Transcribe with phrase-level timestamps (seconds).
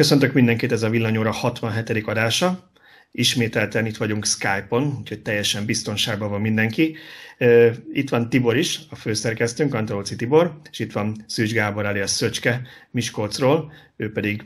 [0.00, 2.06] Köszöntök mindenkit, ez a Villanyóra 67.
[2.06, 2.70] adása.
[3.12, 6.96] Ismételten itt vagyunk Skype-on, úgyhogy teljesen biztonságban van mindenki.
[7.92, 12.62] Itt van Tibor is, a főszerkesztőnk, Antalóci Tibor, és itt van Szűcs Gábor alias Szöcske
[12.90, 14.44] Miskolcról, ő pedig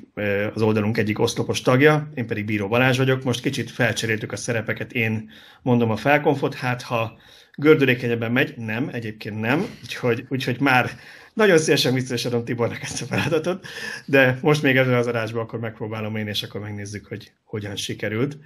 [0.55, 3.25] az oldalunk egyik oszlopos tagja, én pedig Bíró Balázs vagyok.
[3.25, 5.30] Most kicsit felcseréltük a szerepeket, én
[5.62, 7.18] mondom a felkonfot, hát ha
[7.57, 10.91] gördülékenyebben megy, nem, egyébként nem, úgyhogy, úgyhogy már
[11.35, 13.66] nagyon szívesen visszaadom Tibornak ezt a feladatot,
[14.05, 18.37] de most még ezzel az adásban akkor megpróbálom én, és akkor megnézzük, hogy hogyan sikerült.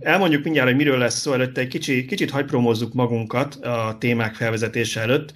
[0.00, 5.00] Elmondjuk mindjárt, hogy miről lesz szó előtte, egy kicsi, kicsit hagypromozzuk magunkat a témák felvezetése
[5.00, 5.32] előtt.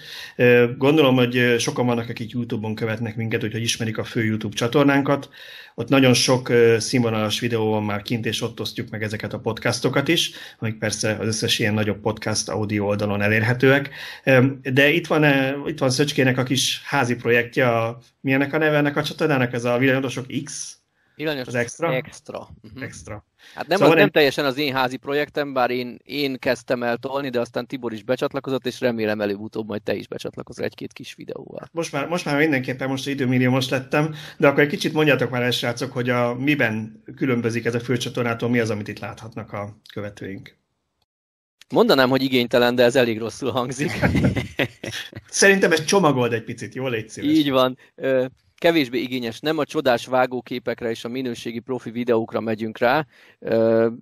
[0.79, 5.29] Gondolom, hogy sokan vannak, akik YouTube-on követnek minket, úgyhogy ismerik a fő YouTube csatornánkat.
[5.75, 10.09] Ott nagyon sok színvonalas videó van már kint, és ott osztjuk meg ezeket a podcastokat
[10.09, 13.91] is, amik persze az összes ilyen nagyobb podcast audio oldalon elérhetőek.
[14.63, 15.25] De itt van,
[15.67, 19.53] itt van Szöcskének a kis házi projektje, a, milyenek a neve ennek a csatornának?
[19.53, 20.77] Ez a Villanyosok X?
[21.15, 21.95] Villanyos az extra?
[21.95, 22.49] Extra.
[22.63, 22.83] Uh-huh.
[22.83, 23.25] extra.
[23.55, 26.97] Hát nem, szóval az nem teljesen az én házi projektem, bár én, én kezdtem el
[26.97, 31.15] tolni, de aztán Tibor is becsatlakozott, és remélem előbb-utóbb majd te is becsatlakozol egy-két kis
[31.15, 31.69] videóval.
[31.73, 35.51] Most már, most már mindenképpen most időmilliómos lettem, de akkor egy kicsit mondjátok már el,
[35.51, 40.61] srácok, hogy a, miben különbözik ez a főcsatornától, mi az, amit itt láthatnak a követőink.
[41.73, 43.91] Mondanám, hogy igénytelen, de ez elég rosszul hangzik.
[45.29, 47.31] Szerintem ez csomagold egy picit, jól légy szíves.
[47.31, 47.79] Így van
[48.63, 53.07] kevésbé igényes, nem a csodás vágóképekre és a minőségi profi videókra megyünk rá.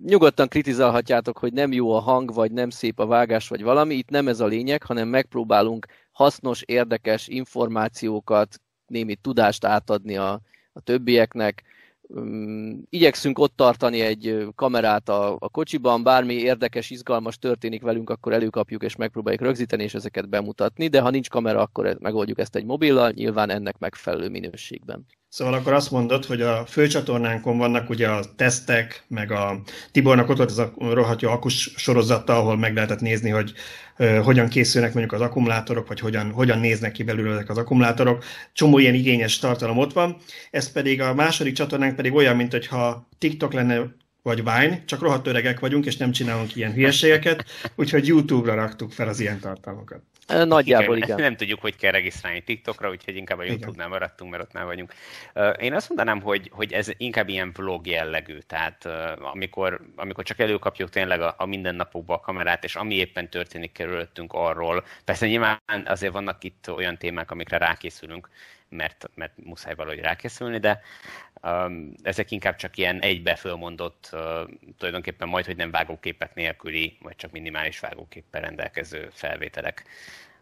[0.05, 3.95] Nyugodtan kritizálhatjátok, hogy nem jó a hang, vagy nem szép a vágás, vagy valami.
[3.95, 10.41] Itt nem ez a lényeg, hanem megpróbálunk hasznos, érdekes információkat, némi tudást átadni a,
[10.73, 11.63] a többieknek
[12.89, 18.83] igyekszünk ott tartani egy kamerát a, a kocsiban, bármi érdekes, izgalmas történik velünk, akkor előkapjuk
[18.83, 23.11] és megpróbáljuk rögzíteni és ezeket bemutatni, de ha nincs kamera, akkor megoldjuk ezt egy mobillal,
[23.11, 25.05] nyilván ennek megfelelő minőségben.
[25.33, 30.37] Szóval akkor azt mondod, hogy a főcsatornánkon vannak ugye a tesztek, meg a Tibornak ott
[30.37, 33.53] volt az a rohadt jó akus sorozata, ahol meg lehetett nézni, hogy
[34.23, 38.23] hogyan készülnek mondjuk az akkumulátorok, vagy hogyan, hogyan néznek ki belül ezek az akkumulátorok.
[38.53, 40.17] Csomó ilyen igényes tartalom ott van.
[40.51, 45.27] Ez pedig a második csatornánk pedig olyan, mint hogyha TikTok lenne vagy Vine, csak rohadt
[45.27, 50.01] öregek vagyunk, és nem csinálunk ilyen hülyeségeket, úgyhogy YouTube-ra raktuk fel az ilyen tartalmakat.
[50.27, 51.19] Nagyjából igen.
[51.29, 54.93] Nem tudjuk, hogy kell regisztrálni TikTokra, úgyhogy inkább a YouTube-nál maradtunk, mert ott már vagyunk.
[55.59, 58.85] Én azt mondanám, hogy, hogy ez inkább ilyen vlog jellegű, tehát
[59.19, 64.33] amikor, amikor csak előkapjuk tényleg a, a mindennapokban a kamerát, és ami éppen történik körülöttünk
[64.33, 68.29] arról, persze nyilván azért vannak itt olyan témák, amikre rákészülünk,
[68.69, 70.81] mert, mert muszáj valahogy rákészülni, de
[72.03, 74.09] ezek inkább csak ilyen egybe fölmondott,
[74.77, 79.85] tulajdonképpen majd, hogy nem vágóképek nélküli, vagy csak minimális vágóképpel rendelkező felvételek.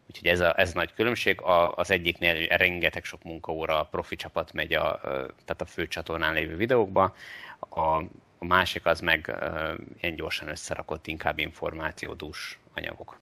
[0.08, 1.42] Úgyhogy ez a, ez a nagy különbség.
[1.42, 5.00] A, az egyiknél rengeteg sok munkaóra, profi csapat megy a,
[5.46, 7.16] tehát a fő csatornán lévő videókba,
[7.60, 7.80] a,
[8.38, 9.36] a másik az meg
[10.02, 13.20] ilyen gyorsan összerakott, inkább információdús anyagok.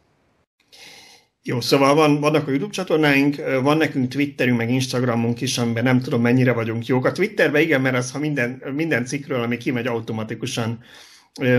[1.47, 6.01] Jó, szóval van, vannak a YouTube csatornáink, van nekünk Twitterünk, meg Instagramunk is, amiben nem
[6.01, 7.05] tudom mennyire vagyunk jók.
[7.05, 10.79] A Twitterben igen, mert az, ha minden, minden cikkről, ami kimegy automatikusan,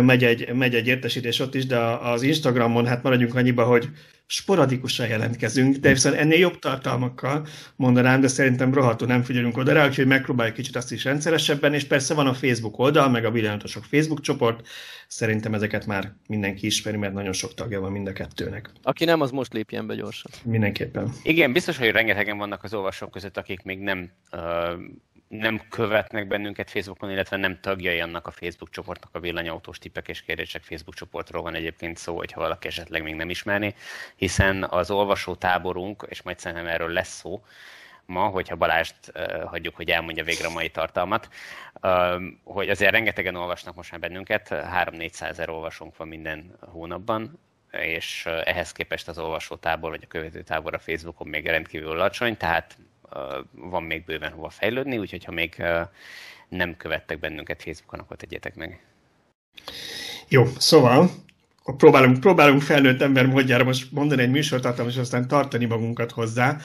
[0.03, 3.89] megy egy, megy egy értesítés ott is, de az Instagramon hát maradjunk annyiba, hogy
[4.31, 7.47] sporadikusan jelentkezünk, de viszont ennél jobb tartalmakkal
[7.77, 11.85] mondanám, de szerintem rohadtul nem figyelünk oda rá, úgyhogy megpróbáljuk kicsit azt is rendszeresebben, és
[11.85, 14.69] persze van a Facebook oldal, meg a Villanyatosok Facebook csoport,
[15.07, 18.71] szerintem ezeket már mindenki ismeri, mert nagyon sok tagja van mind a kettőnek.
[18.83, 20.31] Aki nem, az most lépjen be gyorsan.
[20.45, 21.13] Mindenképpen.
[21.23, 24.41] Igen, biztos, hogy rengetegen vannak az olvasók között, akik még nem uh,
[25.29, 30.23] nem követnek bennünket Facebookon, illetve nem tagjai annak a Facebook csoportnak, a villanyautós tippek és
[30.23, 33.75] kérdések Facebook csoportról van egyébként szó, hogyha valaki esetleg még nem ismerni,
[34.19, 37.45] hiszen az olvasó táborunk, és majd szerintem erről lesz szó,
[38.07, 41.29] ma, hogyha Balást uh, hagyjuk, hogy elmondja végre a mai tartalmat,
[41.83, 47.39] uh, hogy azért rengetegen olvasnak most már bennünket, 3-400 ezer olvasónk van minden hónapban,
[47.71, 52.79] és ehhez képest az olvasótábor vagy a követőtábor a Facebookon még rendkívül alacsony, tehát
[53.51, 55.63] van még bőven hova fejlődni, úgyhogy ha még
[56.49, 58.83] nem követtek bennünket Facebookon, akkor tegyétek meg.
[60.29, 61.11] Jó, szóval
[61.77, 66.57] próbálunk, próbálunk felnőtt ember módjára most mondani egy műsortartalmat, és aztán tartani magunkat hozzá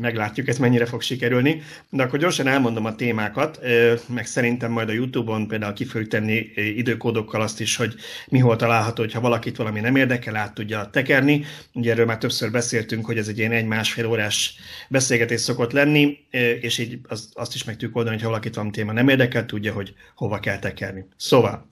[0.00, 1.62] meglátjuk, ez mennyire fog sikerülni.
[1.90, 3.60] De akkor gyorsan elmondom a témákat,
[4.06, 7.94] meg szerintem majd a YouTube-on például ki fogjuk tenni időkódokkal azt is, hogy
[8.28, 11.44] mi hol található, hogyha valakit valami nem érdekel, át tudja tekerni.
[11.72, 14.54] Ugye erről már többször beszéltünk, hogy ez egy ilyen egy-másfél órás
[14.88, 16.18] beszélgetés szokott lenni,
[16.60, 16.98] és így
[17.32, 20.58] azt is meg tudjuk oldani, hogy valakit valami téma nem érdekel, tudja, hogy hova kell
[20.58, 21.04] tekerni.
[21.16, 21.68] Szóval,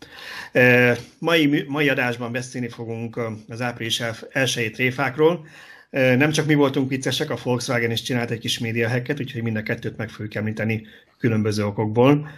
[1.19, 4.03] mai, mai adásban beszélni fogunk az április
[4.33, 5.47] elsőjét tréfákról,
[5.91, 9.57] nem csak mi voltunk viccesek, a Volkswagen is csinált egy kis média hacket, úgyhogy mind
[9.57, 10.87] a kettőt meg fogjuk említeni
[11.19, 12.31] különböző okokból.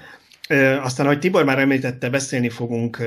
[0.82, 3.02] Aztán, ahogy Tibor már említette, beszélni fogunk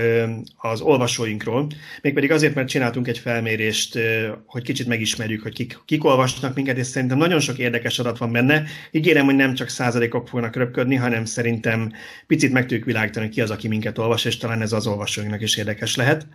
[0.56, 1.68] az olvasóinkról,
[2.02, 4.00] mégpedig azért, mert csináltunk egy felmérést,
[4.46, 8.32] hogy kicsit megismerjük, hogy kik, kik olvasnak minket, és szerintem nagyon sok érdekes adat van
[8.32, 8.64] benne.
[8.92, 11.92] Ígérem, hogy nem csak százalékok fognak röpködni, hanem szerintem
[12.28, 15.58] picit meg tudjuk világítani, ki az, aki minket olvas, és talán ez az olvasóinknak is
[15.58, 16.28] érdekes lehet.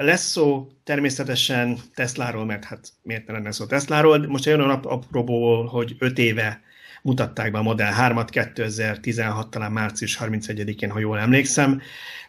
[0.00, 4.26] Lesz szó természetesen Tesláról, mert hát miért ne lenne szó Tesláról.
[4.26, 6.60] Most egy olyan apróból, hogy öt éve
[7.02, 11.80] mutatták be a Model 3-at 2016, talán március 31-én, ha jól emlékszem.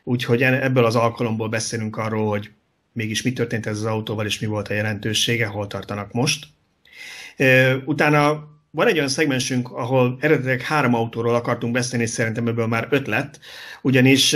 [0.04, 2.52] Úgyhogy ebből az alkalomból beszélünk arról, hogy
[2.92, 6.46] mégis mi történt ez az autóval, és mi volt a jelentősége, hol tartanak most.
[7.86, 12.88] Utána van egy olyan szegmensünk, ahol eredetileg három autóról akartunk beszélni, és szerintem ebből már
[12.90, 13.40] öt lett,
[13.82, 14.36] ugyanis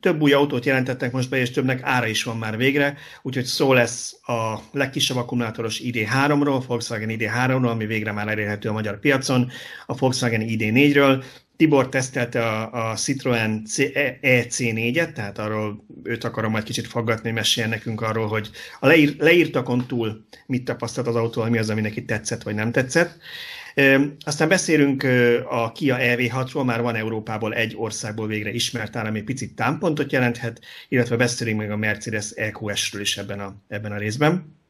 [0.00, 3.72] több új autót jelentettek most be, és többnek ára is van már végre, úgyhogy szó
[3.72, 9.50] lesz a legkisebb akkumulátoros ID3-ról, Volkswagen ID3-ról, ami végre már elérhető a magyar piacon,
[9.86, 11.24] a Volkswagen ID4-ről,
[11.56, 13.62] Tibor tesztelte a, a Citroen
[14.22, 18.50] EC4-et, tehát arról őt akarom majd kicsit faggatni, meséljen nekünk arról, hogy
[18.80, 22.72] a leír, leírtakon túl mit tapasztalt az autó, mi az, ami neki tetszett vagy nem
[22.72, 23.18] tetszett.
[24.24, 25.02] Aztán beszélünk
[25.48, 30.60] a Kia EV6-ról, már van Európából egy országból végre ismert áll, ami picit támpontot jelenthet,
[30.88, 34.62] illetve beszélünk meg a Mercedes EQS-ről is ebben a, ebben a részben.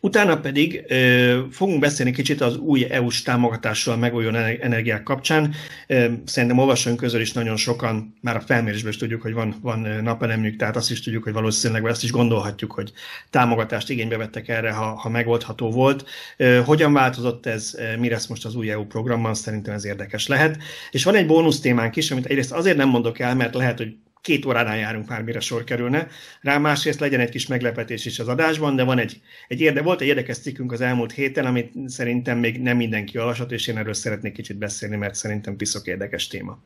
[0.00, 5.54] Utána pedig ö, fogunk beszélni kicsit az új EU-s támogatásról a megújuló energiák kapcsán.
[5.86, 9.78] Ö, szerintem olvasóink közül is nagyon sokan, már a felmérésből is tudjuk, hogy van, van
[10.02, 12.92] napelemjük, tehát azt is tudjuk, hogy valószínűleg, azt is gondolhatjuk, hogy
[13.30, 16.08] támogatást igénybe vettek erre, ha, ha megoldható volt.
[16.36, 20.58] Ö, hogyan változott ez, mi lesz most az új EU programban, szerintem ez érdekes lehet.
[20.90, 23.94] És van egy bónusz témánk is, amit egyrészt azért nem mondok el, mert lehet, hogy
[24.22, 26.08] két óránál járunk már, mire sor kerülne.
[26.40, 30.00] Rá másrészt legyen egy kis meglepetés is az adásban, de van egy, egy érde, volt
[30.00, 33.94] egy érdekes cikkünk az elmúlt héten, amit szerintem még nem mindenki olvasott, és én erről
[33.94, 36.58] szeretnék kicsit beszélni, mert szerintem piszok érdekes téma.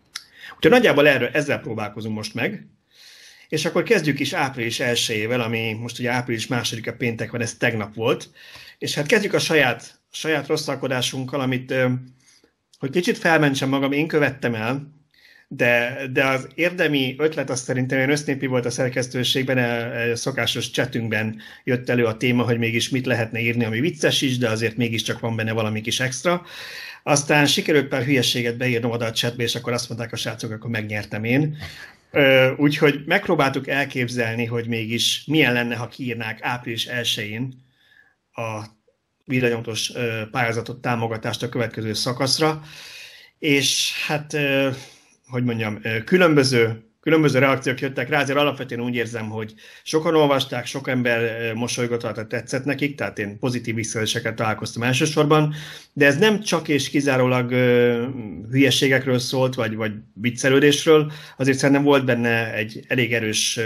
[0.55, 2.67] Úgyhogy nagyjából erről ezzel próbálkozunk most meg,
[3.49, 7.55] és akkor kezdjük is április 1 ami most ugye április második a péntek van, ez
[7.55, 8.31] tegnap volt,
[8.79, 11.75] és hát kezdjük a saját, saját rosszalkodásunkkal, amit,
[12.79, 14.96] hogy kicsit felmentsem magam, én követtem el,
[15.49, 20.71] de, de az érdemi ötlet az szerintem olyan össznépi volt a szerkesztőségben, a, a szokásos
[20.71, 24.77] csetünkben jött elő a téma, hogy mégis mit lehetne írni, ami vicces is, de azért
[24.77, 26.45] mégiscsak van benne valami kis extra.
[27.03, 30.71] Aztán sikerült pár hülyességet beírnom oda a chatbe, és akkor azt mondták a srácok, akkor
[30.71, 31.57] megnyertem én.
[32.57, 37.65] Úgyhogy megpróbáltuk elképzelni, hogy mégis milyen lenne, ha kiírnák április 1-én
[38.33, 38.65] a
[39.25, 39.93] villanyautós
[40.31, 42.63] pályázatot, támogatást a következő szakaszra,
[43.39, 44.37] és hát
[45.27, 50.89] hogy mondjam, különböző, különböző reakciók jöttek rá, azért alapvetően úgy érzem, hogy sokan olvasták, sok
[50.89, 55.55] ember mosolygott, tetszett nekik, tehát én pozitív visszajelzéseket találkoztam elsősorban,
[55.93, 57.51] de ez nem csak és kizárólag
[58.51, 63.61] hülyeségekről szólt, vagy, vagy viccelődésről, azért szerintem volt benne egy elég erős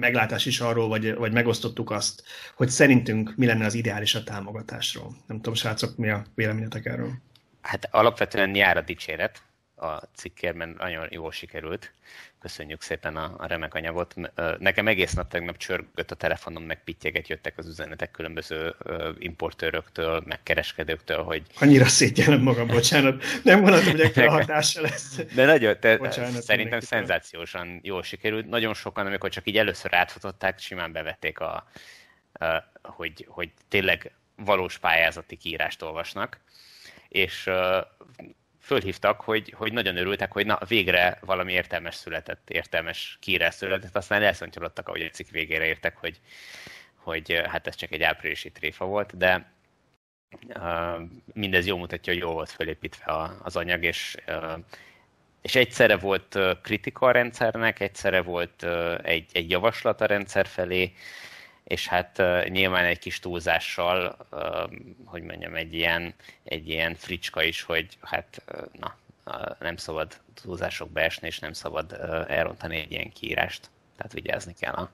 [0.00, 2.22] meglátás is arról, vagy, vagy megosztottuk azt,
[2.54, 5.16] hogy szerintünk mi lenne az ideális a támogatásról.
[5.26, 7.12] Nem tudom, srácok, mi a véleményetek erről?
[7.60, 9.42] Hát alapvetően jár a dicséret,
[9.76, 11.92] a cikkért, mert nagyon jól sikerült.
[12.38, 14.14] Köszönjük szépen a, a remek anyagot.
[14.58, 18.74] Nekem egész nap tegnap csörgött a telefonom, meg pittyeget jöttek az üzenetek különböző
[19.18, 21.42] importőröktől, meg kereskedőktől, hogy...
[21.60, 23.22] Annyira szégyellem magam, bocsánat.
[23.42, 25.20] Nem gondoltam, hogy ekkora hatása lesz.
[25.34, 28.48] De nagyon, te, bocsánat, szerintem szenzációsan jól sikerült.
[28.48, 31.68] Nagyon sokan, amikor csak így először átfutották, simán bevették a,
[32.32, 36.40] a hogy, hogy tényleg valós pályázati kiírást olvasnak
[37.08, 37.50] és
[38.66, 44.22] fölhívtak, hogy, hogy nagyon örültek, hogy na, végre valami értelmes született, értelmes kiírás született, aztán
[44.22, 46.20] elszontyolodtak, ahogy a cikk végére értek, hogy,
[46.94, 49.52] hogy hát ez csak egy áprilisi tréfa volt, de
[50.48, 51.00] uh,
[51.32, 54.58] mindez jól mutatja, hogy jól volt felépítve az anyag, és, uh,
[55.42, 60.92] és egyszerre volt kritika a rendszernek, egyszerre volt uh, egy, egy javaslat a rendszer felé,
[61.66, 64.70] és hát uh, nyilván egy kis túlzással, uh,
[65.04, 68.96] hogy mondjam, egy ilyen, egy ilyen fricska is, hogy hát uh, na,
[69.26, 73.70] uh, nem szabad túlzásokba esni, és nem szabad uh, elrontani egy ilyen kiírást.
[73.96, 74.90] Tehát vigyázni kell a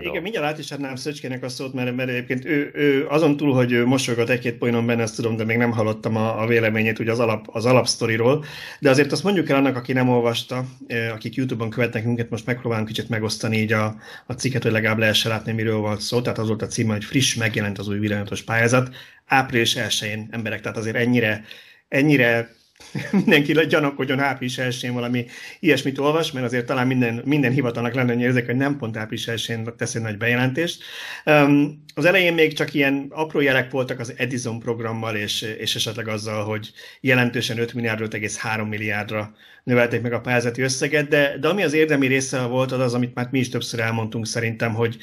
[0.00, 3.54] igen, mindjárt át is adnám Szöcskének a szót, mert, mert egyébként ő, ő azon túl,
[3.54, 6.98] hogy ő mosolygott egy-két poénon benne, ezt tudom, de még nem hallottam a, a véleményét
[6.98, 8.44] ugye az, alap, az alapsztoriról.
[8.80, 10.64] De azért azt mondjuk el annak, aki nem olvasta,
[11.12, 13.96] akik YouTube-on követnek minket, most megpróbálunk kicsit megosztani így a,
[14.26, 16.20] a cikket, hogy legalább lehessen látni, miről van szó.
[16.20, 18.94] Tehát az volt a címe, hogy friss megjelent az új villanyatos pályázat.
[19.26, 21.44] Április 1-én emberek, tehát azért ennyire,
[21.88, 22.58] ennyire
[23.12, 25.26] mindenki gyanakodjon április 1 valami
[25.60, 29.28] ilyesmit olvas, mert azért talán minden, minden hivatalnak lenne hogy érzek, hogy nem pont április
[29.28, 30.82] 1 tesz egy nagy bejelentést.
[31.24, 36.08] Um, az elején még csak ilyen apró jelek voltak az Edison programmal, és, és esetleg
[36.08, 36.70] azzal, hogy
[37.00, 39.34] jelentősen 5 milliárdról egész 3 milliárdra
[39.64, 43.14] növelték meg a pályázati összeget, de, de ami az érdemi része volt, az az, amit
[43.14, 44.96] már mi is többször elmondtunk szerintem, hogy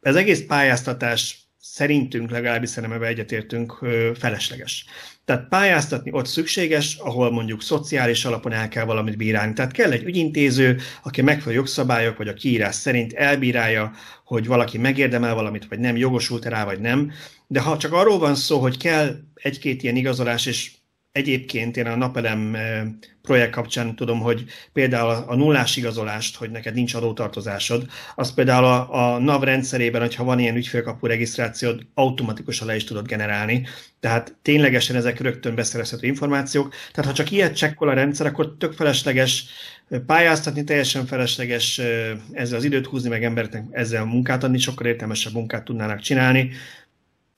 [0.00, 3.78] ez egész pályáztatás szerintünk legalábbis szerintem ebbe egyetértünk
[4.18, 4.84] felesleges.
[5.24, 9.52] Tehát pályáztatni ott szükséges, ahol mondjuk szociális alapon el kell valamit bírálni.
[9.52, 13.92] Tehát kell egy ügyintéző, aki megfelelő jogszabályok vagy a kiírás szerint elbírálja,
[14.24, 17.12] hogy valaki megérdemel valamit, vagy nem, jogosult rá, vagy nem.
[17.46, 20.70] De ha csak arról van szó, hogy kell egy-két ilyen igazolás, és
[21.16, 22.82] Egyébként én a Napelem eh,
[23.22, 29.14] projekt kapcsán tudom, hogy például a nullás igazolást, hogy neked nincs adótartozásod, az például a,
[29.14, 33.66] a NAV rendszerében, hogyha van ilyen ügyfélkapu regisztrációd, automatikusan le is tudod generálni.
[34.00, 36.74] Tehát ténylegesen ezek rögtön beszerezhető információk.
[36.92, 39.44] Tehát ha csak ilyet csekkol a rendszer, akkor tök felesleges
[39.88, 44.86] eh, pályáztatni, teljesen felesleges eh, ezzel az időt húzni, meg embereknek ezzel munkát adni, sokkal
[44.86, 46.50] értelmesebb munkát tudnának csinálni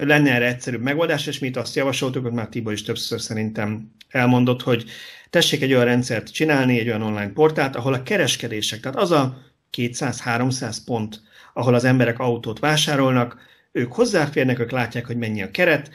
[0.05, 3.93] lenne erre egyszerűbb megoldás, és mi itt azt javasoltuk, hogy már Tibor is többször szerintem
[4.09, 4.85] elmondott, hogy
[5.31, 9.43] tessék egy olyan rendszert csinálni, egy olyan online portált, ahol a kereskedések, tehát az a
[9.77, 13.41] 200-300 pont, ahol az emberek autót vásárolnak,
[13.73, 15.91] ők hozzáférnek, ők látják, hogy mennyi a keret,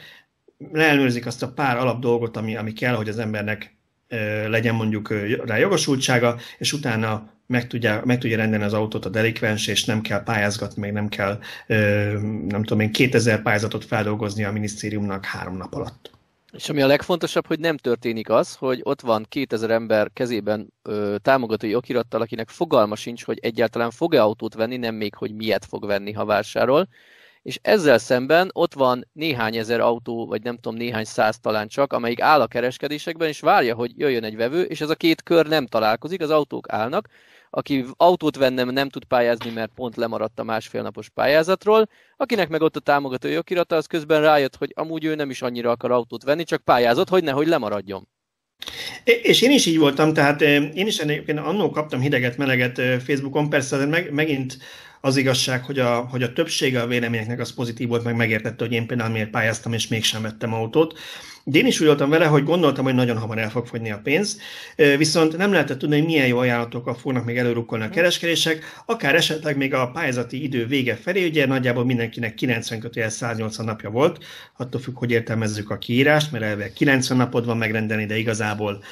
[0.72, 3.73] leelnőrzik azt a pár alap dolgot, ami, ami kell, hogy az embernek
[4.48, 5.14] legyen mondjuk
[5.46, 10.00] rá jogosultsága, és utána meg tudja, meg tudja rendelni az autót a delikvens, és nem
[10.00, 11.38] kell pályázgatni, meg nem kell,
[12.48, 16.10] nem tudom én, 2000 pályázatot feldolgozni a minisztériumnak három nap alatt.
[16.52, 21.16] És ami a legfontosabb, hogy nem történik az, hogy ott van 2000 ember kezében ö,
[21.22, 25.86] támogatói okirattal, akinek fogalma sincs, hogy egyáltalán fog-e autót venni, nem még, hogy miért fog
[25.86, 26.88] venni, ha vásárol.
[27.44, 31.92] És ezzel szemben ott van néhány ezer autó, vagy nem tudom, néhány száz talán csak,
[31.92, 35.46] amelyik áll a kereskedésekben, és várja, hogy jöjjön egy vevő, és ez a két kör
[35.46, 37.08] nem találkozik, az autók állnak,
[37.50, 42.76] aki autót vennem nem tud pályázni, mert pont lemaradt a másfél pályázatról, akinek meg ott
[42.76, 46.44] a támogató jogirata, az közben rájött, hogy amúgy ő nem is annyira akar autót venni,
[46.44, 48.08] csak pályázott, hogy nehogy lemaradjon.
[49.04, 53.86] És én is így voltam, tehát én is egyébként annól kaptam hideget, meleget Facebookon, persze
[53.86, 54.58] meg, megint
[55.04, 58.72] az igazság, hogy a, hogy a többsége a véleményeknek az pozitív volt, meg megértette, hogy
[58.72, 60.98] én például miért pályáztam, és mégsem vettem autót.
[61.46, 64.00] De én is úgy voltam vele, hogy gondoltam, hogy nagyon hamar el fog fogyni a
[64.02, 64.40] pénz,
[64.76, 69.56] viszont nem lehetett tudni, hogy milyen jó ajánlatokkal fognak még előrukkolni a kereskedések, akár esetleg
[69.56, 74.24] még a pályázati idő vége felé, ugye nagyjából mindenkinek 90 kötőjel 180 napja volt,
[74.56, 78.82] attól függ, hogy értelmezzük a kiírást, mert elvileg 90 napod van megrendelni, de igazából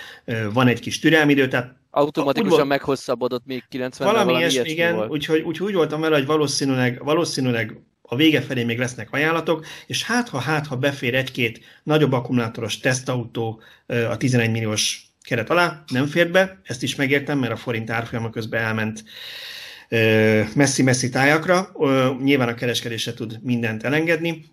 [0.52, 5.40] van egy kis türelmidő, tehát Automatikusan úgy, meghosszabbodott még 90 Valami, valami ilyesmi, igen, úgyhogy
[5.40, 10.28] úgy, úgy voltam vele, hogy valószínűleg, valószínűleg a vége felé még lesznek ajánlatok, és hát
[10.28, 16.30] ha, hát ha befér egy-két nagyobb akkumulátoros tesztautó a 11 milliós keret alá, nem fér
[16.30, 19.04] be, ezt is megértem, mert a forint árfolyama közben elment
[20.54, 21.72] messzi-messzi tájakra,
[22.22, 24.44] nyilván a kereskedése tud mindent elengedni.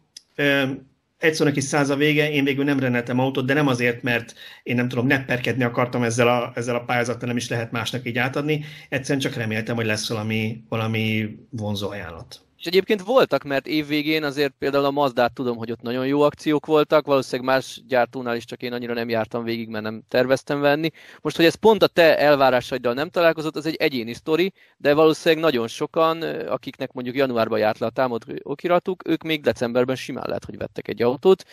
[1.18, 4.34] Egy szónak is száz a vége, én végül nem rendeltem autót, de nem azért, mert
[4.64, 8.18] én nem tudom, nepperkedni akartam ezzel a, ezzel a pályázattal, nem is lehet másnak így
[8.18, 8.66] átadni.
[8.90, 12.42] Egyszerűen csak reméltem, hogy lesz valami, valami vonzó ajánlat.
[12.60, 16.66] És egyébként voltak, mert évvégén azért például a Mazdát tudom, hogy ott nagyon jó akciók
[16.66, 20.90] voltak, valószínűleg más gyártónál is csak én annyira nem jártam végig, mert nem terveztem venni.
[21.22, 25.44] Most, hogy ez pont a te elvárásaiddal nem találkozott, az egy egyéni sztori, de valószínűleg
[25.44, 30.46] nagyon sokan, akiknek mondjuk januárban járt le a támadó okiratuk, ők még decemberben simán lehet,
[30.46, 31.46] hogy vettek egy autót,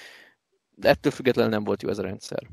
[0.74, 2.46] de ettől függetlenül nem volt jó ez a rendszer.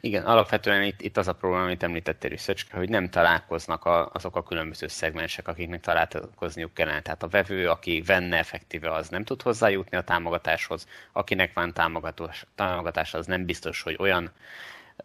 [0.00, 4.10] Igen, alapvetően itt, itt az a probléma, amit említettél is, Szöcske, hogy nem találkoznak a,
[4.12, 7.02] azok a különböző szegmensek, akiknek találkozniuk kellene.
[7.02, 12.46] Tehát a vevő, aki venne effektíve, az nem tud hozzájutni a támogatáshoz, akinek van támogatás,
[12.54, 14.30] támogatás az nem biztos, hogy olyan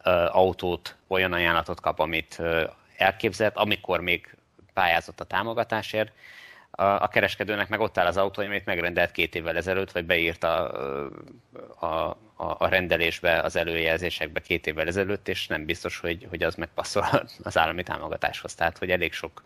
[0.03, 4.35] ö, autót, olyan ajánlatot kap, amit ö, elképzelt, amikor még
[4.73, 6.11] pályázott a támogatásért,
[6.77, 10.71] a, kereskedőnek meg ott áll az autó, amit megrendelt két évvel ezelőtt, vagy beírt a,
[11.79, 16.55] a, a, a rendelésbe, az előjelzésekbe két évvel ezelőtt, és nem biztos, hogy, hogy az
[16.55, 17.05] megpasszol
[17.43, 18.55] az állami támogatáshoz.
[18.55, 19.43] Tehát, hogy elég sok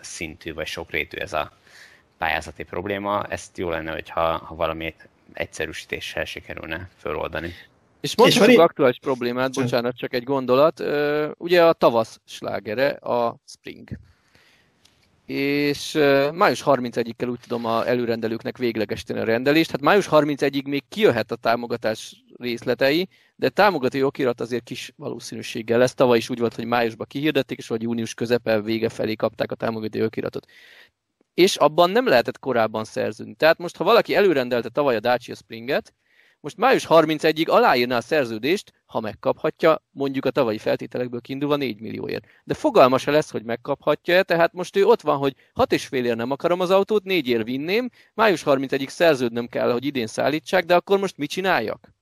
[0.00, 1.52] szintű, vagy sok rétű ez a
[2.18, 3.24] pályázati probléma.
[3.24, 4.94] Ezt jó lenne, hogyha ha valami
[5.32, 7.52] egyszerűsítéssel sikerülne föloldani.
[8.00, 10.82] És most és van aktuális problémát, bocsánat, csak egy gondolat.
[11.36, 13.88] Ugye a tavasz slágere, a Spring
[15.28, 15.92] és
[16.34, 19.70] május 31-ig úgy tudom a előrendelőknek véglegesíteni a rendelést.
[19.70, 25.94] Hát május 31-ig még kijöhet a támogatás részletei, de támogatói okirat azért kis valószínűséggel lesz.
[25.94, 29.54] Tavaly is úgy volt, hogy májusban kihirdették, és vagy június közepe vége felé kapták a
[29.54, 30.46] támogatói okiratot.
[31.34, 33.34] És abban nem lehetett korábban szerződni.
[33.34, 35.94] Tehát most, ha valaki előrendelte tavaly a Dacia Springet,
[36.40, 42.24] most május 31-ig aláírná a szerződést, ha megkaphatja, mondjuk a tavalyi feltételekből kiindulva 4 millióért.
[42.44, 46.30] De fogalma se lesz, hogy megkaphatja-e, tehát most ő ott van, hogy 6,5 ér nem
[46.30, 50.98] akarom az autót, 4 ér vinném, május 31-ig szerződnöm kell, hogy idén szállítsák, de akkor
[50.98, 51.96] most mit csináljak?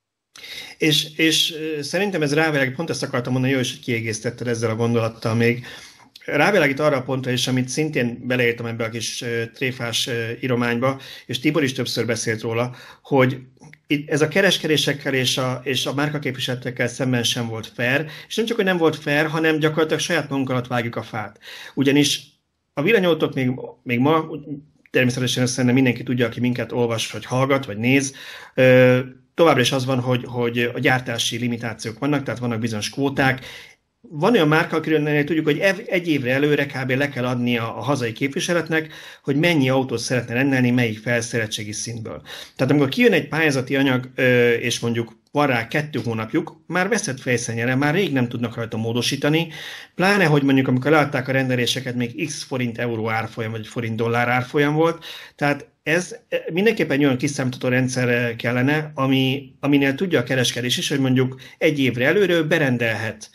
[0.78, 5.35] És, és szerintem ez rávilág, pont ezt akartam mondani, jó, hogy kiegészítetted ezzel a gondolattal
[5.35, 5.66] még,
[6.25, 9.25] rávilágít arra a pontra is, amit szintén beleírtam ebbe a kis
[9.55, 13.38] tréfás írományba, és Tibor is többször beszélt róla, hogy
[14.07, 18.57] ez a kereskedésekkel és a, és a márkaképviseletekkel szemben sem volt fair, és nem csak,
[18.57, 21.38] hogy nem volt fair, hanem gyakorlatilag saját magunk alatt vágjuk a fát.
[21.75, 22.21] Ugyanis
[22.75, 23.50] a villanyautók még,
[23.83, 24.26] még ma,
[24.90, 28.14] természetesen szerintem mindenki tudja, aki minket olvas, vagy hallgat, vagy néz,
[29.35, 33.47] továbbra is az van, hogy, hogy a gyártási limitációk vannak, tehát vannak bizonyos kvóták,
[34.11, 36.91] van olyan márka, akiről tudjuk, hogy egy évre előre kb.
[36.91, 42.23] le kell adnia a hazai képviseletnek, hogy mennyi autót szeretne rendelni, melyik felszereltségi szintből.
[42.57, 44.11] Tehát amikor kijön egy pályázati anyag,
[44.61, 49.49] és mondjuk van rá kettő hónapjuk, már veszett fejszennyere, már rég nem tudnak rajta módosítani,
[49.95, 54.29] pláne, hogy mondjuk amikor leadták a rendeléseket, még x forint euró árfolyam, vagy forint dollár
[54.29, 56.17] árfolyam volt, tehát ez
[56.53, 62.07] mindenképpen olyan kiszámítható rendszer kellene, ami, aminél tudja a kereskedés is, hogy mondjuk egy évre
[62.07, 63.31] előre berendelhet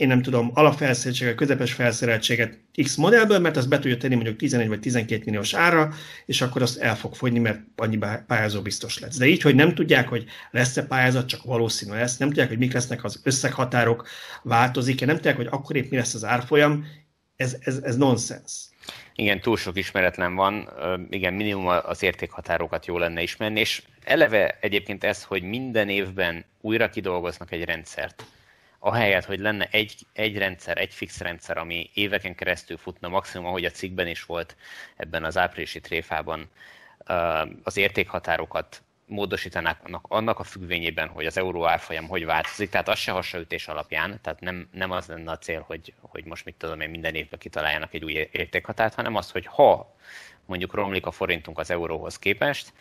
[0.00, 4.68] én nem tudom, alapfelszereltséget, közepes felszereltséget X modellből, mert azt be tudja tenni mondjuk 11
[4.68, 5.92] vagy 12 milliós ára,
[6.26, 9.16] és akkor azt el fog fogyni, mert annyi pályázó biztos lesz.
[9.16, 12.72] De így, hogy nem tudják, hogy lesz-e pályázat, csak valószínű lesz, nem tudják, hogy mik
[12.72, 14.08] lesznek az összeghatárok,
[14.42, 16.86] változik-e, nem tudják, hogy akkor épp mi lesz az árfolyam,
[17.36, 18.52] ez, ez, ez nonsens.
[19.14, 20.68] Igen, túl sok ismeretlen van,
[21.10, 26.88] igen, minimum az értékhatárokat jó lenne ismerni, és eleve egyébként ez, hogy minden évben újra
[26.88, 28.24] kidolgoznak egy rendszert,
[28.80, 33.64] ahelyett, hogy lenne egy, egy rendszer, egy fix rendszer, ami éveken keresztül futna, maximum, ahogy
[33.64, 34.56] a cikkben is volt
[34.96, 36.50] ebben az áprilisi tréfában,
[37.62, 43.12] az értékhatárokat módosítanak annak a függvényében, hogy az euró árfolyam hogy változik, tehát az se
[43.12, 46.90] hasonlítés alapján, tehát nem, nem az lenne a cél, hogy, hogy most mit tudom én,
[46.90, 49.96] minden évben kitaláljanak egy új értékhatárt, hanem az, hogy ha
[50.46, 52.72] mondjuk romlik a forintunk az euróhoz képest,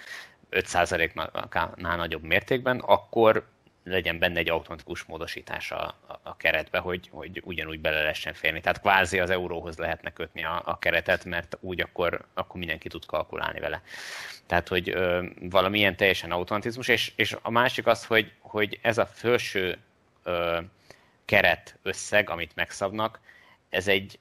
[0.51, 3.47] 5%-nál nagyobb mértékben, akkor
[3.83, 8.61] legyen benne egy automatikus módosítás a, a, a keretbe, hogy, hogy ugyanúgy bele lehessen férni.
[8.61, 13.05] Tehát kvázi az euróhoz lehetne kötni a, a keretet, mert úgy akkor, akkor mindenki tud
[13.05, 13.81] kalkulálni vele.
[14.45, 19.05] Tehát, hogy ö, valamilyen teljesen automatizmus, és, és a másik az, hogy, hogy ez a
[19.05, 19.77] felső
[20.23, 20.59] ö,
[21.25, 23.19] keret összeg, amit megszabnak,
[23.69, 24.19] ez egy,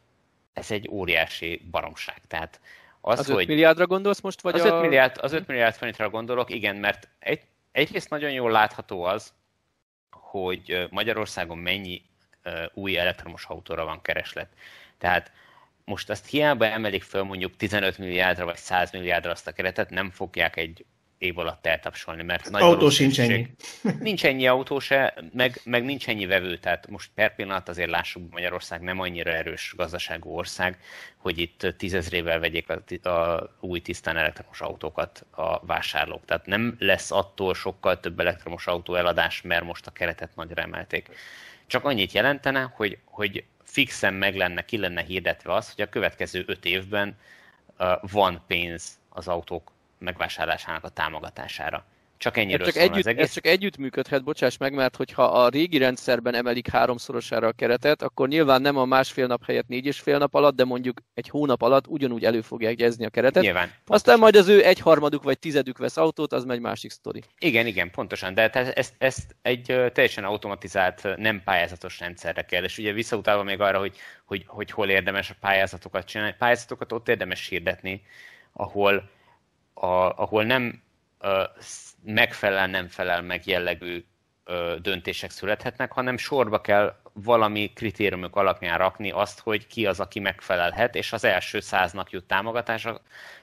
[0.52, 2.20] ez egy óriási baromság.
[2.28, 2.60] Tehát
[3.00, 4.40] az, az 5 hogy milliárdra gondolsz most?
[4.40, 4.74] Vagy az, a...
[4.76, 7.40] 5 milliárd, az 5 milliárd forintra gondolok, igen, mert egy,
[7.72, 9.32] egyrészt nagyon jól látható az,
[10.10, 12.02] hogy Magyarországon mennyi
[12.74, 14.48] új elektromos autóra van kereslet.
[14.98, 15.32] Tehát
[15.84, 20.10] most azt hiába emelik föl mondjuk 15 milliárdra vagy 100 milliárdra azt a keretet, nem
[20.10, 20.84] fogják egy
[21.18, 23.50] év alatt eltapsolni, mert nagy autó sincs ennyi.
[24.00, 28.32] Nincs ennyi autó se, meg, meg nincs ennyi vevő, tehát most per pillanat azért lássuk,
[28.32, 30.78] Magyarország nem annyira erős gazdaságú ország,
[31.16, 36.24] hogy itt tízezrével vegyék a, a új tisztán elektromos autókat a vásárlók.
[36.24, 41.08] Tehát nem lesz attól sokkal több elektromos autó eladás, mert most a keretet nagyra emelték.
[41.66, 46.44] Csak annyit jelentene, hogy, hogy fixen meg lenne, ki lenne hirdetve az, hogy a következő
[46.46, 47.16] öt évben
[47.78, 51.84] uh, van pénz az autók megvásárlásának a támogatására.
[52.18, 53.24] Csak ennyiről ez csak, együtt, az egész.
[53.24, 58.02] ez csak együtt működhet, bocsáss meg, mert hogyha a régi rendszerben emelik háromszorosára a keretet,
[58.02, 61.28] akkor nyilván nem a másfél nap helyett négy és fél nap alatt, de mondjuk egy
[61.28, 63.42] hónap alatt ugyanúgy elő fogják gyezni a keretet.
[63.42, 63.62] Nyilván.
[63.66, 63.94] Pontosan.
[63.94, 67.22] Aztán majd az ő egyharmaduk vagy tizedük vesz autót, az megy másik sztori.
[67.38, 72.92] Igen, igen, pontosan, de ezt, ezt egy teljesen automatizált, nem pályázatos rendszerre kell, és ugye
[72.92, 76.34] visszautalva még arra, hogy, hogy, hogy hol érdemes a pályázatokat csinálni.
[76.38, 78.02] Pályázatokat ott érdemes hirdetni,
[78.52, 79.10] ahol
[79.80, 80.82] a, ahol nem
[81.20, 81.42] ö,
[82.04, 84.04] megfelel, nem felel meg jellegű
[84.44, 90.20] ö, döntések születhetnek, hanem sorba kell valami kritériumok alapján rakni azt, hogy ki az, aki
[90.20, 93.00] megfelelhet, és az első száznak jut támogatás, a,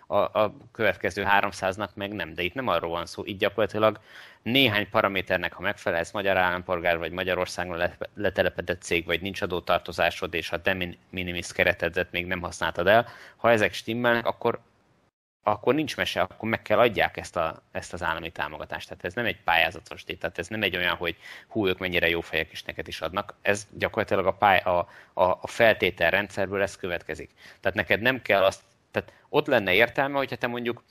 [0.08, 2.34] a, a következő 300-nak meg nem.
[2.34, 4.00] De itt nem arról van szó, így gyakorlatilag
[4.42, 10.58] néhány paraméternek, ha megfelelsz magyar állampolgár, vagy Magyarországon letelepedett cég, vagy nincs adótartozásod, és a
[10.58, 14.60] de minimis keretedet még nem használtad el, ha ezek stimmelnek, akkor
[15.48, 18.88] akkor nincs mese, akkor meg kell adják ezt, a, ezt az állami támogatást.
[18.88, 21.16] Tehát ez nem egy pályázatos díj, tehát ez nem egy olyan, hogy
[21.48, 23.36] hú, ők mennyire jó fejek is neked is adnak.
[23.42, 24.78] Ez gyakorlatilag a, pály, a,
[25.14, 27.32] a, a feltételrendszerből ez következik.
[27.60, 30.84] Tehát neked nem kell azt, tehát ott lenne értelme, hogyha te mondjuk,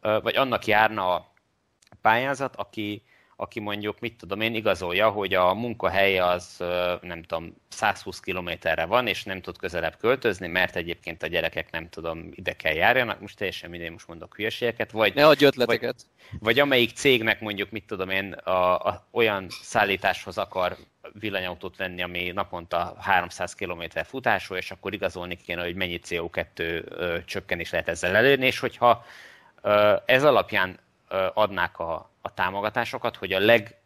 [0.00, 1.32] vagy annak járna a
[2.00, 3.02] pályázat, aki,
[3.42, 6.56] aki mondjuk, mit tudom én, igazolja, hogy a munkahelye az,
[7.00, 11.88] nem tudom, 120 kilométerre van, és nem tud közelebb költözni, mert egyébként a gyerekek nem
[11.88, 15.14] tudom, ide kell járjanak, most teljesen mindegy, most mondok hülyeségeket, vagy...
[15.14, 16.06] Ne adj ötleteket!
[16.30, 20.76] Vagy, vagy amelyik cégnek mondjuk, mit tudom én, a, a, olyan szállításhoz akar
[21.12, 27.70] villanyautót venni, ami naponta 300 km futású, és akkor igazolni kéne, hogy mennyi CO2 csökkenés
[27.70, 29.04] lehet ezzel elérni, és hogyha
[30.04, 30.78] ez alapján
[31.34, 33.76] adnák a, a támogatásokat, hogy a leg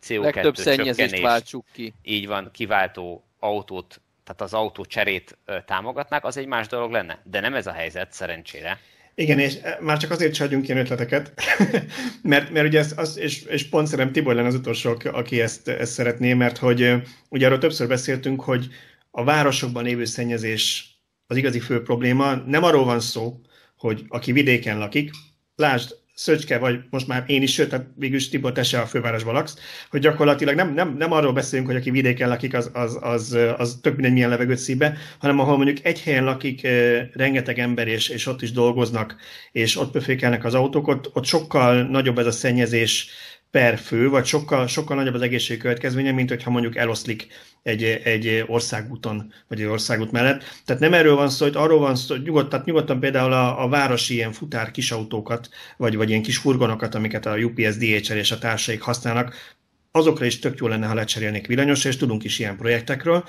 [0.00, 1.94] CO2 legtöbb szennyezést váltsuk ki.
[2.02, 7.20] Így van, kiváltó autót, tehát az autó cserét támogatnák, az egy más dolog lenne.
[7.24, 8.78] De nem ez a helyzet, szerencsére.
[9.14, 11.32] Igen, és már csak azért sem adjunk ilyen ötleteket,
[12.22, 15.68] mert, mert ugye ez, az, és, és pont szerintem Tibor lenne az utolsó, aki ezt,
[15.68, 16.94] ezt szeretné, mert hogy
[17.28, 18.68] ugye arról többször beszéltünk, hogy
[19.10, 22.34] a városokban lévő szennyezés az igazi fő probléma.
[22.34, 23.40] Nem arról van szó,
[23.76, 25.10] hogy aki vidéken lakik,
[25.56, 29.34] lásd, Szöcske, vagy most már én is, sőt, tehát végülis Tibor, te se a fővárosban
[29.34, 29.56] laksz,
[29.90, 33.78] hogy gyakorlatilag nem, nem, nem arról beszélünk, hogy aki vidéken lakik, az, az, az, az
[33.82, 36.66] tök mindegy milyen levegőt szíve, hanem ahol mondjuk egy helyen lakik
[37.12, 39.16] rengeteg ember, és, és ott is dolgoznak,
[39.52, 43.10] és ott pöfékelnek az autók, ott, ott sokkal nagyobb ez a szennyezés
[43.50, 47.26] per fő, vagy sokkal, sokkal nagyobb az egészség következménye, mint hogyha mondjuk eloszlik
[47.62, 50.44] egy, egy országúton, vagy egy országút mellett.
[50.64, 53.62] Tehát nem erről van szó, hogy arról van szó, hogy nyugodt, tehát nyugodtan például a,
[53.64, 58.30] a városi ilyen futár kisautókat, vagy, vagy ilyen kis furgonokat, amiket a UPS, DHL és
[58.30, 59.34] a társaik használnak,
[59.90, 63.24] azokra is tök jó lenne, ha lecserélnék villanyosra, és tudunk is ilyen projektekről.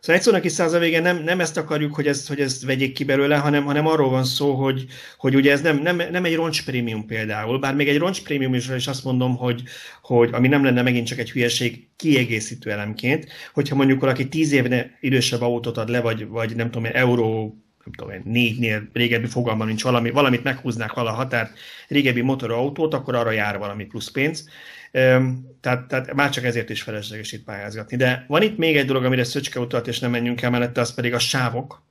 [0.00, 3.04] Szóval egy szónak is száz nem, nem ezt akarjuk, hogy ezt, hogy ezt vegyék ki
[3.04, 4.86] belőle, hanem, hanem arról van szó, hogy,
[5.16, 8.54] hogy ugye ez nem, nem, nem egy roncs prémium például, bár még egy roncs prémium
[8.54, 9.62] is, is azt mondom, hogy,
[10.02, 14.98] hogy ami nem lenne megint csak egy hülyeség kiegészítő elemként, hogyha mondjuk valaki tíz évne
[15.00, 19.82] idősebb autót ad le, vagy, vagy nem tudom, euró nem tudom négynél régebbi fogalma nincs
[19.82, 21.58] valami, valamit meghúznák vala határt,
[21.88, 24.48] régebbi motorautót, akkor arra jár valami plusz pénz.
[24.90, 27.96] Tehát, tehát már csak ezért is felesleges itt pályázgatni.
[27.96, 30.94] De van itt még egy dolog, amire Szöcske utalt, és nem menjünk el mellette, az
[30.94, 31.82] pedig a sávok.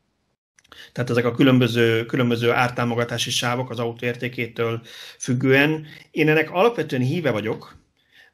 [0.92, 4.82] Tehát ezek a különböző, különböző ártámogatási sávok az autó értékétől
[5.18, 5.86] függően.
[6.12, 7.79] Én ennek alapvetően híve vagyok,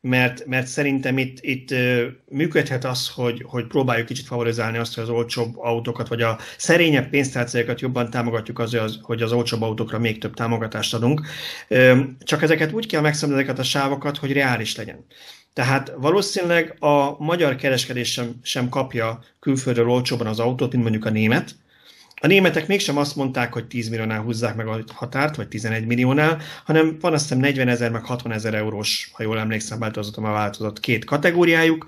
[0.08, 1.74] mert, mert szerintem itt, itt
[2.30, 7.10] működhet az, hogy, hogy próbáljuk kicsit favorizálni azt, hogy az olcsóbb autókat, vagy a szerényebb
[7.10, 11.22] pénztárcájukat jobban támogatjuk az, hogy az olcsóbb autókra még több támogatást adunk.
[12.20, 15.06] Csak ezeket úgy kell megszemleni ezeket a sávokat, hogy reális legyen.
[15.54, 21.10] Tehát valószínűleg a magyar kereskedés sem, sem kapja külföldről olcsóban az autót, mint mondjuk a
[21.10, 21.56] német,
[22.26, 26.42] a németek mégsem azt mondták, hogy 10 milliónál húzzák meg a határt, vagy 11 milliónál,
[26.64, 30.22] hanem van azt hiszem 40 ezer, meg 60 ezer eurós, ha jól emlékszem, változott a
[30.22, 31.86] változott két kategóriájuk,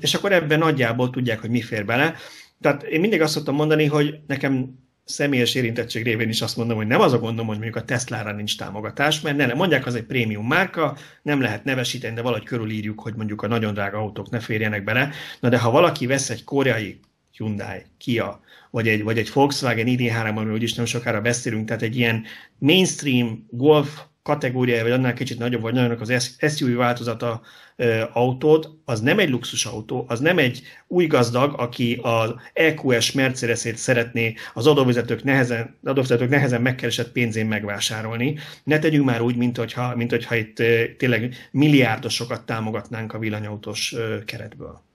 [0.00, 2.14] és akkor ebben nagyjából tudják, hogy mi fér bele.
[2.60, 6.86] Tehát én mindig azt szoktam mondani, hogy nekem személyes érintettség révén is azt mondom, hogy
[6.86, 10.04] nem az a gondom, hogy mondjuk a Tesla-ra nincs támogatás, mert ne, mondják, az egy
[10.04, 14.40] prémium márka, nem lehet nevesíteni, de valahogy körülírjuk, hogy mondjuk a nagyon drága autók ne
[14.40, 15.10] férjenek bele.
[15.40, 17.00] Na de ha valaki vesz egy koreai
[17.40, 21.96] Hyundai, Kia, vagy egy, vagy egy Volkswagen ID3, amiről úgyis nem sokára beszélünk, tehát egy
[21.96, 22.24] ilyen
[22.58, 27.40] mainstream golf kategóriája, vagy annál kicsit nagyobb, vagy nagyobb az SUV változata
[27.76, 33.12] ö, autót, az nem egy luxus autó, az nem egy új gazdag, aki az EQS
[33.12, 38.38] Mercedes-ét szeretné az adóvezetők nehezen, adóvezetők nehezen megkeresett pénzén megvásárolni.
[38.64, 43.92] Ne tegyünk már úgy, mint hogyha, mint hogyha itt ö, tényleg milliárdosokat támogatnánk a villanyautós
[43.92, 44.89] ö, keretből.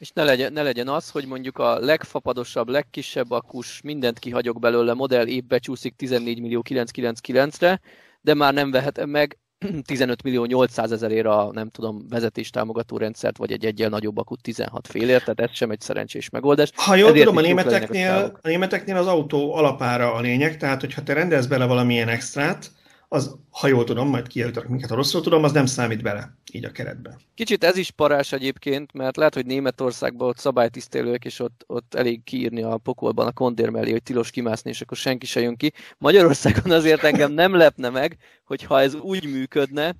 [0.00, 4.94] És ne legyen, ne legyen az, hogy mondjuk a legfapadosabb, legkisebb akus, mindent kihagyok belőle,
[4.94, 7.80] modell épp becsúszik 14 millió 999-re,
[8.20, 9.38] de már nem vehetem meg
[9.86, 14.42] 15 millió 800 ezerért a, nem tudom, vezetés támogató rendszert, vagy egy egyel nagyobb akut
[14.42, 16.70] 16 félért, tehát ez sem egy szerencsés megoldás.
[16.74, 21.02] Ha jól Ezért tudom, a németeknél, a németeknél az autó alapára a lényeg, tehát hogyha
[21.02, 22.70] te rendelsz bele valamilyen extrát,
[23.12, 26.64] az, ha jól tudom, majd kijavítanak minket, ha rosszul tudom, az nem számít bele így
[26.64, 27.18] a keretbe.
[27.34, 32.22] Kicsit ez is parás egyébként, mert lehet, hogy Németországban ott szabálytisztelők, és ott, ott elég
[32.24, 35.72] kiírni a pokolban a kondér mellé, hogy tilos kimászni, és akkor senki se jön ki.
[35.98, 39.94] Magyarországon azért engem nem lepne meg, hogyha ez úgy működne,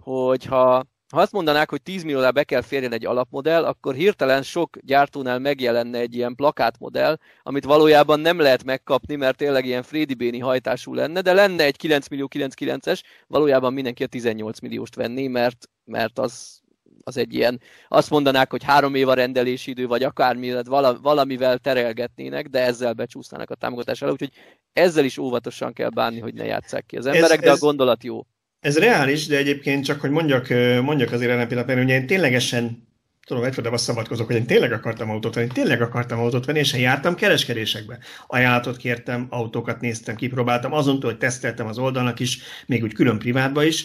[0.00, 4.76] hogyha ha azt mondanák, hogy 10 milliónál be kell férjen egy alapmodell, akkor hirtelen sok
[4.80, 10.38] gyártónál megjelenne egy ilyen plakátmodell, amit valójában nem lehet megkapni, mert tényleg ilyen Freddy Béni
[10.38, 15.68] hajtású lenne, de lenne egy 9 millió 99-es, valójában mindenki a 18 millióst venné, mert,
[15.84, 16.60] mert az,
[17.02, 20.54] az egy ilyen, azt mondanák, hogy három év a rendelési idő, vagy akármi,
[21.02, 24.32] valamivel terelgetnének, de ezzel becsúsznának a támogatás elő, úgyhogy
[24.72, 28.04] ezzel is óvatosan kell bánni, hogy ne játsszák ki az emberek, ez, de a gondolat
[28.04, 28.26] jó.
[28.66, 30.48] Ez reális, de egyébként csak, hogy mondjak,
[30.82, 32.88] mondjak azért pillanatban, mert ugye én ténylegesen
[33.26, 36.80] tudom, egyfajta szabadkozok, hogy én tényleg akartam autót venni, tényleg akartam autót venni, és én
[36.80, 37.98] jártam kereskedésekbe.
[38.26, 43.64] Ajánlatot kértem, autókat néztem, kipróbáltam, azon hogy teszteltem az oldalnak is, még úgy külön privátba
[43.64, 43.84] is,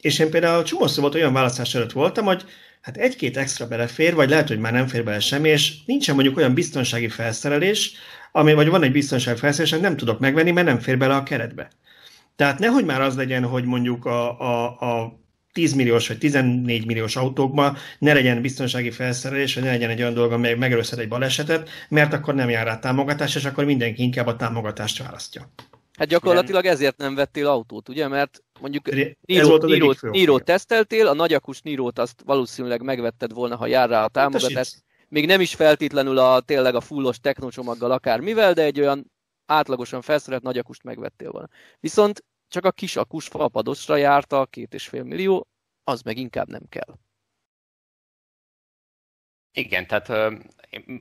[0.00, 2.44] És én például csomószor volt olyan választás előtt voltam, hogy
[2.80, 6.36] hát egy-két extra belefér, vagy lehet, hogy már nem fér bele semmi, és nincsen mondjuk
[6.36, 7.92] olyan biztonsági felszerelés,
[8.32, 11.70] ami, vagy van egy biztonsági felszerelés, nem tudok megvenni, mert nem fér bele a keretbe.
[12.42, 15.20] Tehát nehogy már az legyen, hogy mondjuk a, a, a
[15.52, 20.14] 10 milliós vagy 14 milliós autókban ne legyen biztonsági felszerelés, vagy ne legyen egy olyan
[20.14, 24.26] dolog, amely megelőzhet egy balesetet, mert akkor nem jár rá támogatás, és akkor mindenki inkább
[24.26, 25.48] a támogatást választja.
[25.98, 28.08] Hát gyakorlatilag ezért nem vettél autót, ugye?
[28.08, 33.88] Mert mondjuk Niro, Niro, Niro teszteltél, a nagyakus Niro-t azt valószínűleg megvetted volna, ha jár
[33.88, 34.74] rá a támogatás.
[35.08, 39.10] Még nem is feltétlenül a tényleg a fullos technocsomaggal akármivel, de egy olyan
[39.46, 41.48] átlagosan felszerelt nagyakust megvettél volna.
[41.80, 45.46] Viszont csak a kis akus falpadosra járta, két és fél millió,
[45.84, 46.98] az meg inkább nem kell.
[49.52, 50.34] Igen, tehát ö,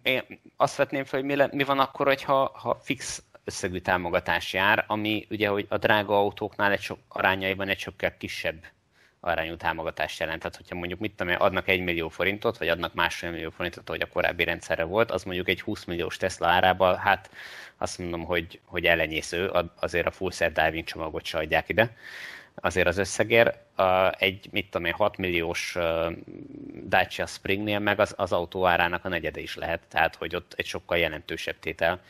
[0.04, 4.54] én azt vetném fel, hogy mi, le, mi van akkor, hogyha ha fix összegű támogatás
[4.54, 8.66] jár, ami ugye hogy a drága autóknál egy sok arányaiban egy sokkal kisebb
[9.22, 10.40] arányú támogatást jelent.
[10.40, 14.02] Tehát, hogyha mondjuk mit tudom, adnak egy millió forintot, vagy adnak másfél millió forintot, hogy
[14.02, 17.30] a korábbi rendszerre volt, az mondjuk egy 20 milliós Tesla árában, hát
[17.78, 21.96] azt mondom, hogy, hogy ellenyésző, azért a full set diving csomagot se adják ide
[22.56, 23.54] azért az összegér.
[24.12, 25.78] Egy, mit tudom én, 6 milliós
[26.88, 30.66] Dacia Springnél meg az, az autó árának a negyede is lehet, tehát hogy ott egy
[30.66, 32.02] sokkal jelentősebb tétel.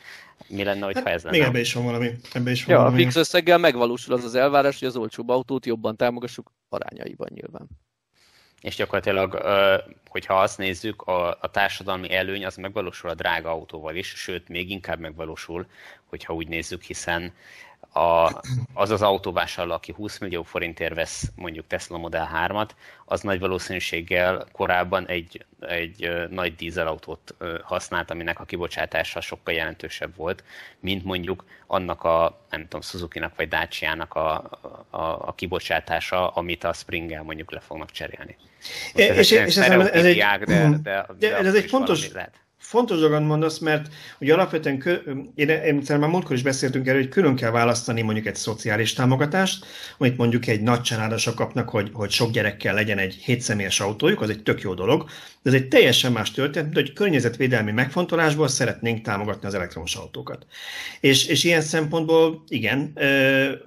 [0.46, 1.36] Mi lenne, hogyha hát, ez lenne?
[1.36, 2.10] Még ebbe is van valami.
[2.32, 3.00] Ebbe is van ja, valami.
[3.00, 7.68] a fix összeggel megvalósul az az elvárás, hogy az olcsóbb autót jobban támogassuk arányaiban nyilván.
[8.60, 9.34] És gyakorlatilag,
[10.08, 14.70] hogyha azt nézzük, a, a társadalmi előny az megvalósul a drága autóval is, sőt, még
[14.70, 15.66] inkább megvalósul,
[16.04, 17.32] hogyha úgy nézzük, hiszen
[17.92, 18.40] a,
[18.74, 22.68] az az autóvásárló, aki 20 millió forintért vesz mondjuk Tesla Model 3-at,
[23.04, 30.44] az nagy valószínűséggel korábban egy, egy nagy dízelautót használt, aminek a kibocsátása sokkal jelentősebb volt,
[30.80, 34.34] mint mondjuk annak a, nem tudom, Suzuki-nak vagy Dacia-nak a,
[34.90, 38.36] a, a kibocsátása, amit a Springgel mondjuk le fognak cserélni.
[38.94, 42.98] és, és, és ez, ez, egy, de, de, de, de ez egy fontos, lehet fontos
[42.98, 43.88] dolgot mondasz, mert
[44.20, 44.94] ugye alapvetően, kö,
[45.34, 49.66] én, én már múltkor is beszéltünk erről, hogy külön kell választani mondjuk egy szociális támogatást,
[49.98, 54.30] amit mondjuk egy nagy családosok kapnak, hogy, hogy sok gyerekkel legyen egy hétszemélyes autójuk, az
[54.30, 55.04] egy tök jó dolog,
[55.42, 60.46] de ez egy teljesen más történet, hogy környezetvédelmi megfontolásból szeretnénk támogatni az elektromos autókat.
[61.00, 62.92] És, és ilyen szempontból igen,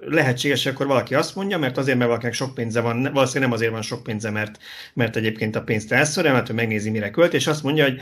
[0.00, 3.72] lehetséges, akkor valaki azt mondja, mert azért, mert valakinek sok pénze van, valószínűleg nem azért
[3.72, 4.58] van sok pénze, mert,
[4.94, 8.00] mert egyébként a pénzt elszorja, mert ő megnézi, mire költ, és azt mondja, hogy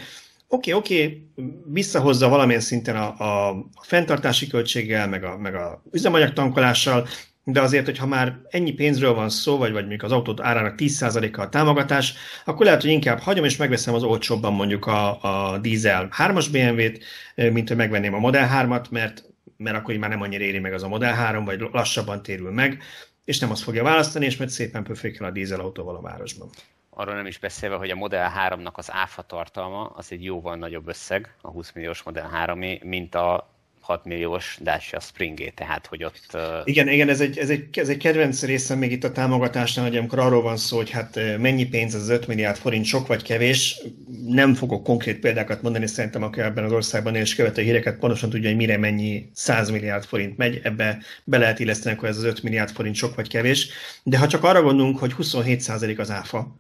[0.49, 1.27] oké, oké,
[1.65, 7.07] visszahozza valamilyen szinten a, a, a fenntartási költséggel, meg a, meg a üzemanyagtankolással,
[7.45, 11.41] de azért, hogyha már ennyi pénzről van szó, vagy, vagy mondjuk az autót árának 10%-a
[11.41, 16.09] a támogatás, akkor lehet, hogy inkább hagyom, és megveszem az olcsóbban mondjuk a, a dízel
[16.19, 17.05] 3-as BMW-t,
[17.53, 19.25] mint hogy megvenném a Model 3-at, mert,
[19.57, 22.83] mert akkor már nem annyira éri meg az a Model 3, vagy lassabban térül meg,
[23.25, 26.51] és nem azt fogja választani, és mert szépen pöfékel a dízelautóval a városban
[26.95, 30.89] arról nem is beszélve, hogy a Model 3-nak az áfa tartalma az egy jóval nagyobb
[30.89, 33.53] összeg, a 20 milliós Model 3 mint a
[33.85, 36.27] 6 milliós Dacia Springé, tehát hogy ott...
[36.33, 36.41] Uh...
[36.65, 39.97] Igen, igen, ez egy, ez, egy, ez egy kedvenc részem még itt a támogatásnál, hogy
[39.97, 43.81] amikor arról van szó, hogy hát mennyi pénz az 5 milliárd forint, sok vagy kevés,
[44.27, 48.49] nem fogok konkrét példákat mondani, szerintem aki ebben az országban és követő híreket pontosan tudja,
[48.49, 52.43] hogy mire mennyi 100 milliárd forint megy, ebbe be lehet illeszteni, hogy ez az 5
[52.43, 53.69] milliárd forint sok vagy kevés,
[54.03, 56.57] de ha csak arra gondolunk, hogy 27% az áfa,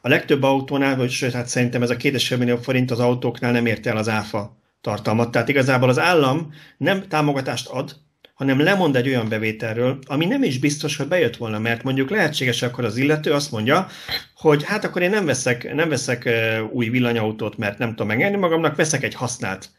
[0.00, 3.66] a legtöbb autónál, vagy sőt, hát szerintem ez a 2,5 millió forint az autóknál nem
[3.66, 5.30] érte el az áfa tartalmat.
[5.30, 7.96] Tehát igazából az állam nem támogatást ad,
[8.34, 12.62] hanem lemond egy olyan bevételről, ami nem is biztos, hogy bejött volna, mert mondjuk lehetséges
[12.62, 13.86] akkor az illető azt mondja,
[14.34, 16.28] hogy hát akkor én nem veszek, nem veszek
[16.72, 19.70] új villanyautót, mert nem tudom megengedni magamnak, veszek egy használt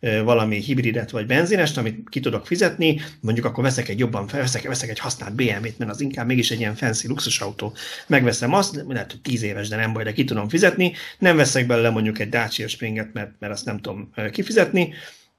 [0.00, 4.90] valami hibridet vagy benzinest, amit ki tudok fizetni, mondjuk akkor veszek egy jobban, veszek, veszek
[4.90, 7.74] egy használt BMW-t, mert az inkább mégis egy ilyen fancy luxusautó.
[8.06, 10.92] Megveszem azt, lehet, hogy 10 éves, de nem baj, de ki tudom fizetni.
[11.18, 14.94] Nem veszek belőle mondjuk egy Dacia Springet, mert, mert azt nem tudom kifizetni,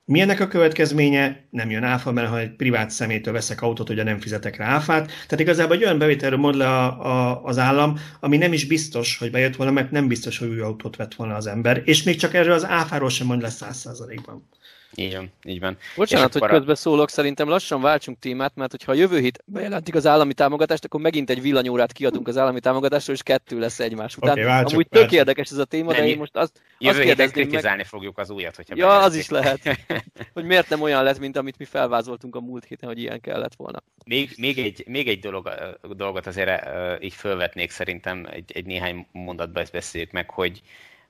[0.09, 1.47] mi a következménye?
[1.49, 5.05] Nem jön áfa, mert ha egy privát szemétől veszek autót, ugye nem fizetek rá áfát.
[5.05, 9.17] Tehát igazából egy olyan bevételről mond le a, a, az állam, ami nem is biztos,
[9.17, 11.81] hogy bejött volna, mert nem biztos, hogy új autót vett volna az ember.
[11.85, 14.47] És még csak erről az áfáról sem mond le száz százalékban.
[14.95, 15.77] Így van, így van.
[15.95, 20.05] Bocsánat, hogy közbe szólok, szerintem lassan váltsunk témát, mert hogyha a jövő hét bejelentik az
[20.05, 24.31] állami támogatást, akkor megint egy villanyórát kiadunk az állami támogatásról, és kettő lesz egymás után.
[24.31, 25.09] Okay, váltsuk, Amúgy váltsuk.
[25.09, 27.85] tök érdekes ez a téma, de én most azt, jövő azt kérdezném kritizálni meg...
[27.85, 29.59] fogjuk az újat, hogyha Ja, az is lehet.
[30.33, 33.55] hogy miért nem olyan lett, mint amit mi felvázoltunk a múlt héten, hogy ilyen kellett
[33.55, 33.83] volna.
[34.05, 35.49] Még, még egy, még egy dolog,
[35.95, 36.63] dolgot azért
[37.03, 40.61] így fölvetnék szerintem, egy, egy néhány mondatban ezt beszéljük meg, hogy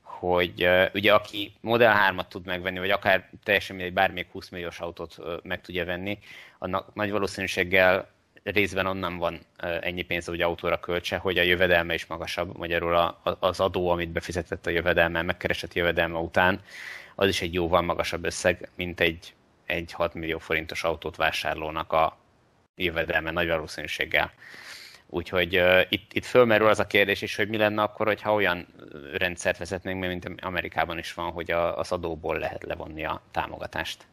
[0.08, 4.80] hogy uh, ugye aki Model 3-at tud megvenni, vagy akár teljesen mindegy, bármelyik 20 milliós
[4.80, 6.20] autót meg tudja venni,
[6.60, 8.16] annak nagy valószínűséggel
[8.52, 9.40] részben onnan van
[9.82, 14.66] ennyi pénz, hogy autóra költse, hogy a jövedelme is magasabb, magyarul az adó, amit befizetett
[14.66, 16.62] a jövedelme, megkeresett jövedelme után,
[17.16, 19.34] az is egy jóval magasabb összeg, mint egy,
[19.66, 22.18] egy 6 millió forintos autót vásárlónak a
[22.76, 24.32] jövedelme nagy valószínűséggel.
[25.10, 28.68] Úgyhogy uh, itt, itt fölmerül az a kérdés is, hogy mi lenne akkor, hogyha olyan
[29.14, 34.08] rendszert vezetnénk, mint Amerikában is van, hogy a, az adóból lehet levonni a támogatást.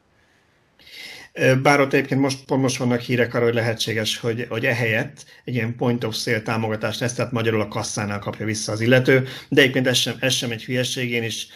[1.63, 5.55] Bár ott egyébként most, pont most vannak hírek arra, hogy lehetséges, hogy, hogy ehelyett egy
[5.55, 9.61] ilyen point of sale támogatást lesz, tehát magyarul a kasszánál kapja vissza az illető, de
[9.61, 11.47] egyébként ez sem, ez sem egy hülyeség, én is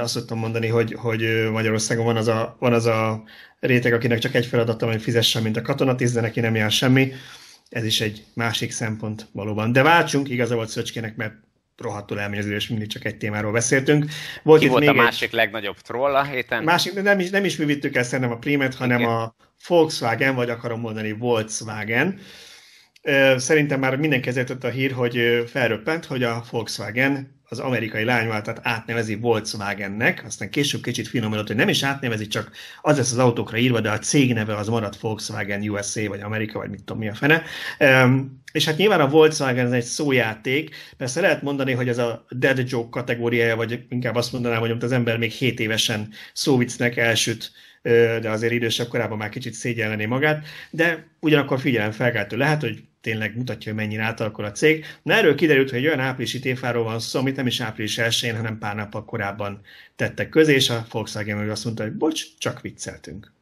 [0.00, 3.22] azt szoktam mondani, hogy, hogy Magyarországon van az, a, van az a
[3.60, 7.12] réteg, akinek csak egy feladata, hogy fizessen, mint a katonatiszt, de neki nem jár semmi.
[7.68, 9.72] Ez is egy másik szempont valóban.
[9.72, 11.34] De váltsunk, igaza volt Szöcskének, mert
[11.76, 14.06] rohadtul elmegy az és mindig csak egy témáról beszéltünk.
[14.42, 15.34] Volt Ki volt a másik egy...
[15.34, 16.64] legnagyobb troll a héten?
[16.64, 19.12] Másik, nem is, nem is mi vittük el szerintem a Primet, hanem Igen.
[19.12, 19.34] a
[19.66, 22.20] Volkswagen, vagy akarom mondani Volkswagen.
[23.36, 29.14] Szerintem már mindenki ezért a hír, hogy felröppent, hogy a Volkswagen az amerikai lányváltat átnevezi
[29.14, 32.50] Volkswagennek, aztán később kicsit finomodott, hogy nem is átnevezi, csak
[32.82, 36.58] az lesz az autókra írva, de a cég neve az marad Volkswagen USA, vagy Amerika,
[36.58, 37.42] vagy mit tudom mi a fene.
[37.78, 42.26] Um, és hát nyilván a Volkswagen ez egy szójáték, persze lehet mondani, hogy ez a
[42.30, 47.52] dead joke kategóriája, vagy inkább azt mondanám, hogy az ember még 7 évesen szóvicnek elsüt
[48.20, 53.36] de azért idősebb korában már kicsit szégyelleni magát, de ugyanakkor figyelem felkeltő lehet, hogy tényleg
[53.36, 54.84] mutatja, hogy mennyire átalakul a cég.
[55.02, 58.58] Na erről kiderült, hogy olyan áprilisi téfáról van szó, amit nem is április 1 hanem
[58.58, 59.60] pár nappal korábban
[59.96, 63.32] tettek közé, és a Volkswagen meg azt mondta, hogy bocs, csak vicceltünk.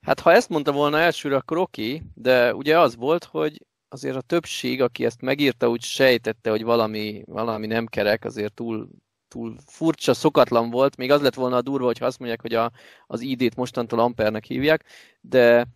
[0.00, 4.20] Hát ha ezt mondta volna elsőre, akkor oké, de ugye az volt, hogy azért a
[4.20, 8.88] többség, aki ezt megírta, úgy sejtette, hogy valami, valami nem kerek, azért túl
[9.28, 10.96] túl furcsa, szokatlan volt.
[10.96, 12.72] Még az lett volna a durva, hogyha azt mondják, hogy a,
[13.06, 14.84] az ID-t mostantól Ampernek hívják,
[15.20, 15.66] de,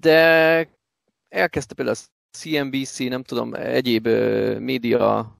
[0.00, 0.68] de
[1.30, 4.08] elkezdte például a CNBC, nem tudom, egyéb
[4.58, 5.36] média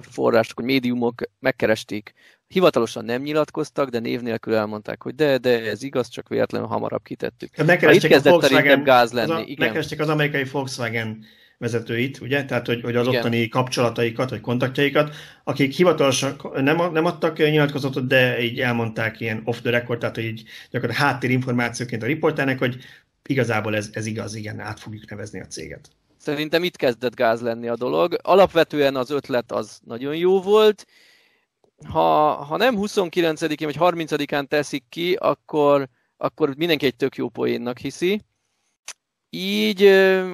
[0.00, 2.12] források, vagy médiumok megkeresték.
[2.46, 7.02] Hivatalosan nem nyilatkoztak, de név nélkül elmondták, hogy de, de ez igaz, csak véletlenül hamarabb
[7.02, 7.56] kitettük.
[7.56, 9.30] Megkeresték itt kezdett a Volkswagen, gáz lenni.
[9.30, 9.56] Az a, igen.
[9.58, 11.24] Megkeresték az amerikai Volkswagen
[11.58, 12.44] vezetőit, ugye?
[12.44, 13.18] Tehát, hogy, hogy az Igen.
[13.18, 19.60] ottani kapcsolataikat, vagy kontaktjaikat, akik hivatalosan nem, nem adtak nyilatkozatot, de így elmondták ilyen off
[19.60, 22.76] the record, tehát, hogy így gyakorlatilag háttérinformációként a riporternek, hogy
[23.32, 25.90] igazából ez, ez igaz, igen, át fogjuk nevezni a céget.
[26.16, 28.16] Szerintem itt kezdett gáz lenni a dolog.
[28.22, 30.86] Alapvetően az ötlet az nagyon jó volt.
[31.84, 37.78] Ha, ha nem 29-én vagy 30-án teszik ki, akkor, akkor mindenki egy tök jó poénnak
[37.78, 38.22] hiszi
[39.34, 39.84] így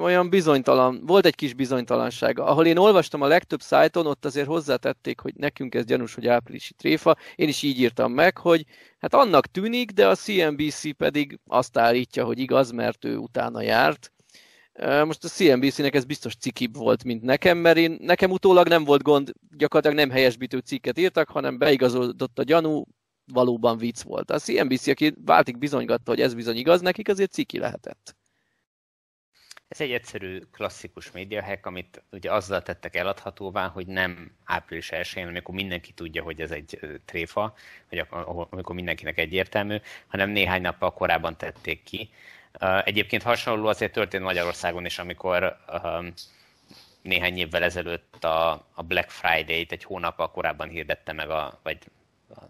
[0.01, 2.39] olyan bizonytalan, volt egy kis bizonytalanság.
[2.39, 6.75] Ahol én olvastam a legtöbb szájton, ott azért hozzátették, hogy nekünk ez gyanús, hogy áprilisi
[6.75, 7.17] tréfa.
[7.35, 8.65] Én is így írtam meg, hogy
[8.99, 14.13] hát annak tűnik, de a CNBC pedig azt állítja, hogy igaz, mert ő utána járt.
[15.05, 19.03] Most a CNBC-nek ez biztos cikibb volt, mint nekem, mert én, nekem utólag nem volt
[19.03, 22.85] gond, gyakorlatilag nem helyesbítő cikket írtak, hanem beigazodott a gyanú,
[23.33, 24.31] valóban vicc volt.
[24.31, 28.18] A CNBC, aki váltig bizonygatta, hogy ez bizony igaz, nekik azért ciki lehetett.
[29.69, 35.55] Ez egy egyszerű, klasszikus médiahack, amit ugye azzal tettek eladhatóvá, hogy nem április 1 amikor
[35.55, 37.55] mindenki tudja, hogy ez egy tréfa,
[37.91, 38.07] vagy
[38.51, 39.77] amikor mindenkinek egyértelmű,
[40.07, 42.11] hanem néhány nappal korábban tették ki.
[42.85, 45.57] Egyébként hasonló azért történt Magyarországon is, amikor
[47.03, 51.79] néhány évvel ezelőtt a Black Friday-t egy hónappal korábban hirdette meg, a, vagy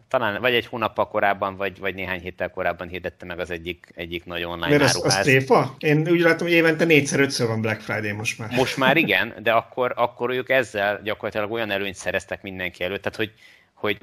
[0.08, 4.24] talán vagy egy hónappal korábban, vagy, vagy néhány héttel korábban hirdette meg az egyik, egyik
[4.24, 5.04] nagy online Mert áruház.
[5.04, 5.74] Ez, az tréfa?
[5.78, 8.50] Én úgy látom, hogy évente négyszer, ötször van Black Friday most már.
[8.50, 13.18] Most már igen, de akkor, akkor ők ezzel gyakorlatilag olyan előnyt szereztek mindenki előtt, tehát
[13.18, 13.32] hogy,
[13.74, 13.98] hogy,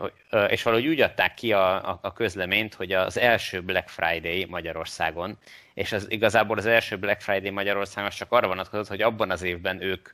[0.49, 5.37] és valahogy úgy adták ki a, a, a közleményt, hogy az első Black Friday Magyarországon,
[5.73, 9.81] és az igazából az első Black Friday Magyarországon csak arra vonatkozott, hogy abban az évben
[9.81, 10.09] ők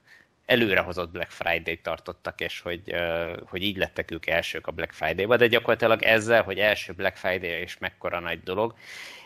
[0.51, 2.95] előrehozott Black Friday-t tartottak, és hogy,
[3.45, 7.49] hogy így lettek ők elsők a Black Friday-ba, de gyakorlatilag ezzel, hogy első Black Friday
[7.61, 8.73] és mekkora nagy dolog,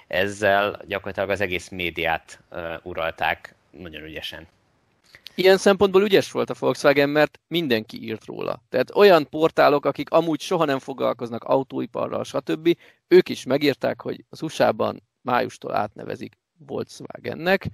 [0.08, 2.40] ezzel gyakorlatilag az egész médiát
[2.84, 4.48] uralták nagyon ügyesen.
[5.36, 8.64] Ilyen szempontból ügyes volt a Volkswagen, mert mindenki írt róla.
[8.70, 14.42] Tehát olyan portálok, akik amúgy soha nem foglalkoznak autóiparral, stb., ők is megírták, hogy az
[14.42, 17.70] USA-ban májustól átnevezik Volkswagennek,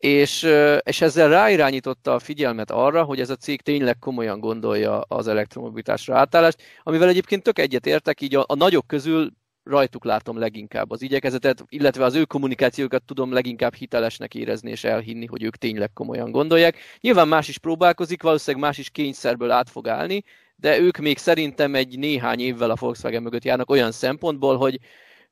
[0.00, 0.48] és,
[0.82, 6.16] és ezzel ráirányította a figyelmet arra, hogy ez a cég tényleg komolyan gondolja az elektromobilitásra
[6.16, 9.30] átállást, amivel egyébként tök egyet értek, így a, a nagyok közül
[9.64, 15.26] rajtuk látom leginkább az igyekezetet, illetve az ő kommunikációkat tudom leginkább hitelesnek érezni és elhinni,
[15.26, 16.76] hogy ők tényleg komolyan gondolják.
[17.00, 20.24] Nyilván más is próbálkozik, valószínűleg más is kényszerből át fog állni,
[20.56, 24.78] de ők még szerintem egy néhány évvel a Volkswagen mögött járnak olyan szempontból, hogy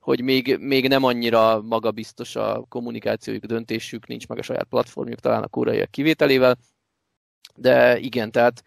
[0.09, 5.43] hogy még, még nem annyira magabiztos a kommunikációjuk, döntésük, nincs meg a saját platformjuk, talán
[5.43, 6.57] a koreaiak kivételével,
[7.57, 8.63] de igen, tehát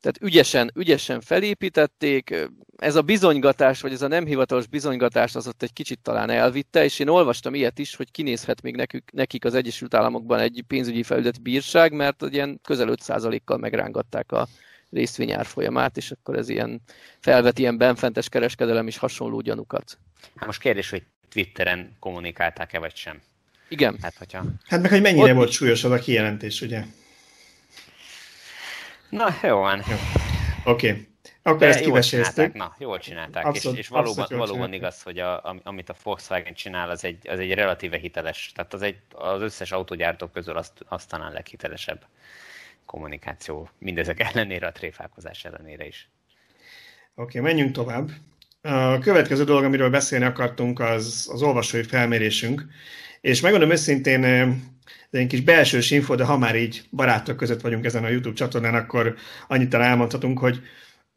[0.00, 5.62] tehát ügyesen, ügyesen felépítették, ez a bizonygatás, vagy ez a nem hivatalos bizonygatás az ott
[5.62, 9.54] egy kicsit talán elvitte, és én olvastam ilyet is, hogy kinézhet még nekük, nekik az
[9.54, 14.48] Egyesült Államokban egy pénzügyi felügyeleti bírság, mert ilyen közel 5%-kal megrángatták a
[14.92, 16.80] részvényár folyamát, és akkor ez ilyen
[17.20, 19.98] felvet ilyen benfentes kereskedelem is hasonló gyanukat.
[20.36, 23.20] Hát most kérdés, hogy Twitteren kommunikálták-e, vagy sem?
[23.68, 23.98] Igen.
[24.02, 24.44] Hát, hogyha...
[24.68, 25.36] hát meg, hogy mennyire Ott...
[25.36, 26.84] volt súlyos az a kijelentés, ugye?
[29.08, 29.80] Na, jó van.
[30.64, 30.90] Oké.
[30.90, 31.10] Okay.
[31.42, 32.52] Akkor De ezt kiveséztük.
[32.52, 36.90] Na, jól csinálták, abszolút, és, és valóban, valóban igaz, hogy a, amit a Volkswagen csinál,
[36.90, 41.08] az egy, az egy relatíve hiteles, tehát az, egy, az összes autógyártók közül azt, azt
[41.08, 42.06] talán leghitelesebb
[42.92, 46.10] kommunikáció, mindezek ellenére, a tréfálkozás ellenére is.
[47.14, 48.10] Oké, okay, menjünk tovább.
[48.60, 52.64] A következő dolog, amiről beszélni akartunk, az az olvasói felmérésünk.
[53.20, 57.84] És megmondom őszintén, ez egy kis belsős info, de ha már így barátok között vagyunk
[57.84, 59.14] ezen a YouTube csatornán, akkor
[59.48, 60.60] annyit elmondhatunk, hogy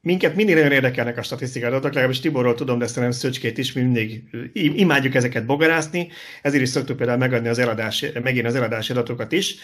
[0.02, 4.24] minket mindig nagyon érdekelnek a statisztikai adatok, legalábbis Tiborról tudom, de szerintem Szöcskét is mindig
[4.54, 6.12] imádjuk ezeket bogarászni,
[6.42, 9.56] ezért is szoktuk például megadni az eladási, megint az eladási adatokat is.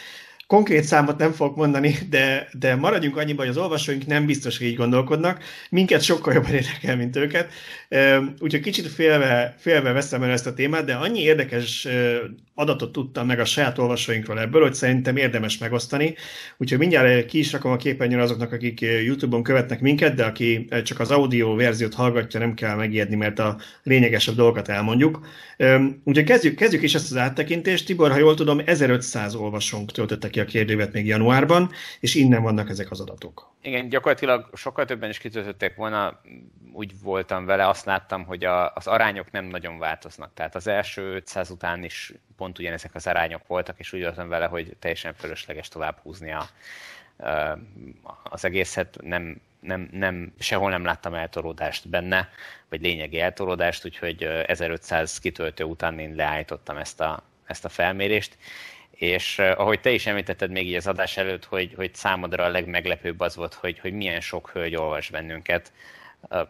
[0.51, 4.67] Konkrét számot nem fogok mondani, de, de maradjunk annyiban, hogy az olvasóink nem biztos, hogy
[4.67, 5.43] így gondolkodnak.
[5.69, 7.51] Minket sokkal jobban érdekel, mint őket.
[8.39, 11.87] Úgyhogy kicsit félve, félve veszem el ezt a témát, de annyi érdekes
[12.53, 16.15] adatot tudtam meg a saját olvasóinkról ebből, hogy szerintem érdemes megosztani.
[16.57, 20.99] Úgyhogy mindjárt ki is rakom a képernyőre azoknak, akik YouTube-on követnek minket, de aki csak
[20.99, 25.27] az audio verziót hallgatja, nem kell megijedni, mert a lényegesebb dolgokat elmondjuk.
[26.03, 27.85] Úgyhogy kezdjük, kezdjük is ezt az áttekintést.
[27.85, 32.69] Tibor, ha jól tudom, 1500 olvasónk töltötte ki a kérdővet még januárban, és innen vannak
[32.69, 33.55] ezek az adatok.
[33.61, 36.21] Igen, gyakorlatilag sokkal többen is kitöltötték volna,
[36.73, 40.33] úgy voltam vele, azt láttam, hogy a, az arányok nem nagyon változnak.
[40.33, 44.45] Tehát az első 500 után is pont ugyanezek az arányok voltak, és úgy voltam vele,
[44.45, 46.49] hogy teljesen fölösleges tovább húzni a,
[48.23, 52.29] az egészet, nem, nem, nem, sehol nem láttam eltoródást benne,
[52.69, 58.37] vagy lényegi eltoródást, úgyhogy 1500 kitöltő után én leállítottam ezt a, ezt a felmérést,
[58.91, 63.19] és ahogy te is említetted még így az adás előtt, hogy, hogy számodra a legmeglepőbb
[63.19, 65.71] az volt, hogy, hogy milyen sok hölgy olvas bennünket.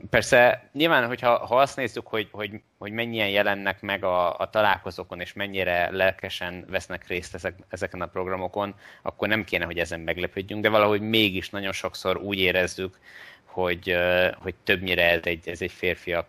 [0.10, 5.20] Persze nyilván, hogyha ha azt nézzük, hogy, hogy, hogy mennyien jelennek meg a, a találkozókon,
[5.20, 10.62] és mennyire lelkesen vesznek részt ezek, ezeken a programokon, akkor nem kéne, hogy ezen meglepődjünk,
[10.62, 13.00] de valahogy mégis nagyon sokszor úgy érezzük,
[13.46, 13.98] hogy,
[14.38, 16.28] hogy többnyire ez egy, ez egy férfiak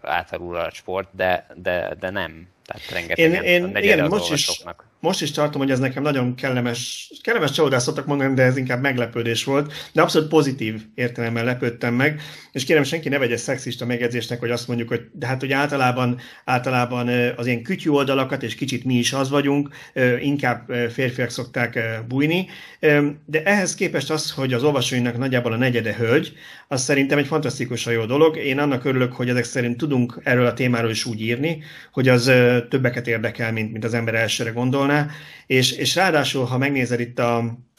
[0.00, 2.48] által sport, de, de, de nem.
[2.64, 4.62] Tehát rengetegen én, én, igen, most is,
[5.00, 8.80] most is tartom, hogy ez nekem nagyon kellemes, kellemes csalódás szoktak mondani, de ez inkább
[8.80, 12.20] meglepődés volt, de abszolút pozitív értelemben lepődtem meg,
[12.52, 16.18] és kérem, senki ne vegye szexista megjegyzésnek, hogy azt mondjuk, hogy de hát hogy általában,
[16.44, 19.68] általában az ilyen kütyű oldalakat, és kicsit mi is az vagyunk,
[20.20, 21.78] inkább férfiak szokták
[22.08, 22.46] bújni,
[23.26, 26.32] de ehhez képest az, hogy az olvasóinak nagyjából a negyede hölgy,
[26.68, 28.36] az szerintem egy fantasztikusan jó dolog.
[28.36, 32.32] Én annak örülök, hogy ezek szerint tudunk erről a témáról is úgy írni, hogy az
[32.68, 34.50] többeket érdekel, mint, mint az ember elsőre
[34.88, 35.10] gondolná,
[35.46, 37.36] és, és ráadásul, ha megnézed itt a,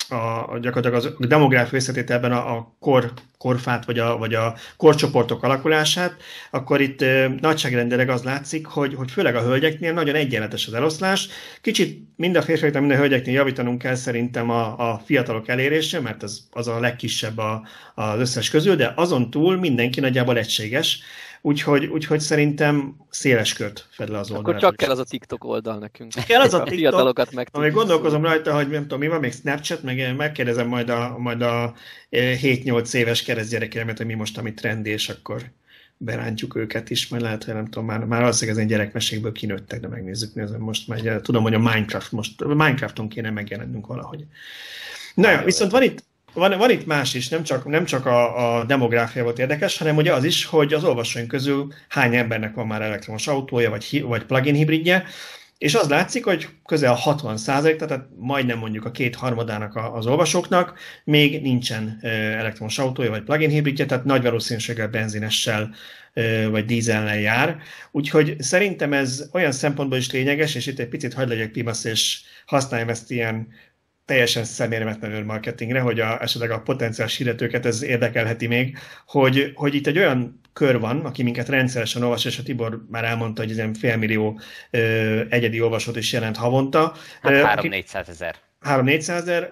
[0.10, 6.16] a, gyakorlatilag a demográfia összetételben a, a kor, korfát, vagy a, vagy a korcsoportok alakulását,
[6.52, 11.28] akkor itt e, nagyságrendileg az látszik, hogy, hogy főleg a hölgyeknél nagyon egyenletes az eloszlás.
[11.62, 16.24] Kicsit mind a férfiaknál, mind a hölgyeknél javítanunk kell szerintem a, a fiatalok elérése, mert
[16.24, 21.00] az, az a legkisebb a, az összes közül, de azon túl mindenki nagyjából egységes.
[21.42, 24.46] Úgyhogy, úgyhogy szerintem széles kört fed le az oldal.
[24.46, 26.14] Akkor csak kell az a TikTok oldal nekünk.
[26.28, 30.16] Kell az a, TikTok, amíg gondolkozom rajta, hogy nem tudom, mi van, még Snapchat, meg
[30.16, 31.74] megkérdezem majd a, majd a
[32.12, 35.52] 7-8 eh, éves keresztgyerekemet, hogy mi most ami trend, és akkor
[35.98, 39.88] berántjuk őket is, mert lehet, hogy nem tudom, már, már valószínűleg ezen gyerekmesékből kinőttek, de
[39.88, 44.26] megnézzük, nézem most már, tudom, hogy a Minecraft most, Minecrafton kéne megjelennünk valahogy.
[45.14, 46.04] Na jó, viszont van itt,
[46.34, 49.96] van, van itt más is, nem csak, nem csak a, a demográfia volt érdekes, hanem
[49.98, 54.24] ugye az is, hogy az olvasóink közül hány embernek van már elektromos autója, vagy, vagy
[54.24, 55.06] plug-in hibridje,
[55.60, 60.80] és az látszik, hogy közel 60 százalék, tehát majdnem mondjuk a két harmadának az olvasóknak
[61.04, 62.00] még nincsen
[62.38, 65.76] elektromos autója vagy plug-in hibridje, tehát nagy valószínűséggel benzinessel
[66.50, 67.58] vagy dízellel jár.
[67.92, 72.22] Úgyhogy szerintem ez olyan szempontból is lényeges, és itt egy picit hagyd legyek pimasz, és
[72.46, 73.48] használjam ezt ilyen
[74.10, 79.88] teljesen szemérmetlenül marketingre, hogy a, esetleg a potenciális hirdetőket ez érdekelheti még, hogy, hogy itt
[79.88, 83.78] egy olyan kör van, aki minket rendszeresen olvas, és a Tibor már elmondta, hogy ez
[83.80, 84.40] félmillió
[84.72, 86.94] ö, egyedi olvasót is jelent havonta.
[87.22, 88.36] Hát 3-400 ezer.
[88.66, 89.52] 3-400 ezer,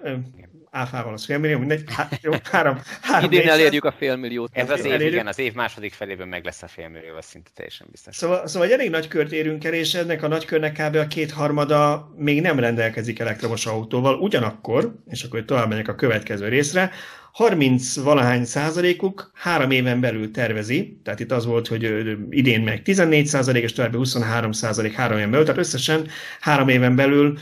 [0.71, 4.49] áfával az félmillió, mindegy, hát, jó, három, három Idén elérjük a félmilliót.
[4.53, 5.13] Ez az év, elérjük.
[5.13, 8.15] igen, az év második felében meg lesz a félmillió, az szinte teljesen biztos.
[8.15, 10.95] Szóval, szóval egy elég nagy kört érünk el, és ennek a nagy körnek kb.
[10.95, 16.91] a kétharmada még nem rendelkezik elektromos autóval, ugyanakkor, és akkor tovább megyek a következő részre,
[17.31, 21.83] 30 valahány százalékuk három éven belül tervezi, tehát itt az volt, hogy
[22.29, 26.07] idén meg 14 százalék, és további 23 százalék három éven belül, tehát összesen
[26.39, 27.37] három éven belül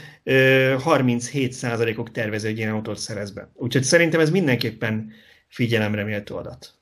[0.79, 3.51] 37 százalékuk tervezi, hogy ilyen autót szerez be.
[3.53, 5.11] Úgyhogy szerintem ez mindenképpen
[5.47, 6.73] figyelemre méltó adat.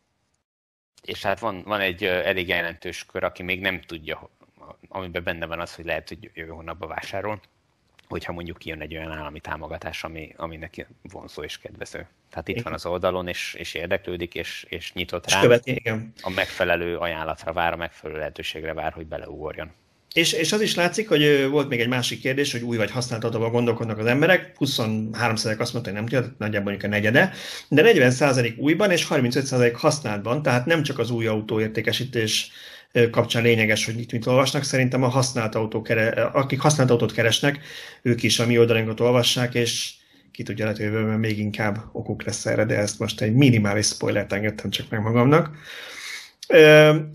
[1.02, 4.30] És hát van, van egy elég jelentős kör, aki még nem tudja,
[4.88, 7.42] amiben benne van az, hogy lehet, hogy jövő hónapban vásárol
[8.08, 12.08] hogyha mondjuk kijön egy olyan állami támogatás, ami, ami neki vonzó és kedvező.
[12.30, 12.64] Tehát itt igen.
[12.64, 15.60] van az oldalon, és, és érdeklődik, és, és nyitott rá.
[15.64, 16.14] igen.
[16.22, 19.72] A megfelelő ajánlatra vár, a megfelelő lehetőségre vár, hogy beleugorjon.
[20.14, 23.24] És, és az is látszik, hogy volt még egy másik kérdés, hogy új vagy használt
[23.24, 24.58] autóban gondolkodnak az emberek.
[24.58, 27.34] 23 azt mondta, hogy nem tudja, nagyjából mondjuk a negyede,
[27.68, 32.52] de 40% újban és 35% használtban, tehát nem csak az új autó értékesítés
[33.12, 34.64] kapcsán lényeges, hogy mit, mit olvasnak.
[34.64, 35.88] Szerintem a használt autó,
[36.34, 37.60] akik használt autót keresnek,
[38.02, 39.94] ők is a mi oldalunkat olvassák, és
[40.32, 44.34] ki tudja lehet, hogy még inkább okuk lesz erre, de ezt most egy minimális spoilert
[44.34, 45.50] engedtem csak meg magamnak.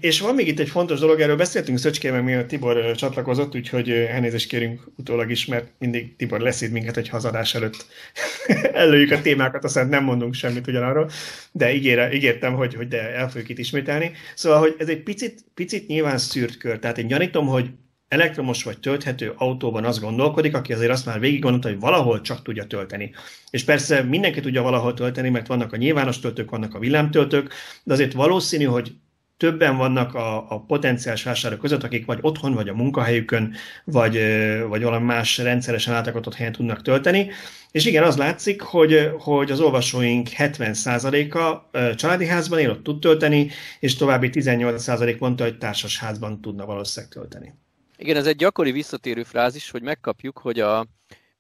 [0.01, 3.91] És van még itt egy fontos dolog, erről beszéltünk Szöcskével, mi a Tibor csatlakozott, úgyhogy
[3.91, 7.87] elnézést kérünk utólag is, mert mindig Tibor leszít minket, hogy hazadás előtt
[8.73, 11.11] előjük a témákat, aztán nem mondunk semmit ugyanarról,
[11.53, 14.13] de ígére, ígértem, hogy, hogy de el fogjuk itt ismételni.
[14.35, 17.71] Szóval, hogy ez egy picit, picit nyilván szűrt kör, tehát én gyanítom, hogy
[18.09, 22.43] elektromos vagy tölthető autóban azt gondolkodik, aki azért azt már végig gondolta, hogy valahol csak
[22.43, 23.11] tudja tölteni.
[23.51, 27.53] És persze mindenki tudja valahol tölteni, mert vannak a nyilvános töltők, vannak a villámtöltők,
[27.85, 28.93] de azért valószínű, hogy
[29.39, 34.21] többen vannak a, a potenciális vásárlók között, akik vagy otthon, vagy a munkahelyükön, vagy,
[34.69, 37.31] vagy valami más rendszeresen átakatott helyen tudnak tölteni.
[37.71, 43.51] És igen, az látszik, hogy, hogy az olvasóink 70%-a családi házban él, ott tud tölteni,
[43.81, 47.55] és további 18% mondta, hogy társasházban tudna valószínűleg tölteni.
[47.97, 50.87] Igen, ez egy gyakori visszatérő frázis, hogy megkapjuk, hogy a,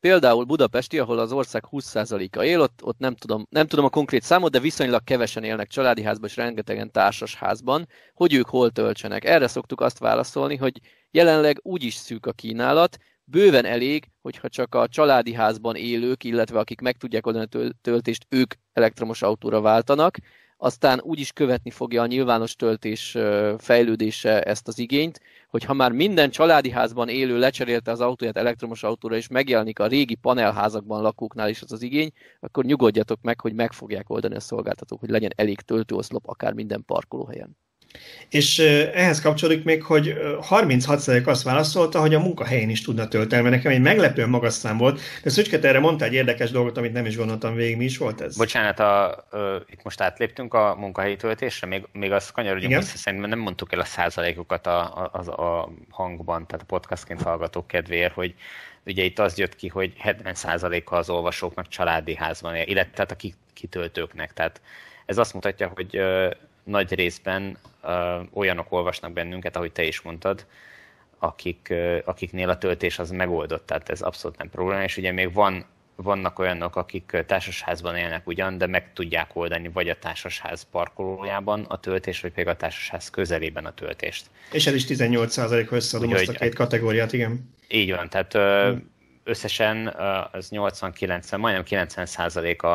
[0.01, 4.23] Például Budapesti, ahol az ország 20%-a él, ott, ott nem, tudom, nem tudom a konkrét
[4.23, 9.25] számot, de viszonylag kevesen élnek családi házban és rengetegen társas házban, hogy ők hol töltsenek.
[9.25, 10.81] Erre szoktuk azt válaszolni, hogy
[11.11, 16.81] jelenleg úgyis szűk a kínálat, bőven elég, hogyha csak a családi házban élők, illetve akik
[16.81, 20.19] meg tudják oldani a töltést, ők elektromos autóra váltanak,
[20.57, 23.17] aztán úgyis követni fogja a nyilvános töltés
[23.59, 28.83] fejlődése ezt az igényt, hogy ha már minden családi házban élő lecserélte az autóját elektromos
[28.83, 33.55] autóra, és megjelenik a régi panelházakban lakóknál is az az igény, akkor nyugodjatok meg, hogy
[33.55, 37.57] meg fogják oldani a szolgáltatók, hogy legyen elég töltőoszlop akár minden parkolóhelyen.
[38.29, 38.59] És
[38.95, 40.15] ehhez kapcsolódik még, hogy
[40.51, 44.79] 36% azt válaszolta, hogy a munkahelyén is tudna tölteni, mert nekem egy meglepően magas szám
[44.79, 47.99] volt, de Szücsket erre mondta egy érdekes dolgot, amit nem is gondoltam végig, mi is
[47.99, 48.37] volt ez?
[48.37, 53.29] Bocsánat, a, ö, itt most átléptünk a munkahelyi töltésre, még, még azt kanyarodjunk vissza, szerintem
[53.29, 58.13] nem mondtuk el a százalékokat a, a, a, a hangban, tehát a podcastként hallgatók kedvéért,
[58.13, 58.35] hogy
[58.87, 63.35] ugye itt az jött ki, hogy 70%-a az olvasóknak családi házban él, illetve tehát a
[63.55, 64.61] kitöltőknek, tehát
[65.07, 66.01] ez azt mutatja, hogy
[66.69, 67.91] nagy részben uh,
[68.33, 70.47] olyanok olvasnak bennünket, ahogy te is mondtad,
[71.19, 75.33] akik, uh, akiknél a töltés az megoldott, tehát ez abszolút nem probléma, és ugye még
[75.33, 75.65] van,
[76.03, 81.81] vannak olyanok, akik társasházban élnek ugyan, de meg tudják oldani vagy a társasház parkolójában a
[81.81, 84.27] töltést, vagy pedig a társasház közelében a töltést.
[84.53, 87.55] És ez is 18% összeadom azt a két kategóriát, igen.
[87.69, 88.81] Így van, tehát uh,
[89.25, 89.87] összesen
[90.33, 92.67] az 80-90, majdnem 90 a,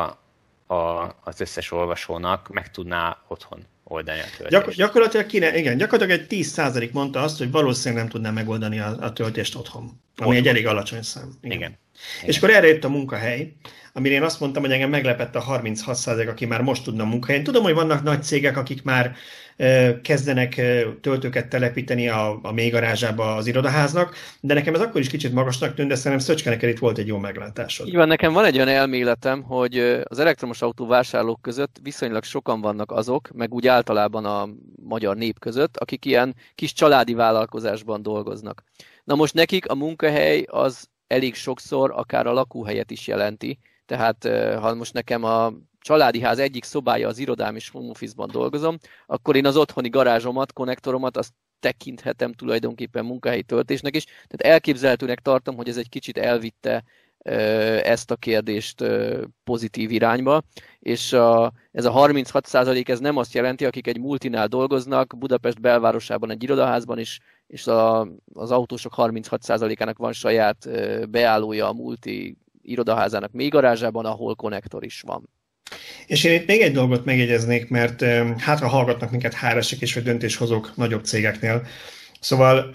[0.74, 4.50] a, az összes olvasónak meg tudná otthon oldani a töltést.
[4.50, 8.96] Gyak, gyakorlatilag, kine, igen, gyakorlatilag egy 10% mondta azt, hogy valószínűleg nem tudná megoldani a,
[9.00, 10.34] a töltést otthon, ami otthon.
[10.34, 11.38] egy elég alacsony szám.
[11.40, 11.56] Igen.
[11.56, 11.78] igen.
[12.24, 13.52] És akkor erre jött a munkahely,
[13.92, 17.44] amire én azt mondtam, hogy engem meglepett a 36%, aki már most tudna munkahelyen.
[17.44, 19.16] Tudom, hogy vannak nagy cégek, akik már
[20.02, 20.54] kezdenek
[21.00, 22.72] töltőket telepíteni a, a mély
[23.16, 26.78] az irodaháznak, de nekem ez akkor is kicsit magasnak tűnt, de szerintem Szöcske neked itt
[26.78, 27.92] volt egy jó meglátásod.
[27.92, 32.92] Van, nekem van egy olyan elméletem, hogy az elektromos autó vásárlók között viszonylag sokan vannak
[32.92, 34.48] azok, meg úgy általában a
[34.82, 38.62] magyar nép között, akik ilyen kis családi vállalkozásban dolgoznak.
[39.04, 44.28] Na most nekik a munkahely az elég sokszor akár a lakóhelyet is jelenti, tehát
[44.60, 45.52] ha most nekem a
[45.84, 50.52] családi ház egyik szobája az irodám és home office-ban dolgozom, akkor én az otthoni garázsomat,
[50.52, 54.04] konnektoromat azt tekinthetem tulajdonképpen munkahelyi töltésnek is.
[54.04, 56.84] Tehát elképzelhetőnek tartom, hogy ez egy kicsit elvitte
[57.82, 58.84] ezt a kérdést
[59.44, 60.42] pozitív irányba,
[60.78, 65.60] és a, ez a 36 százalék ez nem azt jelenti, akik egy multinál dolgoznak, Budapest
[65.60, 70.68] belvárosában egy irodaházban is, és a, az autósok 36 százalékának van saját
[71.10, 75.28] beállója a multi irodaházának mély garázsában, ahol konnektor is van.
[76.06, 78.04] És én itt még egy dolgot megjegyeznék, mert
[78.38, 81.66] hátra hallgatnak minket hrs is, vagy döntéshozók nagyobb cégeknél.
[82.20, 82.74] Szóval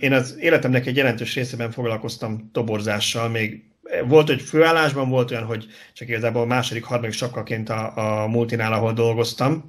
[0.00, 3.64] én az életemnek egy jelentős részében foglalkoztam toborzással, még.
[4.06, 8.92] Volt, hogy főállásban volt olyan, hogy csak igazából második, harmadik sapkaként a, a multinál, ahol
[8.92, 9.64] dolgoztam,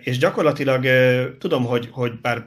[0.00, 0.86] és gyakorlatilag
[1.38, 2.46] tudom, hogy, hogy bár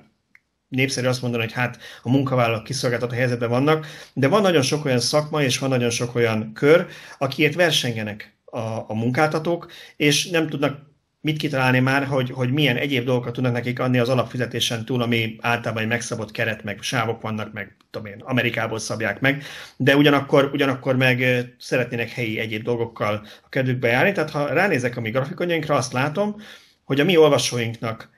[0.68, 5.00] népszerű azt mondani, hogy hát a munkavállalók kiszolgáltató helyzetben vannak, de van nagyon sok olyan
[5.00, 10.86] szakma, és van nagyon sok olyan kör, akiért versengenek a, a munkáltatók, és nem tudnak
[11.22, 15.36] mit kitalálni már, hogy, hogy milyen egyéb dolgokat tudnak nekik adni az alapfizetésen túl, ami
[15.42, 19.44] általában egy megszabott keret, meg sávok vannak, meg tudom én, Amerikából szabják meg,
[19.78, 21.24] de ugyanakkor, ugyanakkor meg
[21.60, 24.12] szeretnének helyi egyéb dolgokkal a kedvükbe járni.
[24.12, 26.36] Tehát ha ránézek a mi grafikonjainkra, azt látom,
[26.84, 28.10] hogy a mi olvasóinknak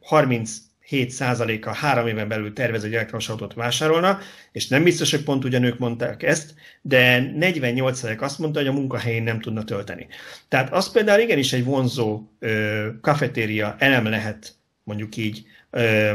[0.00, 0.56] 30
[0.90, 4.18] 7%-a három éven belül tervez egy elektromos autót vásárolna,
[4.52, 9.22] és nem biztos, hogy pont ugyanők mondták ezt, de 48% azt mondta, hogy a munkahelyén
[9.22, 10.06] nem tudna tölteni.
[10.48, 16.12] Tehát az például igenis egy vonzó ö, kafetéria elem lehet, mondjuk így, ö,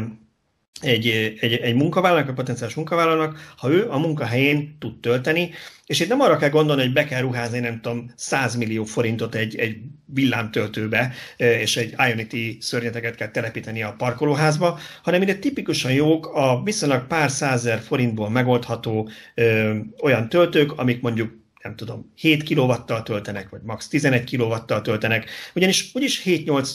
[0.81, 1.07] egy,
[1.39, 5.51] egy, egy munkavállalónak, egy potenciális munkavállalónak, ha ő a munkahelyén tud tölteni,
[5.85, 9.35] és itt nem arra kell gondolni, hogy be kell ruházni, nem tudom, 100 millió forintot
[9.35, 16.27] egy, egy villámtöltőbe, és egy Ionity szörnyeteket kell telepíteni a parkolóházba, hanem ide tipikusan jók
[16.33, 23.03] a viszonylag pár százer forintból megoldható ö, olyan töltők, amik mondjuk nem tudom, 7 kilovattal
[23.03, 26.69] töltenek, vagy max 11 kilovattal töltenek, ugyanis úgyis 7-8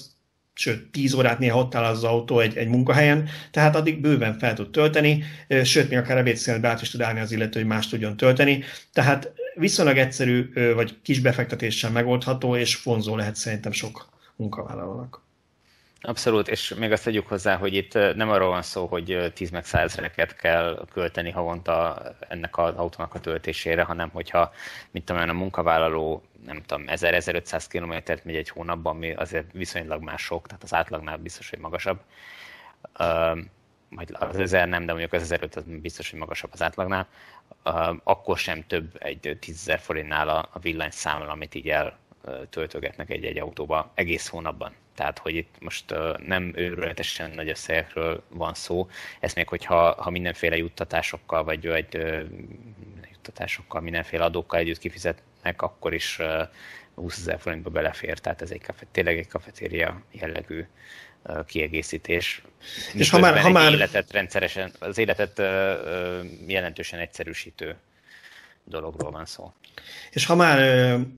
[0.59, 4.55] sőt, 10 órát néha ott áll az autó egy, egy munkahelyen, tehát addig bőven fel
[4.55, 5.25] tud tölteni,
[5.65, 8.63] sőt, még akár ebédszénet be át is tud állni az illető, hogy más tudjon tölteni.
[8.93, 15.28] Tehát viszonylag egyszerű, vagy kis befektetéssel megoldható, és vonzó lehet szerintem sok munkavállalónak.
[16.01, 19.65] Abszolút, és még azt tegyük hozzá, hogy itt nem arról van szó, hogy 10 meg
[19.65, 20.01] 100
[20.37, 24.53] kell költeni havonta ennek az autónak a töltésére, hanem hogyha,
[24.91, 30.23] mint tudom, a munkavállaló nem tudom, 1000-1500 kilométert megy egy hónapban, ami azért viszonylag más
[30.23, 32.01] sok, tehát az átlagnál biztos, hogy magasabb.
[32.99, 33.39] Uh,
[33.91, 37.09] vagy az 1000 nem, de mondjuk az 1500 biztos, hogy magasabb az átlagnál,
[38.05, 41.67] akkor sem több egy 10 forintnál a, a villany számla, amit így
[42.27, 44.73] eltöltögetnek egy-egy autóba egész hónapban.
[44.95, 45.95] Tehát, hogy itt most
[46.27, 48.89] nem őrületesen nagy összegekről van szó,
[49.21, 51.99] ez még hogyha ha mindenféle juttatásokkal, vagy egy
[53.13, 56.19] juttatásokkal, mindenféle adókkal együtt kifizet, meg akkor is
[56.95, 60.67] 20 ezer forintba belefér, tehát ez egy kafet, tényleg egy kafetéria jellegű
[61.47, 62.43] kiegészítés.
[62.95, 63.73] És ha már, ha már...
[63.73, 65.39] életet rendszeresen, az életet
[66.47, 67.77] jelentősen egyszerűsítő
[68.69, 69.53] dologról van szó.
[70.11, 70.59] És ha már,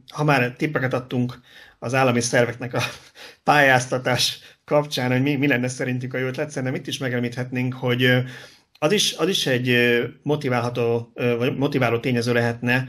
[0.08, 1.40] ha már tippeket adtunk
[1.78, 2.82] az állami szerveknek a
[3.44, 8.24] pályáztatás kapcsán, hogy mi, mi lenne szerintük a jó ötlet, szerintem itt is megemlíthetnénk, hogy
[8.82, 9.76] az is, az is egy
[10.22, 12.88] motiválható, vagy motiváló tényező lehetne,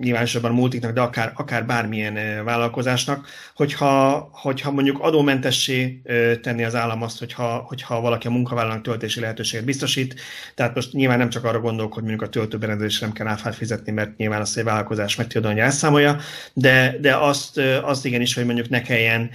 [0.00, 6.02] nyilvánosabban multiknak, de akár, akár bármilyen vállalkozásnak, hogyha, hogyha mondjuk adómentessé
[6.42, 10.20] tenni az állam azt, hogyha, hogyha valaki a munkavállalónak töltési lehetőséget biztosít.
[10.54, 13.92] Tehát most nyilván nem csak arra gondolok, hogy mondjuk a töltőberendezésre nem kell áfát fizetni,
[13.92, 16.18] mert nyilván azt egy vállalkozás meg tudja hogy elszámolja,
[16.52, 19.30] de, de azt, azt igenis, hogy mondjuk ne kelljen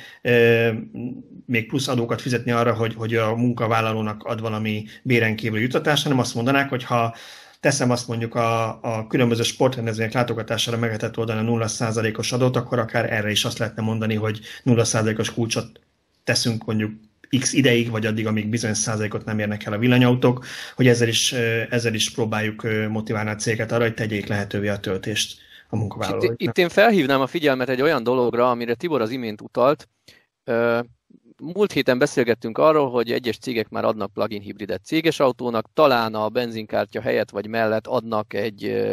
[1.46, 6.20] még plusz adókat fizetni arra, hogy, hogy a munkavállalónak ad valami béren kívül jutatás, hanem
[6.20, 7.16] azt mondanák, hogy ha
[7.60, 13.14] teszem azt mondjuk a, a különböző sportrendezvények látogatására megetett oldani a 0%-os adót, akkor akár
[13.14, 15.80] erre is azt lehetne mondani, hogy 0%-os kulcsot
[16.24, 16.92] teszünk mondjuk
[17.40, 20.46] x ideig, vagy addig, amíg bizonyos százalékot nem érnek el a villanyautók,
[20.76, 21.32] hogy ezzel is,
[21.70, 26.42] ezzel is próbáljuk motiválni a céget arra, hogy tegyék lehetővé a töltést a munkavállalóknak.
[26.42, 29.90] Itt, itt én felhívnám a figyelmet egy olyan dologra, amire Tibor az imént utalt
[31.38, 36.30] múlt héten beszélgettünk arról, hogy egyes cégek már adnak plug-in hibridet céges autónak, talán a
[36.30, 38.84] benzinkártya helyett vagy mellett adnak egy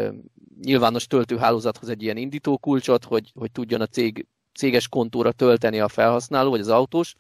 [0.63, 6.51] nyilvános töltőhálózathoz egy ilyen indítókulcsot, hogy, hogy tudjon a cég céges kontóra tölteni a felhasználó
[6.51, 7.15] vagy az autós.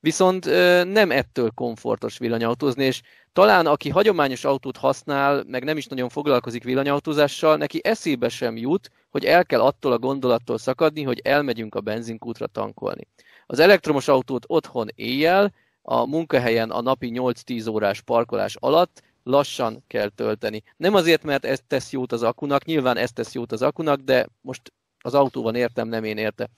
[0.00, 0.44] Viszont
[0.84, 3.00] nem ettől komfortos villanyautózni, és
[3.32, 8.90] talán aki hagyományos autót használ, meg nem is nagyon foglalkozik villanyautózással, neki eszébe sem jut,
[9.10, 13.06] hogy el kell attól a gondolattól szakadni, hogy elmegyünk a benzinkútra tankolni.
[13.50, 20.08] Az elektromos autót otthon éjjel, a munkahelyen a napi 8-10 órás parkolás alatt lassan kell
[20.08, 20.62] tölteni.
[20.76, 24.28] Nem azért, mert ez tesz jót az akunak, nyilván ez tesz jót az akunak, de
[24.40, 26.48] most az autóban értem, nem én érte.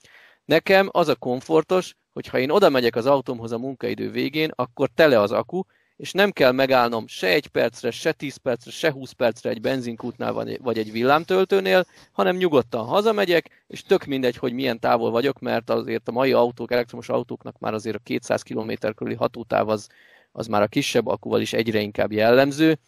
[0.45, 4.89] Nekem az a komfortos, hogy ha én oda megyek az autómhoz a munkaidő végén, akkor
[4.95, 5.63] tele az aku,
[6.01, 10.33] és nem kell megállnom se egy percre, se 10 percre, se 20 percre egy benzinkútnál
[10.59, 16.09] vagy egy villámtöltőnél, hanem nyugodtan hazamegyek, és tök mindegy, hogy milyen távol vagyok, mert azért
[16.09, 19.89] a mai autók, elektromos autóknak már azért a 200 km körüli hatótáv az,
[20.33, 22.79] az már a kisebb akuval is egyre inkább jellemző,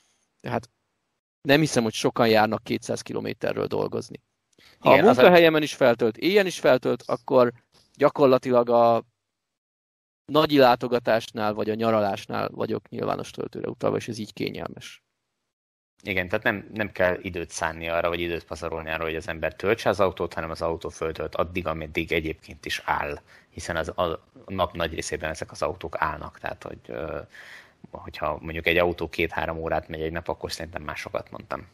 [0.41, 0.71] tehát
[1.43, 4.21] nem hiszem, hogy sokan járnak 200 kilométerről dolgozni.
[4.79, 7.53] Ha Igen, a munkahelyemen is feltölt, éjjel is feltölt, akkor
[7.97, 9.05] gyakorlatilag a
[10.33, 15.03] nagy látogatásnál vagy a nyaralásnál vagyok nyilvános töltőre utalva, és ez így kényelmes.
[16.03, 19.55] Igen, tehát nem, nem kell időt szánni arra, vagy időt pazarolni arra, hogy az ember
[19.55, 23.21] töltse az autót, hanem az autó föltölt addig, ameddig egyébként is áll,
[23.51, 26.97] hiszen az, a nap nagy részében ezek az autók állnak, tehát hogy
[27.91, 31.67] hogyha mondjuk egy autó két-három órát megy egy nap, akkor szerintem másokat mondtam.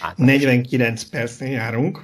[0.00, 0.42] Általános.
[0.42, 2.00] 49 percnél járunk,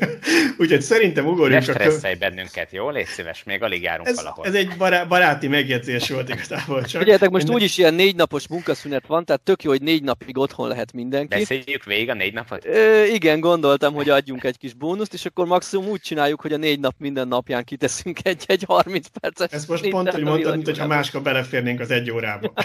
[0.58, 1.66] úgyhogy szerintem ugorjunk.
[1.66, 2.16] Ne stresszelj a...
[2.16, 2.90] bennünket, jó?
[2.90, 4.46] Légy szíves, még alig járunk ez, valahol.
[4.46, 7.00] Ez egy bará- baráti megjegyzés volt igazából csak.
[7.00, 10.68] Figyeljetek, most úgyis ilyen négy napos munkaszünet van, tehát tök jó, hogy négy napig otthon
[10.68, 11.38] lehet mindenki.
[11.38, 12.64] Beszéljük végig a négy napot?
[12.64, 16.56] Ö, igen, gondoltam, hogy adjunk egy kis bónuszt, és akkor maximum úgy csináljuk, hogy a
[16.56, 19.50] négy nap minden napján kiteszünk egy-egy 30 perces.
[19.50, 22.52] Ez most pont, hogy mondtad, mint hogyha máskor beleférnénk az egy órába.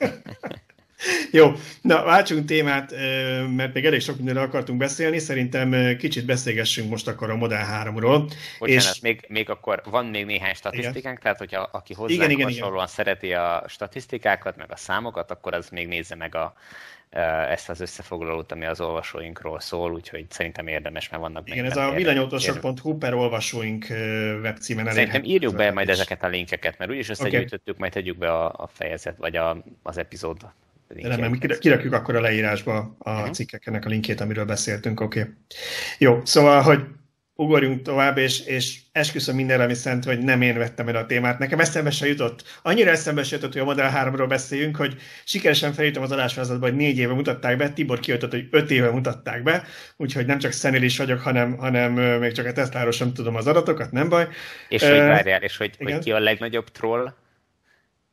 [1.38, 2.94] Jó, na váltsunk témát,
[3.56, 8.32] mert még elég sok mindenről akartunk beszélni, szerintem kicsit beszélgessünk most akkor a Model 3-ról.
[8.58, 9.00] Bocsánat, és...
[9.00, 11.18] még, még akkor van még néhány statisztikánk, igen.
[11.22, 12.86] tehát hogyha aki hozzá igen, igen, hasonlóan igen.
[12.86, 16.54] szereti a statisztikákat, meg a számokat, akkor az még nézze meg a,
[17.50, 21.90] ezt az összefoglalót, ami az olvasóinkról szól, úgyhogy szerintem érdemes, mert vannak Igen, ez a
[21.90, 23.86] villanyautósok.hu per olvasóink
[24.42, 24.96] webcímen elég.
[24.96, 27.78] Szerintem írjuk be majd ezeket a linkeket, mert úgyis összegyűjtöttük, okay.
[27.78, 30.36] majd tegyük be a, a fejezet, vagy a, az epizód
[30.94, 33.30] nem, kirakjuk akkor a leírásba a uh-huh.
[33.30, 35.20] cikkeknek a linkjét, amiről beszéltünk, oké.
[35.20, 35.32] Okay.
[35.98, 36.84] Jó, szóval, hogy
[37.40, 41.38] ugorjunk tovább, és, és esküszöm mindenre, ami szent, hogy nem én vettem el a témát.
[41.38, 42.42] Nekem eszembe se jutott.
[42.62, 46.76] Annyira eszembe se jutott, hogy a Model 3-ról beszéljünk, hogy sikeresen felírtam az adásvázatba, hogy
[46.76, 49.64] négy éve mutatták be, Tibor kijöttött, hogy öt éve mutatták be,
[49.96, 53.92] úgyhogy nem csak is vagyok, hanem, hanem még csak a Tesla-ról sem tudom az adatokat,
[53.92, 54.28] nem baj.
[54.68, 57.12] És hogy várjál, és hogy, hogy ki a legnagyobb troll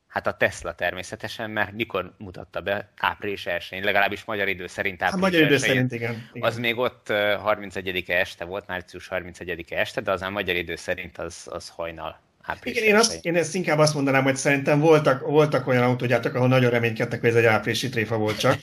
[0.08, 2.90] Hát a Tesla természetesen, mert mikor mutatta be?
[2.98, 6.50] Április 1 legalábbis magyar idő szerint április hát, magyar idő szerint, igen, igen.
[6.50, 11.18] Az még ott 31-e este volt, március 31-e este, de az a magyar idő szerint
[11.18, 12.20] az, az hajnal.
[12.64, 16.48] Igen, én, azt, én ezt inkább azt mondanám, hogy szerintem voltak, voltak olyan autógyártók, ahol
[16.48, 18.60] nagyon reménykedtek, hogy ez egy áprilisi tréfa volt csak.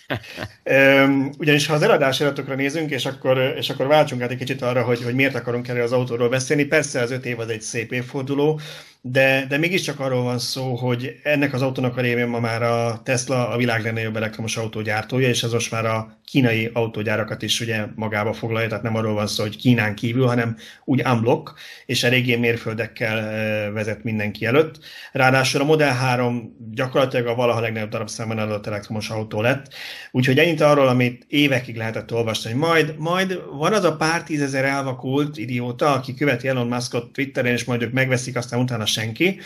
[1.38, 4.82] Ugyanis ha az eladás adatokra nézünk, és akkor, és akkor váltsunk át egy kicsit arra,
[4.82, 6.64] hogy, hogy miért akarunk erről az autóról beszélni.
[6.64, 8.60] Persze az öt év az egy szép évforduló,
[9.06, 13.00] de, de mégiscsak arról van szó, hogy ennek az autónak a révén ma már a
[13.02, 17.84] Tesla a világ legnagyobb elektromos autógyártója, és ez most már a kínai autógyárakat is ugye
[17.94, 21.54] magába foglalja, tehát nem arról van szó, hogy Kínán kívül, hanem úgy unblock,
[21.86, 24.78] és eléggé mérföldekkel vezet mindenki előtt.
[25.12, 29.74] Ráadásul a Model 3 gyakorlatilag a valaha legnagyobb darabszámban adott elektromos autó lett,
[30.10, 34.64] úgyhogy ennyit arról, amit évekig lehetett olvasni, hogy majd, majd van az a pár tízezer
[34.64, 39.40] elvakult idióta, aki követi Elon Muskot Twitteren, és majd ők megveszik, aztán utána senki.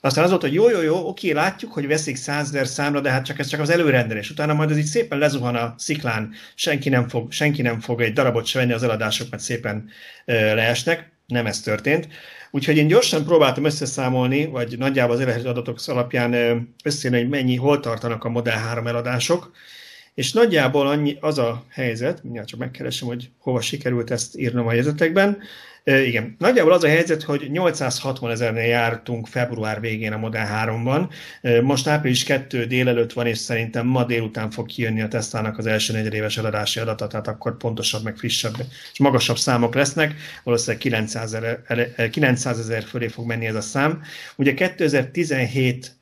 [0.00, 3.24] Aztán az volt, hogy jó, jó, jó, oké, látjuk, hogy veszik százezer számra, de hát
[3.24, 4.30] csak ez csak az előrendelés.
[4.30, 8.12] Utána majd ez így szépen lezuhan a sziklán, senki nem fog, senki nem fog egy
[8.12, 9.88] darabot se venni, az eladások mert szépen
[10.24, 11.10] ö, leesnek.
[11.26, 12.08] Nem ez történt.
[12.50, 16.34] Úgyhogy én gyorsan próbáltam összeszámolni, vagy nagyjából az eredeti adatok alapján
[16.84, 19.52] összejönni, hogy mennyi, hol tartanak a Model 3 eladások.
[20.14, 24.72] És nagyjából annyi, az a helyzet, mindjárt csak megkeresem, hogy hova sikerült ezt írnom a
[24.72, 25.38] jegyzetekben,
[25.84, 31.08] igen, nagyjából az a helyzet, hogy 860 ezernél jártunk február végén a Model 3-ban.
[31.62, 35.92] Most április 2 délelőtt van, és szerintem ma délután fog kijönni a Tesla-nak az első
[35.92, 38.54] negyedéves eladási adata, tehát akkor pontosabb, meg frissebb
[38.92, 40.14] és magasabb számok lesznek.
[40.44, 44.02] Valószínűleg 900 ezer, 900 ezer fölé fog menni ez a szám.
[44.36, 45.96] Ugye 2017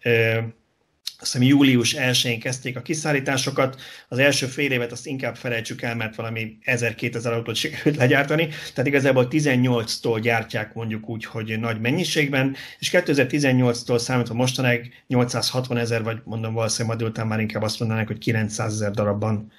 [1.20, 5.94] azt hiszem július 1-én kezdték a kiszállításokat, az első fél évet azt inkább felejtsük el,
[5.94, 12.56] mert valami 1000-2000 autót sikerült legyártani, tehát igazából 18-tól gyártják mondjuk úgy, hogy nagy mennyiségben,
[12.78, 18.06] és 2018-tól számítva mostanáig 860 ezer, vagy mondom valószínűleg ma délután már inkább azt mondanák,
[18.06, 19.52] hogy 900 ezer darabban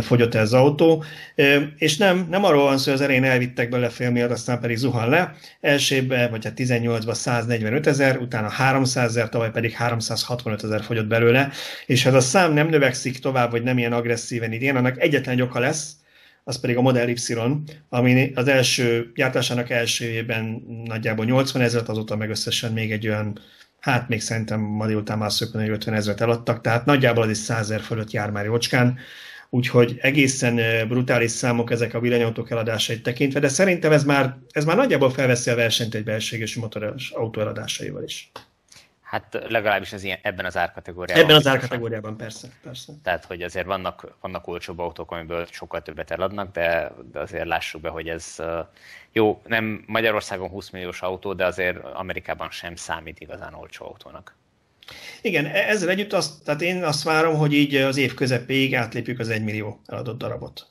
[0.00, 1.04] fogyott ez az autó,
[1.76, 4.76] és nem, nem arról van szó, hogy az erén elvittek bele fél miatt, aztán pedig
[4.76, 5.34] zuhan le.
[5.60, 11.50] Elsőben, vagy hát 18-ban 145 ezer, utána 300 ezer, tavaly pedig 365 ezer fogyott belőle,
[11.86, 15.40] és ha ez a szám nem növekszik tovább, vagy nem ilyen agresszíven idén, annak egyetlen
[15.40, 15.92] oka lesz,
[16.44, 17.34] az pedig a Model Y,
[17.88, 23.38] ami az első gyártásának első évben nagyjából 80 ezeret, azóta meg összesen még egy olyan
[23.80, 27.60] hát még szerintem ma délután már szöppen 50 ezeret eladtak, tehát nagyjából az is 100
[27.60, 28.98] ezer fölött jár már jócskán,
[29.54, 34.76] úgyhogy egészen brutális számok ezek a villanyautók eladásait tekintve, de szerintem ez már, ez már
[34.76, 38.30] nagyjából felveszi a versenyt egy belségesi motoros autó eladásaival is.
[39.00, 41.24] Hát legalábbis ez ilyen, ebben az árkategóriában.
[41.24, 42.92] Ebben az árkategóriában, persze, persze.
[43.02, 47.80] Tehát, hogy azért vannak, vannak olcsóbb autók, amiből sokkal többet eladnak, de, de azért lássuk
[47.80, 48.36] be, hogy ez
[49.12, 54.36] jó, nem Magyarországon 20 milliós autó, de azért Amerikában sem számít igazán olcsó autónak.
[55.22, 59.18] Igen, e- ezzel együtt azt, tehát én azt várom, hogy így az év közepéig átlépjük
[59.18, 60.66] az egymillió eladott darabot.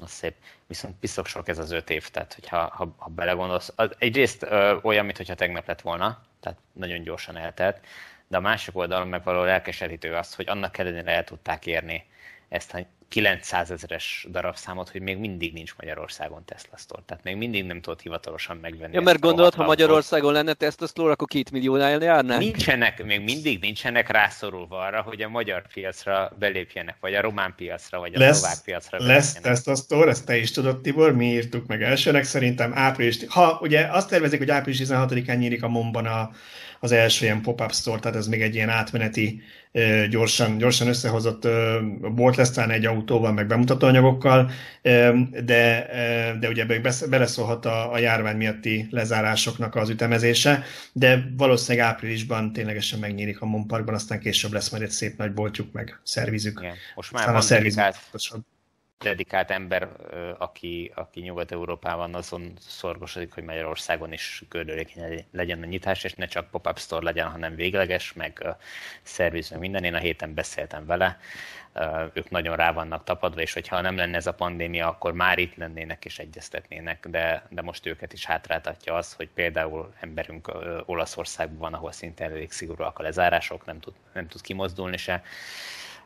[0.00, 0.34] Az szép.
[0.66, 4.76] Viszont piszok sok ez az öt év, tehát hogyha ha, ha belegondolsz, az egyrészt ö,
[4.82, 7.80] olyan, mintha tegnap lett volna, tehát nagyon gyorsan eltelt,
[8.28, 12.04] de a másik oldalon meg való elkeserítő az, hogy annak ellenére el tudták érni
[12.48, 17.02] ezt a 900 ezeres darabszámot, hogy még mindig nincs Magyarországon Tesla Store.
[17.06, 18.94] Tehát még mindig nem tudod hivatalosan megvenni.
[18.94, 22.40] Ja, mert gondolod, ha Magyarországon lenne Tesla Store, akkor két milliónál járnánk?
[22.40, 27.98] Nincsenek, még mindig nincsenek rászorulva arra, hogy a magyar piacra belépjenek, vagy a román piacra,
[27.98, 31.66] vagy a lesz, szlovák piacra Lesz Tesla Store, ezt te is tudod, Tibor, mi írtuk
[31.66, 36.30] meg elsőnek, szerintem április, ha ugye azt tervezik, hogy április 16-án nyílik a Momban a,
[36.80, 39.42] az első ilyen pop-up store, tehát ez még egy ilyen átmeneti,
[40.10, 41.48] gyorsan, gyorsan összehozott
[42.14, 44.50] bolt lesz talán egy autóval, meg bemutatóanyagokkal,
[45.44, 45.86] de,
[46.40, 46.66] de ugye
[47.08, 50.62] beleszólhat a, a járvány miatti lezárásoknak az ütemezése,
[50.92, 55.72] de valószínűleg áprilisban ténylegesen megnyílik a Monparkban, aztán később lesz majd egy szép nagy boltjuk,
[55.72, 56.58] meg szervizük.
[56.60, 57.84] Igen, most már van a szervizük
[58.98, 59.88] dedikált ember,
[60.38, 66.50] aki, aki Nyugat-Európában azon szorgosodik, hogy Magyarországon is gördülékeny legyen a nyitás, és ne csak
[66.50, 68.46] pop-up store legyen, hanem végleges, meg
[69.02, 69.84] szerviz, meg minden.
[69.84, 71.18] Én a héten beszéltem vele,
[72.12, 75.54] ők nagyon rá vannak tapadva, és hogyha nem lenne ez a pandémia, akkor már itt
[75.56, 80.52] lennének és egyeztetnének, de, de most őket is hátráltatja az, hogy például emberünk
[80.86, 85.22] Olaszországban van, ahol szinte elég szigorúak a lezárások, nem tud, nem tud kimozdulni se,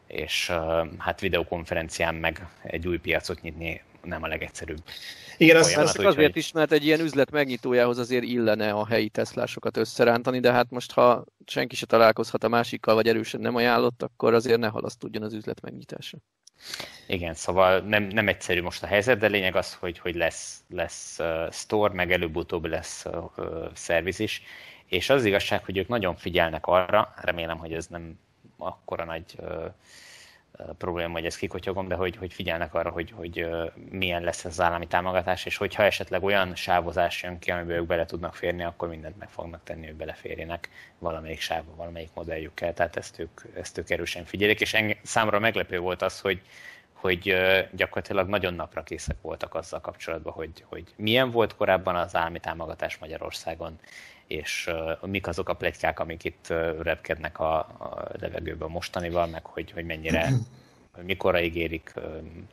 [0.07, 0.53] és
[0.99, 4.83] hát videokonferencián meg egy új piacot nyitni nem a legegyszerűbb.
[5.37, 6.37] Igen, azt, azt azért hogy...
[6.37, 10.93] is, mert egy ilyen üzlet megnyitójához azért illene a helyi teszlásokat összerántani, de hát most
[10.93, 15.33] ha senki se találkozhat a másikkal, vagy erősen nem ajánlott, akkor azért ne halasztudjon az
[15.33, 16.19] üzlet megnyitása.
[17.07, 21.17] Igen, szóval nem, nem egyszerű most a helyzet, de lényeg az, hogy, hogy lesz, lesz
[21.19, 24.43] uh, store, meg előbb-utóbb lesz uh, szerviz is,
[24.87, 28.19] és az igazság, hogy ők nagyon figyelnek arra, remélem, hogy ez nem
[28.67, 29.73] akkora nagy uh,
[30.79, 33.49] probléma, hogy ezt kikotyogom, de hogy, hogy figyelnek arra, hogy, hogy
[33.91, 37.87] milyen lesz ez az állami támogatás, és hogyha esetleg olyan sávozás jön ki, amiben ők
[37.87, 42.75] bele tudnak férni, akkor mindent meg fognak tenni, hogy beleférjenek valamelyik sávba, valamelyik modelljükkel.
[42.75, 46.43] Tehát ezt ők, ezt ők erősen figyelik, és enge, számomra meglepő volt az, hogy,
[46.93, 47.37] hogy
[47.73, 52.99] gyakorlatilag nagyon napra készek voltak azzal kapcsolatban, hogy, hogy milyen volt korábban az állami támogatás
[52.99, 53.79] Magyarországon,
[54.33, 54.71] és
[55.03, 59.71] uh, mik azok a plegykák, amik itt uh, repkednek a, a levegőben mostanival, meg hogy,
[59.73, 60.33] hogy mennyire,
[60.93, 62.05] hogy mikorra ígérik, uh,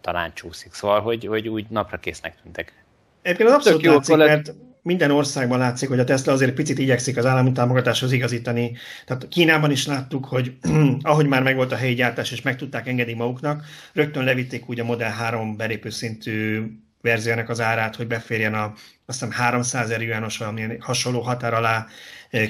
[0.02, 0.74] talán csúszik.
[0.74, 2.84] Szóval, hogy, hogy úgy napra késznek tűntek.
[3.22, 7.18] Egyébként az abszolút jó, látszik, mert minden országban látszik, hogy a Tesla azért picit igyekszik
[7.18, 8.78] az állami támogatáshoz igazítani.
[9.06, 10.58] Tehát Kínában is láttuk, hogy
[11.02, 14.84] ahogy már megvolt a helyi gyártás, és meg tudták engedni maguknak, rögtön levitték úgy a
[14.84, 16.64] Model 3 belépő szintű
[17.02, 18.74] verziónak az árát, hogy beférjen a
[19.06, 21.86] azt hiszem 300 erőjános valami hasonló határ alá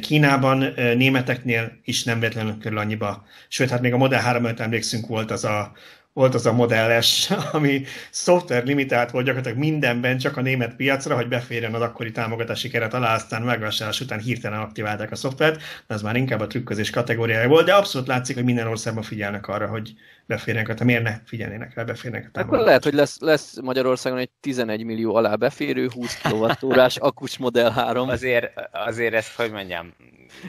[0.01, 3.25] Kínában, németeknél is nem véletlenül körül annyiba.
[3.47, 5.71] Sőt, hát még a Model 3 emlékszünk volt az a
[6.19, 11.27] volt az a modelles, ami szoftver limitált volt gyakorlatilag mindenben, csak a német piacra, hogy
[11.27, 16.01] beférjen az akkori támogatási keret alá, aztán megvásárlás után hirtelen aktiválták a szoftvert, de ez
[16.01, 19.93] már inkább a trükközés kategóriája volt, de abszolút látszik, hogy minden országban figyelnek arra, hogy
[20.25, 24.29] beférjenek, hát miért ne figyelnének rá, beférnek a Akkor lehet, hogy lesz, lesz Magyarországon egy
[24.39, 28.09] 11 millió alá beférő 20 kWh akus Model 3.
[28.09, 29.93] Azért, azért ezt, hogy mondjam,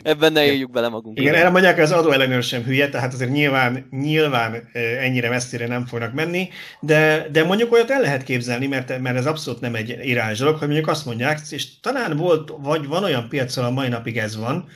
[0.02, 1.24] Ebben ne éljük bele magunkat.
[1.24, 4.68] Igen, erre mondják, hogy az adóellenőr sem hülye, tehát azért nyilván, nyilván
[5.00, 6.48] ennyire messzire nem fognak menni,
[6.80, 10.56] de, de mondjuk olyat el lehet képzelni, mert, mert ez abszolút nem egy irányos dolog,
[10.58, 14.36] hogy mondjuk azt mondják, és talán volt, vagy van olyan piacon, a mai napig ez
[14.36, 14.68] van,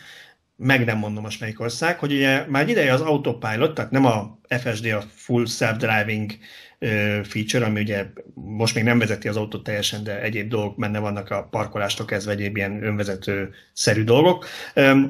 [0.57, 4.39] meg nem mondom most melyik ország, hogy ugye már ideje az autopilot, tehát nem a
[4.49, 6.30] FSD, a Full Self-Driving
[7.22, 11.30] feature, ami ugye most még nem vezeti az autót teljesen, de egyéb dolgok benne vannak
[11.30, 14.47] a parkolástól kezdve egyéb ilyen önvezető-szerű dolgok.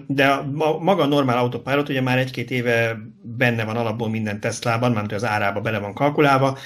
[0.07, 0.41] De
[0.81, 5.25] maga a normál autopilot ugye már egy-két éve benne van alapból minden Teslában, mert az
[5.25, 6.59] árába bele van kalkulálva,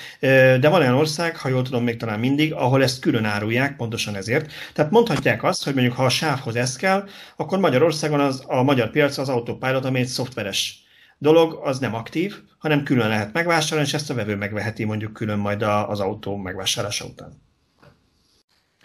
[0.60, 4.14] de van olyan ország, ha jól tudom, még talán mindig, ahol ezt külön árulják, pontosan
[4.16, 4.52] ezért.
[4.72, 8.90] Tehát mondhatják azt, hogy mondjuk ha a sávhoz ez kell, akkor Magyarországon az, a magyar
[8.90, 10.86] piac az autopilot, ami egy szoftveres
[11.18, 15.38] dolog, az nem aktív, hanem külön lehet megvásárolni, és ezt a vevő megveheti mondjuk külön
[15.38, 17.46] majd az autó megvásárlása után.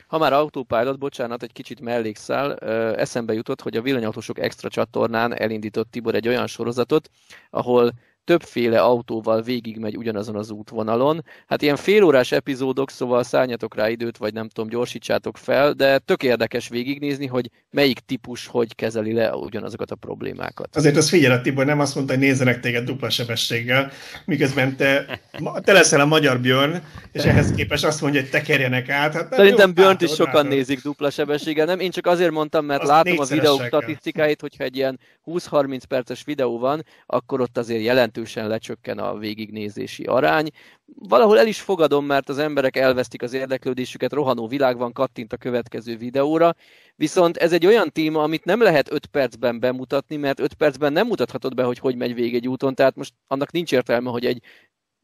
[0.08, 2.56] Ha már Autopilot, bocsánat, egy kicsit mellékszál,
[2.96, 7.10] eszembe jutott, hogy a villanyautósok extra csatornán elindított Tibor egy olyan sorozatot,
[7.50, 7.94] ahol
[8.24, 11.26] többféle autóval végigmegy ugyanazon az útvonalon.
[11.48, 16.24] Hát ilyen félórás epizódok, szóval szálljatok rá időt, vagy nem tudom, gyorsítsátok fel, de tök
[16.24, 20.76] érdekes végignézni, hogy melyik típus hogy kezeli le ugyanazokat a problémákat.
[20.76, 23.92] Azért az figyelj, Tibor, nem azt mondta, hogy nézzenek téged dupla sebességgel,
[24.26, 25.20] miközben te,
[25.64, 26.76] te leszel a magyar Björn,
[27.12, 29.14] és ehhez képest azt mondja, hogy tekerjenek át.
[29.14, 30.50] Hát Szerintem Björnt is sokan látod.
[30.50, 31.80] nézik dupla sebességgel, nem?
[31.80, 36.24] Én csak azért mondtam, mert azt látom a videók statisztikáit, hogyha egy ilyen 20-30 perces
[36.26, 37.82] videó van, akkor ott azért
[38.14, 40.50] jelentősen lecsökken a végignézési arány.
[40.86, 45.38] Valahol el is fogadom, mert az emberek elvesztik az érdeklődésüket, rohanó világ van, kattint a
[45.38, 46.56] következő videóra,
[46.96, 51.08] viszont ez egy olyan téma, amit nem lehet 5 percben bemutatni, mert 5 percben nem
[51.08, 54.44] mutathatod be, hogy hogy megy végig egy úton, tehát most annak nincs értelme, hogy egy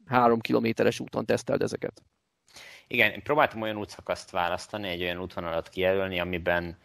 [0.06, 2.02] három kilométeres úton teszteld ezeket.
[2.86, 6.78] Igen, én próbáltam olyan útszakaszt választani, egy olyan útvonalat kijelölni, amiben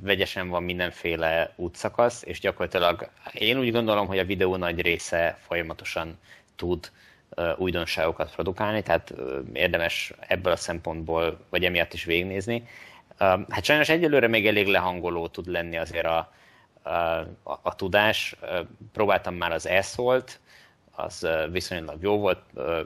[0.00, 6.18] vegyesen van mindenféle útszakasz, és gyakorlatilag én úgy gondolom, hogy a videó nagy része folyamatosan
[6.56, 6.90] tud
[7.56, 9.14] újdonságokat produkálni, tehát
[9.52, 12.68] érdemes ebből a szempontból, vagy emiatt is végignézni.
[13.48, 16.32] Hát sajnos egyelőre még elég lehangoló tud lenni azért a,
[17.42, 18.36] a, a, tudás.
[18.92, 20.40] Próbáltam már az e-szólt,
[20.90, 22.40] az viszonylag jó volt,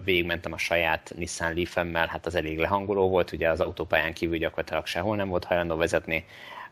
[0.05, 4.87] végigmentem a saját Nissan Leaf-emmel, hát az elég lehangoló volt, ugye az autópályán kívül gyakorlatilag
[4.87, 6.25] sehol nem volt hajlandó vezetni,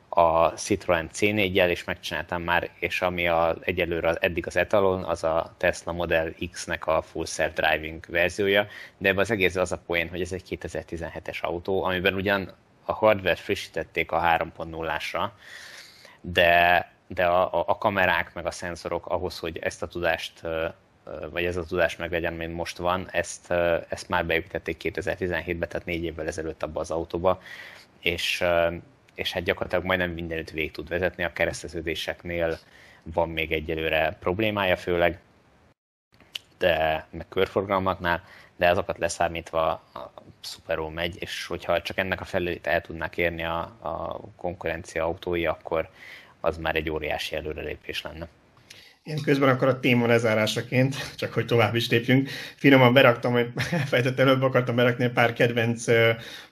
[0.09, 5.55] a Citroen C4-jel is megcsináltam már, és ami a, egyelőre eddig az etalon, az a
[5.57, 8.67] Tesla Model X-nek a Full Self Driving verziója,
[8.99, 12.53] de ebben az egész az a poén, hogy ez egy 2017-es autó, amiben ugyan
[12.85, 15.29] a hardware frissítették a 3.0-ásra,
[16.21, 20.43] de, de a, a kamerák meg a szenzorok ahhoz, hogy ezt a tudást
[21.31, 23.51] vagy ez a tudás meg legyen, mint most van, ezt,
[23.89, 27.41] ezt már beépítették 2017-ben, tehát négy évvel ezelőtt abba az autóba,
[28.01, 28.45] és
[29.19, 32.59] és hát gyakorlatilag majdnem mindenütt végig tud vezetni, a kereszteződéseknél
[33.03, 35.19] van még egyelőre problémája főleg,
[36.59, 38.25] de meg körforgalmaknál,
[38.57, 43.45] de azokat leszámítva a szuperó megy, és hogyha csak ennek a felét el tudnák érni
[43.45, 45.89] a, a konkurencia autói, akkor
[46.41, 48.29] az már egy óriási előrelépés lenne.
[49.09, 53.47] Én közben akkor a téma lezárásaként, csak hogy tovább is lépjünk, finoman beraktam, hogy
[53.87, 55.85] fejtett előbb akartam berakni pár kedvenc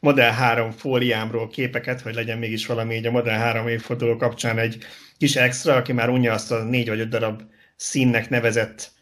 [0.01, 4.79] Model 3 fóliámról képeket, hogy legyen mégis valami így a Model 3 évforduló kapcsán egy
[5.19, 7.43] kis extra, aki már unja azt a négy vagy öt darab
[7.77, 8.95] színnek nevezett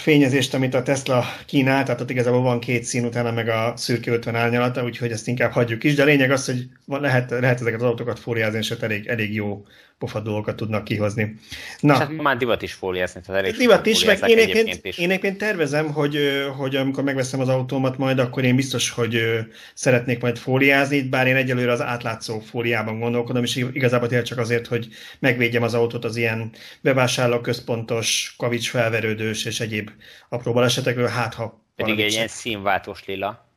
[0.00, 4.10] fényezést, amit a Tesla kínál, tehát ott igazából van két szín, utána meg a szürke
[4.10, 7.80] 50 árnyalata, úgyhogy ezt inkább hagyjuk is, de a lényeg az, hogy lehet, lehet ezeket
[7.80, 9.64] az autókat fóliázni, és elég, elég jó
[10.02, 11.34] pofa dolgokat tudnak kihozni.
[11.80, 14.98] Na, és hát már divat is fóliázni, tehát elég Divat is, meg én egyébként, is.
[14.98, 16.18] én egyébként tervezem, hogy,
[16.56, 19.22] hogy amikor megveszem az autómat majd, akkor én biztos, hogy
[19.74, 24.66] szeretnék majd fóliázni, bár én egyelőre az átlátszó fóliában gondolkodom, és igazából tényleg csak azért,
[24.66, 24.88] hogy
[25.18, 26.50] megvédjem az autót az ilyen
[26.80, 29.90] bevásárlóközpontos, kavics felverődős és egyéb
[30.28, 33.50] apró balesetekről, hát ha pedig egy ilyen színváltós lila.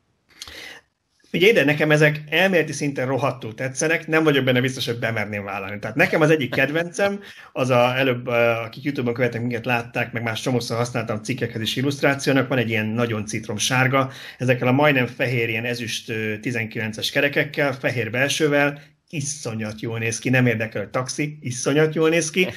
[1.36, 5.78] Ugye ide nekem ezek elméleti szinten rohadtul tetszenek, nem vagyok benne biztos, hogy bemerném vállalni.
[5.78, 7.20] Tehát nekem az egyik kedvencem,
[7.52, 12.48] az a, előbb, akik YouTube-on követnek minket, látták, meg más csomószor használtam cikkekhez is illusztrációnak,
[12.48, 16.12] van egy ilyen nagyon citrom sárga, ezekkel a majdnem fehér, ilyen ezüst
[16.42, 18.80] 19-es kerekekkel, fehér belsővel,
[19.10, 22.48] iszonyat jól néz ki, nem érdekel a taxi, iszonyat jól néz ki,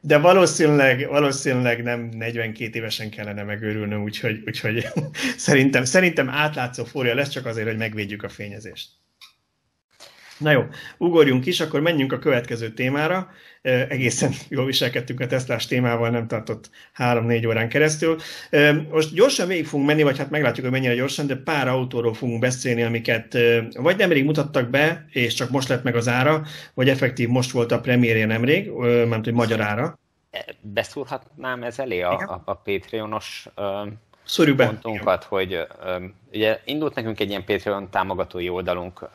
[0.00, 4.86] de valószínűleg, valószínűleg nem 42 évesen kellene megőrülnöm, úgyhogy, úgyhogy
[5.46, 8.88] szerintem, szerintem átlátszó fória lesz, csak azért, hogy megvédjük a fényezést.
[10.38, 10.64] Na jó,
[10.98, 13.30] ugorjunk is, akkor menjünk a következő témára.
[13.62, 18.16] Egészen jól viselkedtünk a Teslás témával, nem tartott 3-4 órán keresztül.
[18.90, 22.40] Most gyorsan végig fogunk menni, vagy hát meglátjuk, hogy mennyire gyorsan, de pár autóról fogunk
[22.40, 23.38] beszélni, amiket
[23.74, 26.42] vagy nemrég mutattak be, és csak most lett meg az ára,
[26.74, 28.70] vagy effektív most volt a premierje nemrég,
[29.08, 29.98] mert hogy magyar ára.
[30.30, 33.46] E, beszúrhatnám ez elé a, a, a Patreonos
[34.26, 35.66] Szorjuk pontunkat, hogy
[36.32, 39.08] ugye indult nekünk egy ilyen Patreon támogatói oldalunk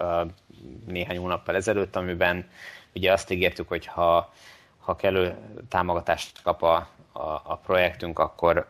[0.86, 2.50] néhány hónappal ezelőtt, amiben
[2.96, 4.34] ugye azt ígértük, hogy ha,
[4.80, 5.36] ha kellő
[5.70, 8.68] támogatást kap a, a, a projektünk, akkor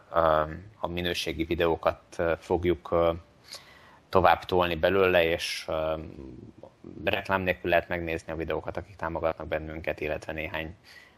[0.79, 2.95] a minőségi videókat fogjuk
[4.09, 5.67] tovább tolni belőle, és
[7.03, 10.75] reklám nélkül lehet megnézni a videókat, akik támogatnak bennünket, illetve néhány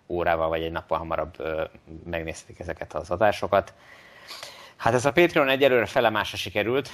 [0.08, 1.36] órával vagy egy nappal hamarabb
[2.06, 3.74] megnézhetik ezeket az adásokat.
[4.84, 6.90] Hát ez a Patreon egyelőre felemásra sikerült,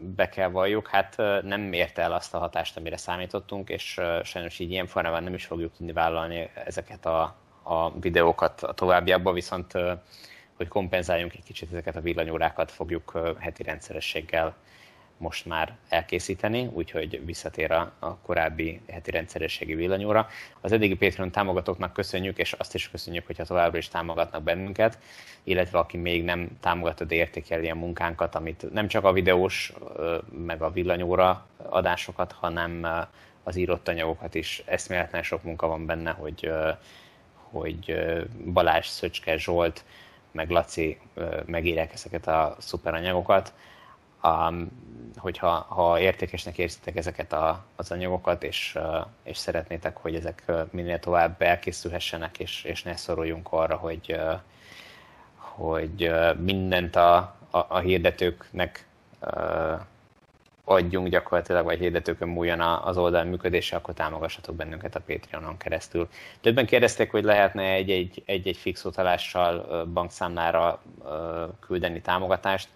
[0.00, 4.70] be kell valljuk, hát nem érte el azt a hatást, amire számítottunk, és sajnos így
[4.70, 9.72] ilyen formában nem is fogjuk tudni vállalni ezeket a, a videókat a továbbiakban, viszont
[10.56, 14.54] hogy kompenzáljunk egy kicsit ezeket a villanyórákat, fogjuk heti rendszerességgel
[15.16, 20.28] most már elkészíteni, úgyhogy visszatér a, a korábbi heti rendszerességi villanyóra.
[20.60, 24.98] Az eddigi Patreon támogatóknak köszönjük, és azt is köszönjük, hogyha továbbra is támogatnak bennünket,
[25.42, 29.72] illetve aki még nem támogatod, de értékeli a munkánkat, amit nem csak a videós,
[30.46, 32.86] meg a villanyóra adásokat, hanem
[33.42, 34.62] az írott anyagokat is.
[34.66, 36.50] Eszméletlen sok munka van benne, hogy,
[37.32, 37.94] hogy
[38.52, 39.84] Balázs, Szöcske, Zsolt,
[40.32, 40.98] meg Laci
[41.46, 43.52] megírják ezeket a szuper anyagokat
[44.22, 44.82] um,
[45.16, 48.78] hogyha ha értékesnek érzitek ezeket a, az anyagokat, és,
[49.22, 54.20] és szeretnétek, hogy ezek minél tovább elkészülhessenek, és, és ne szoruljunk arra, hogy,
[55.36, 57.16] hogy mindent a,
[57.50, 58.86] a, a hirdetőknek
[60.64, 66.08] adjunk gyakorlatilag, vagy hirdetőkön múljon az oldal működése, akkor támogassatok bennünket a Patreonon keresztül.
[66.40, 67.62] Többen kérdezték, hogy lehetne
[68.24, 70.82] egy-egy fix utalással bankszámlára
[71.60, 72.68] küldeni támogatást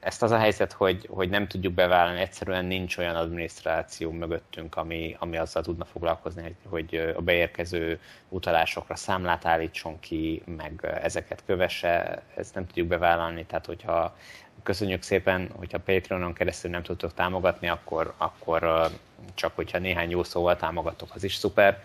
[0.00, 5.16] ezt az a helyzet, hogy, hogy nem tudjuk bevállalni, egyszerűen nincs olyan adminisztráció mögöttünk, ami,
[5.18, 12.54] ami azzal tudna foglalkozni, hogy a beérkező utalásokra számlát állítson ki, meg ezeket kövesse, ezt
[12.54, 14.16] nem tudjuk bevállalni, tehát hogyha
[14.62, 18.90] köszönjük szépen, hogyha Patreonon keresztül nem tudtok támogatni, akkor, akkor
[19.34, 21.82] csak hogyha néhány jó szóval támogatok, az is szuper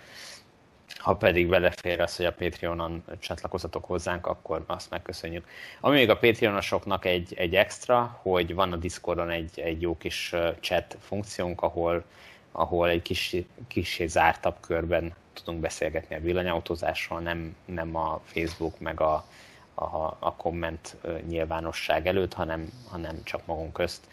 [0.97, 5.47] ha pedig belefér az, hogy a Patreonon csatlakozatok hozzánk, akkor azt megköszönjük.
[5.79, 10.33] Ami még a Patreonosoknak egy, egy extra, hogy van a Discordon egy, egy jó kis
[10.59, 12.03] chat funkciónk, ahol,
[12.51, 13.35] ahol egy kis,
[13.67, 19.25] kis zártabb körben tudunk beszélgetni a villanyautózásról, nem, nem a Facebook meg a,
[19.73, 24.07] a, a komment nyilvánosság előtt, hanem, hanem csak magunk közt.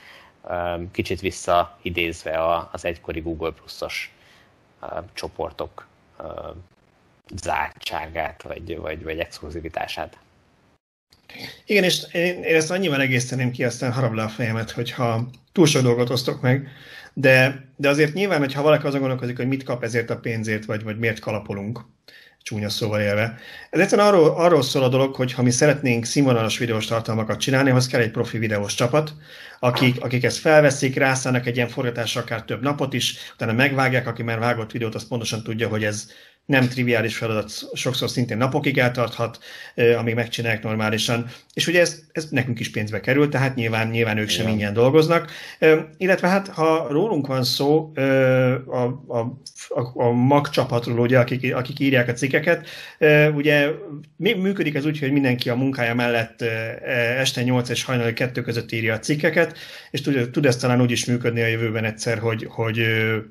[0.90, 4.14] Kicsit visszaidézve az egykori Google Plus-os
[5.12, 5.88] csoportok
[7.36, 10.18] zártságát, vagy, vagy, vagy exkluzivitását.
[11.64, 15.66] Igen, és én, én ezt annyival egészteném ki, aztán harab le a fejemet, hogyha túl
[15.66, 16.68] sok dolgot osztok meg,
[17.12, 20.82] de, de azért nyilván, hogyha valaki azon gondolkozik, hogy mit kap ezért a pénzért, vagy,
[20.82, 21.80] vagy miért kalapolunk,
[22.42, 23.38] csúnya szóval élve.
[23.70, 27.70] Ez egyszerűen arról, arról szól a dolog, hogy ha mi szeretnénk színvonalas videós tartalmakat csinálni,
[27.70, 29.12] ahhoz kell egy profi videós csapat,
[29.60, 34.22] akik, akik ezt felveszik, rászállnak egy ilyen forgatásra akár több napot is, utána megvágják, aki
[34.22, 36.10] már vágott videót, az pontosan tudja, hogy ez,
[36.46, 39.38] nem triviális feladat, sokszor szintén napokig eltarthat,
[39.98, 41.26] amíg megcsinálják normálisan.
[41.54, 45.30] És ugye ez, ez nekünk is pénzbe kerül, tehát nyilván, nyilván ők sem ingyen dolgoznak.
[45.96, 47.92] Illetve hát, ha rólunk van szó,
[48.66, 48.76] a,
[49.06, 49.18] a,
[49.68, 52.68] a, a mag csapatról, ugye, akik, akik írják a cikkeket,
[53.34, 53.70] ugye
[54.16, 56.42] működik ez úgy, hogy mindenki a munkája mellett
[57.18, 59.58] este 8 és hajnali 2 között írja a cikkeket,
[59.90, 62.86] és tud, tud ez talán úgy is működni a jövőben egyszer, hogy, hogy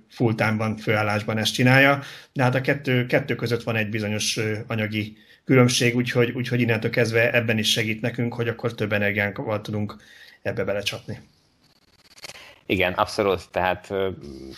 [0.09, 2.01] full-time-ban, főállásban ezt csinálja,
[2.39, 7.33] de hát a kettő, kettő között van egy bizonyos anyagi különbség, úgyhogy, úgyhogy innentől kezdve
[7.33, 9.95] ebben is segít nekünk, hogy akkor több energiánkkal tudunk
[10.41, 11.19] ebbe belecsapni.
[12.65, 13.51] Igen, abszolút.
[13.51, 13.93] Tehát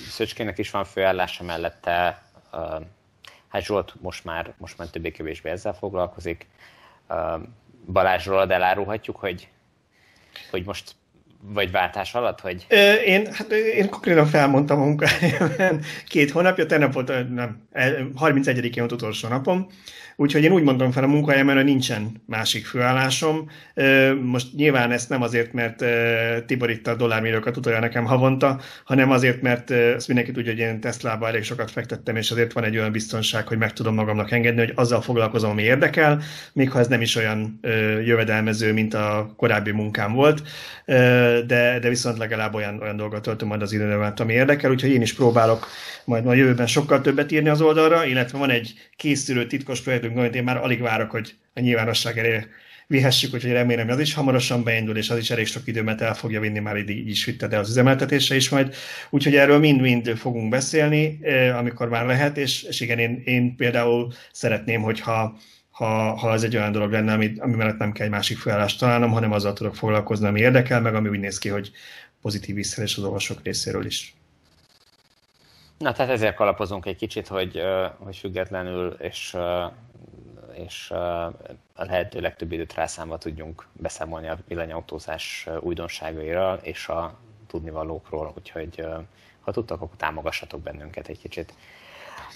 [0.10, 2.24] Szöcskének is van főállása mellette.
[3.48, 6.48] Hát Zsolt most már, most már többé-kevésbé ezzel foglalkozik.
[7.92, 9.48] Balázsról elárulhatjuk, hogy,
[10.52, 10.96] hogy most
[11.42, 12.66] vagy váltás alatt, hogy?
[13.06, 17.68] Én, hát én konkrétan felmondtam a munkájában két hónapja, tegnap volt, nem,
[18.20, 19.68] 31-én volt utolsó napom,
[20.22, 23.50] Úgyhogy én úgy mondom fel a munkahelyemen, hogy nincsen másik főállásom.
[24.22, 25.86] Most nyilván ezt nem azért, mert
[26.46, 30.80] Tibor itt a dollármilliókat utalja nekem havonta, hanem azért, mert ezt mindenki tudja, hogy én
[30.80, 34.60] Tesla-ba elég sokat fektettem, és azért van egy olyan biztonság, hogy meg tudom magamnak engedni,
[34.60, 36.22] hogy azzal foglalkozom, ami érdekel,
[36.54, 37.60] még ha ez nem is olyan
[38.04, 40.42] jövedelmező, mint a korábbi munkám volt,
[41.48, 45.02] de, de viszont legalább olyan, olyan dolgot töltöm majd az időnevet, ami érdekel, úgyhogy én
[45.02, 45.68] is próbálok
[46.06, 50.36] majd a jövőben sokkal többet írni az oldalra, illetve van egy készülő titkos projektünk, amit
[50.36, 52.46] én már alig várok, hogy a nyilvánosság elé
[52.92, 56.14] vihessük, úgyhogy remélem, hogy az is hamarosan beindul, és az is elég sok időmet el
[56.14, 58.76] fogja vinni, már így is vitte, de az üzemeltetése is majd.
[59.10, 61.20] Úgyhogy erről mind-mind fogunk beszélni,
[61.58, 65.38] amikor már lehet, és, és igen, én, én például szeretném, hogyha
[65.72, 68.80] ha, ha ez egy olyan dolog lenne, ami, ami mellett nem kell egy másik felállást
[68.80, 71.72] találnom, hanem azzal tudok foglalkozni, ami érdekel, meg ami úgy néz ki, hogy
[72.22, 74.16] pozitív visszajelés az olvasók részéről is.
[75.78, 77.62] Na, tehát ezért kalapozunk egy kicsit, hogy,
[77.98, 79.38] hogy függetlenül és,
[80.54, 80.92] és
[81.74, 88.86] a lehető legtöbb időt rászámba tudjunk beszámolni a villanyautózás újdonságairól és a tudnivalókról, úgyhogy
[89.42, 91.54] ha tudtak, akkor támogassatok bennünket egy kicsit.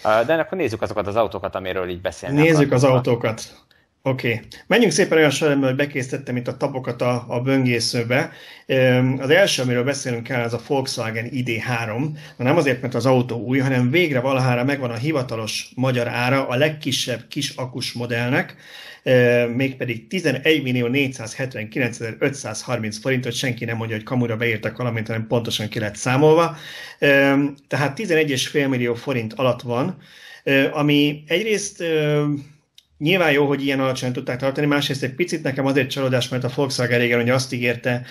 [0.03, 3.65] De akkor nézzük azokat az autókat, amiről így beszélni Nézzük az autókat.
[4.07, 4.33] Oké.
[4.33, 4.47] Okay.
[4.67, 8.31] Menjünk szépen olyan sorrendben, hogy bekészítettem itt a tapokat a, a böngészőbe.
[9.17, 12.07] Az első, amiről beszélünk kell, az a Volkswagen ID3.
[12.37, 16.55] Nem azért, mert az autó új, hanem végre valahára megvan a hivatalos magyar ára a
[16.55, 18.55] legkisebb kis akus modellnek,
[19.55, 25.67] mégpedig 11 millió 479 530 forintot, senki nem mondja, hogy kamura beírtak valamit, hanem pontosan
[25.67, 26.57] ki lett számolva.
[27.67, 29.97] Tehát 11,5 millió forint alatt van,
[30.71, 31.83] ami egyrészt
[32.97, 36.51] Nyilván jó, hogy ilyen alacsony tudták tartani, másrészt egy picit nekem azért csalódás, mert a
[36.55, 38.05] Volkswagen régen hogy azt ígérte,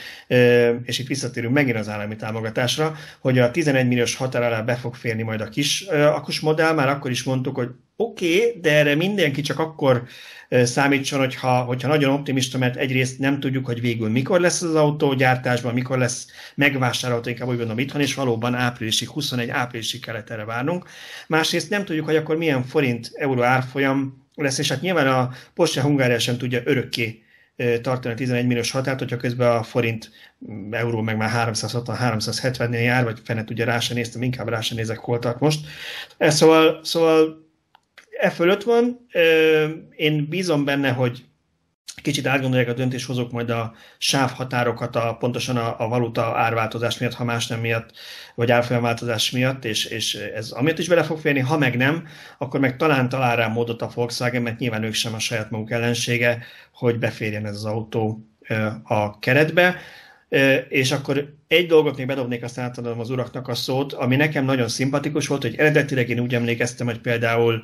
[0.83, 4.95] és itt visszatérünk megint az állami támogatásra, hogy a 11 milliós határ alá be fog
[4.95, 8.95] férni majd a kis akus modell, már akkor is mondtuk, hogy oké, okay, de erre
[8.95, 10.03] mindenki csak akkor
[10.51, 15.15] számítson, hogyha, hogyha nagyon optimista, mert egyrészt nem tudjuk, hogy végül mikor lesz az autó
[15.15, 20.45] gyártásban, mikor lesz megvásárolható, inkább úgy gondolom itthon, és valóban áprilisig, 21 áprilisig kellett erre
[20.45, 20.89] várnunk.
[21.27, 25.83] Másrészt nem tudjuk, hogy akkor milyen forint euró árfolyam lesz, és hát nyilván a Porsche
[25.83, 27.23] Hungária sem tudja örökké
[27.83, 30.11] tartani a 11 milliós határt, hogyha közben a forint
[30.51, 34.77] mm, euró meg már 360-370-nél jár, vagy fene tudja, rá sem néztem, inkább rá sem
[34.77, 35.67] nézek, hol tart most.
[36.19, 37.49] Szóval, szóval
[38.19, 39.07] e fölött van.
[39.97, 41.25] Én bízom benne, hogy
[42.03, 47.25] kicsit átgondolják a döntéshozók majd a sávhatárokat a, pontosan a, a valuta árváltozás miatt, ha
[47.25, 47.91] más nem miatt,
[48.35, 52.07] vagy árfolyamváltozás miatt, és, és ez amiatt is bele fog férni, ha meg nem,
[52.39, 55.71] akkor meg talán talál rá módot a Volkswagen, mert nyilván ők sem a saját maguk
[55.71, 58.29] ellensége, hogy beférjen ez az autó
[58.83, 59.77] a keretbe.
[60.69, 64.69] És akkor egy dolgot még bedobnék, aztán átadom az uraknak a szót, ami nekem nagyon
[64.69, 67.63] szimpatikus volt, hogy eredetileg én úgy emlékeztem, hogy például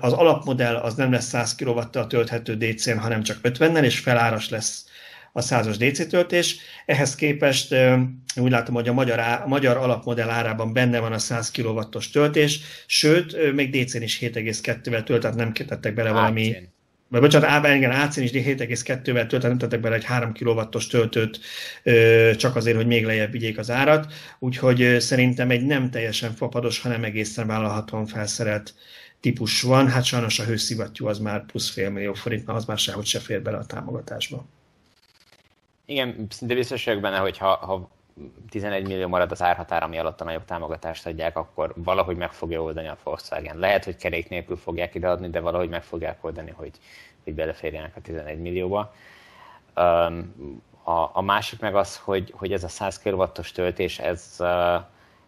[0.00, 4.84] az alapmodell az nem lesz 100 kw tölthető DC-n, hanem csak 50-nel, és feláras lesz
[5.32, 6.56] a 100-as DC töltés.
[6.86, 7.74] Ehhez képest
[8.36, 12.60] úgy látom, hogy a magyar, á, magyar alapmodell árában benne van a 100 kW-os töltés,
[12.86, 16.56] sőt, még DC-n is 7,2-vel tölt, tehát nem tettek bele valami...
[17.08, 21.40] Vagy bocsánat, Ában engem AC-n is 7,2-vel tölteni, nem tettek bele egy 3 kW-os töltőt
[22.36, 27.04] csak azért, hogy még lejjebb vigyék az árat, úgyhogy szerintem egy nem teljesen fapados, hanem
[27.04, 28.74] egészen vállalhatóan felszerelt
[29.20, 29.88] típus van.
[29.88, 33.18] Hát sajnos a hőszivattyú az már plusz fél millió forint, mert az már sehogy se
[33.18, 34.44] fér bele a támogatásba.
[35.86, 37.90] Igen, szinte biztos vagyok benne, hogy ha, ha
[38.48, 42.62] 11 millió marad az árhatár, ami alatt a nagyobb támogatást adják, akkor valahogy meg fogja
[42.62, 43.58] oldani a Volkswagen.
[43.58, 46.72] Lehet, hogy kerék nélkül fogják ideadni, de valahogy meg fogják oldani, hogy,
[47.24, 48.94] hogy beleférjenek a 11 millióba.
[50.82, 53.24] A, a másik meg az, hogy, hogy ez a 100 kw
[53.54, 54.36] töltés, ez,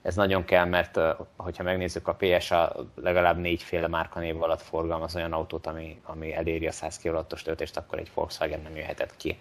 [0.03, 1.01] ez nagyon kell, mert
[1.37, 6.73] hogyha megnézzük a PSA legalább négyféle márkanév alatt forgalmaz olyan autót, ami, ami eléri a
[6.73, 9.39] 100 kw töltést, akkor egy Volkswagen nem jöhetett ki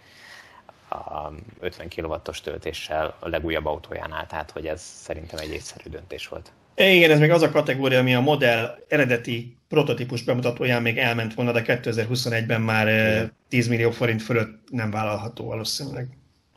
[0.90, 6.52] a 50 kW-os töltéssel a legújabb autójánál, tehát hogy ez szerintem egy észszerű döntés volt.
[6.76, 11.52] Igen, ez még az a kategória, ami a modell eredeti prototípus bemutatóján még elment volna,
[11.52, 13.32] de 2021-ben már Igen.
[13.50, 16.08] 10 millió forint fölött nem vállalható valószínűleg.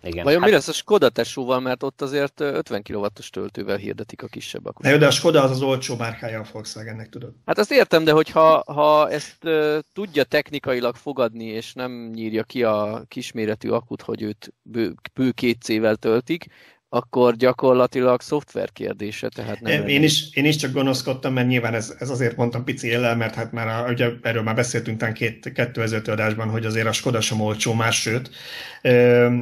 [0.03, 0.25] Igen.
[0.25, 0.49] Vajon hát...
[0.49, 4.85] mi lesz a Skoda tesóval, mert ott azért 50 kW-os töltővel hirdetik a kisebb akut.
[4.85, 7.33] De, de a Skoda az az olcsó márkája a Volkswagennek, tudod.
[7.47, 12.63] Hát azt értem, de hogyha ha ezt uh, tudja technikailag fogadni, és nem nyírja ki
[12.63, 16.47] a kisméretű akut, hogy őt bő, bő két C-vel töltik,
[16.93, 19.29] akkor gyakorlatilag szoftver kérdése.
[19.29, 22.89] Tehát nem én, is, én is csak gonoszkodtam, mert nyilván ez, ez azért mondtam pici
[22.89, 26.87] éllel, mert hát már a, ugye erről már beszéltünk tán két, 2005 adásban, hogy azért
[26.87, 28.31] a Skoda sem olcsó más, sőt,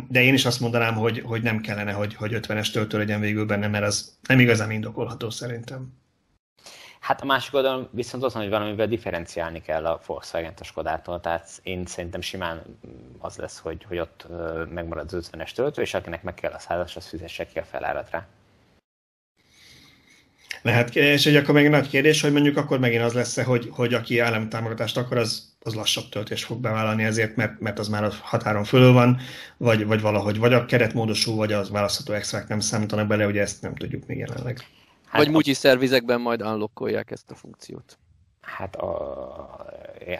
[0.09, 3.45] de én is azt mondanám, hogy, hogy nem kellene, hogy, hogy 50-es töltő legyen végül
[3.45, 5.93] benne, mert az nem igazán indokolható szerintem.
[7.01, 11.49] Hát a másik oldalon viszont az, hogy valamivel differenciálni kell a volkswagen a Skodától, tehát
[11.63, 12.63] én szerintem simán
[13.19, 14.27] az lesz, hogy, hogy ott
[14.71, 18.11] megmarad az 50-es töltő, és akinek meg kell a százas, az fizesse ki a felárat
[18.11, 18.27] rá.
[20.63, 23.95] Lehet, és egy akkor még nagy kérdés, hogy mondjuk akkor megint az lesz hogy, hogy
[23.95, 28.05] aki állami támogatást akar, az, az lassabb töltést fog bevállalni ezért, mert, mert az már
[28.05, 29.21] a határon fölül van,
[29.57, 33.63] vagy, vagy valahogy, vagy a keretmódosú, vagy az választható extrák nem számítanak bele, ugye ezt
[33.63, 34.65] nem tudjuk még jelenleg.
[35.09, 37.99] Hát Vagy multi szervizekben majd unlockolják ezt a funkciót.
[38.41, 39.67] Hát a,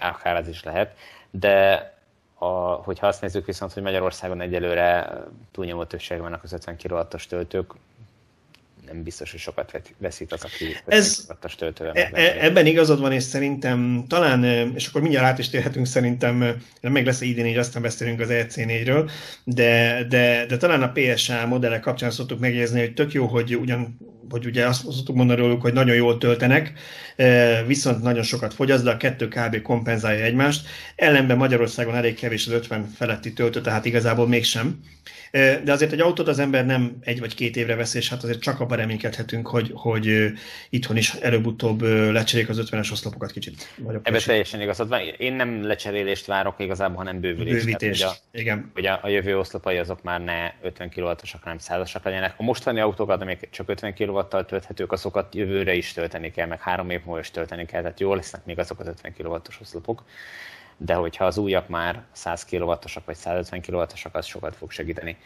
[0.01, 0.97] akár ez is lehet,
[1.31, 1.93] de
[2.35, 5.19] a, hogyha azt nézzük viszont, hogy Magyarországon egyelőre
[5.51, 7.73] túlnyomó többség vannak az 50 kW-os töltők,
[8.93, 11.93] nem biztos, hogy sokat veszít az, aki Ez, töltővel.
[11.93, 14.45] E, e, ebben igazad van, és szerintem talán,
[14.75, 19.11] és akkor mindjárt át is térhetünk szerintem, meg lesz idén így, aztán beszélünk az EC4-ről,
[19.45, 23.97] de, de, de talán a PSA modellek kapcsán szoktuk megjegyezni, hogy tök jó, hogy ugyan
[24.31, 26.73] hogy ugye azt szoktuk mondani róluk, hogy nagyon jól töltenek,
[27.67, 29.63] viszont nagyon sokat fogyaszt, de a kettő kb.
[29.63, 30.67] kompenzálja egymást.
[30.97, 34.81] Ellenben Magyarországon elég kevés az 50 feletti töltő, tehát igazából mégsem.
[35.65, 38.41] De azért egy autót az ember nem egy vagy két évre vesz, és hát azért
[38.41, 40.33] csak abban abban reménykedhetünk, hogy, hogy
[40.71, 41.83] itthon is előbb-utóbb
[42.13, 43.75] lecserélik az 50-es oszlopokat kicsit.
[44.03, 45.01] Ebben teljesen igazad van.
[45.19, 47.65] Én nem lecserélést várok igazából, hanem bővülést.
[47.65, 48.71] Bővítés, tehát, hogy a, igen.
[48.75, 52.35] Hogy a, a jövő oszlopai azok már ne 50 kW-osak, hanem 100 legyenek.
[52.37, 56.91] A mostani autókat, amik csak 50 kW-tal tölthetők, azokat jövőre is tölteni kell, meg három
[56.91, 60.05] év múlva is tölteni kell, tehát jó lesznek még azok az 50 kW-os oszlopok
[60.81, 65.17] de hogyha az újak már 100 kW-osak vagy 150 kW-osak, az sokat fog segíteni.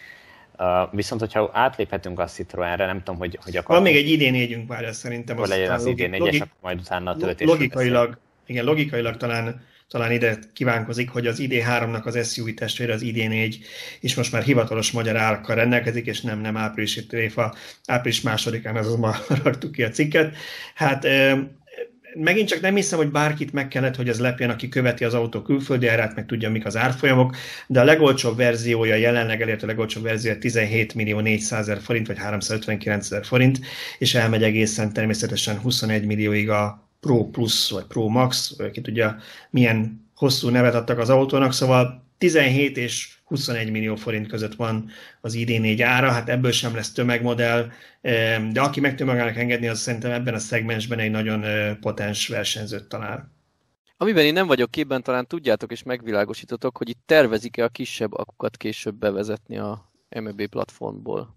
[0.58, 3.76] Uh, viszont, hogyha átléphetünk a Citroenre, nem tudom, hogy, hogy akar...
[3.76, 5.36] Van még egy idén égyünk már, ez szerintem.
[5.36, 7.46] Akkor legyen az idén négyes, akkor majd utána a töltés.
[7.46, 13.56] Logikailag, igen, logikailag talán, talán ide kívánkozik, hogy az ID3-nak az SUV testvére, az ID4
[14.00, 17.54] és most már hivatalos magyar árakkal rendelkezik, és nem, nem áprilisi tréfa,
[17.86, 19.14] április másodikán azonban
[19.44, 20.36] raktuk ki a cikket.
[20.74, 21.06] Hát
[22.14, 25.43] megint csak nem hiszem, hogy bárkit meg kellett, hogy ez lepjen, aki követi az autó
[25.43, 27.36] külföldi árát, meg tudja, mik az árfolyamok,
[27.66, 32.18] de a legolcsóbb verziója, jelenleg elért a legolcsóbb verziója 17 millió 400 ezer forint, vagy
[32.18, 33.60] 359 ezer forint,
[33.98, 39.16] és elmegy egészen természetesen 21 millióig a Pro Plus, vagy Pro Max, ki tudja,
[39.51, 44.90] milyen hosszú nevet adtak az autónak, szóval 17 és 21 millió forint között van
[45.20, 47.70] az ID4 ára, hát ebből sem lesz tömegmodell,
[48.53, 51.44] de aki meg tud magának engedni, az szerintem ebben a szegmensben egy nagyon
[51.81, 53.32] potens versenyzőt talál.
[53.97, 58.57] Amiben én nem vagyok képben, talán tudjátok és megvilágosítotok, hogy itt tervezik-e a kisebb akukat
[58.57, 61.36] később bevezetni a MEB platformból.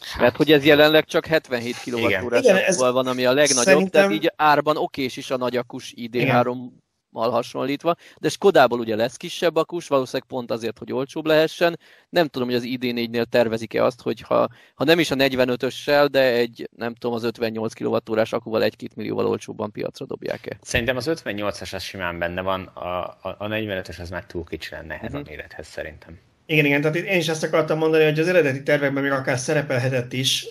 [0.00, 3.90] Hát, Mert hogy ez jelenleg csak 77 kWh van, ami a legnagyobb, szerintem...
[3.90, 6.84] tehát így árban okés is a nagyakus ID3 mal
[7.20, 11.78] hasonlítva, de Skodából ugye lesz kisebb akus, valószínűleg pont azért, hogy olcsóbb lehessen.
[12.08, 16.32] Nem tudom, hogy az ID4-nél tervezik-e azt, hogy ha, ha nem is a 45-össel, de
[16.32, 20.56] egy, nem tudom, az 58 kWh akuval 1-2 millióval olcsóbban piacra dobják-e.
[20.60, 24.74] Szerintem az 58-as az simán benne van, a, a, a 45-ös az már túl kicsi
[24.74, 25.26] lenne ehhez uh-huh.
[25.26, 26.18] a mérethez szerintem.
[26.48, 30.12] Igen, igen, tehát én is ezt akartam mondani, hogy az eredeti tervekben még akár szerepelhetett
[30.12, 30.46] is,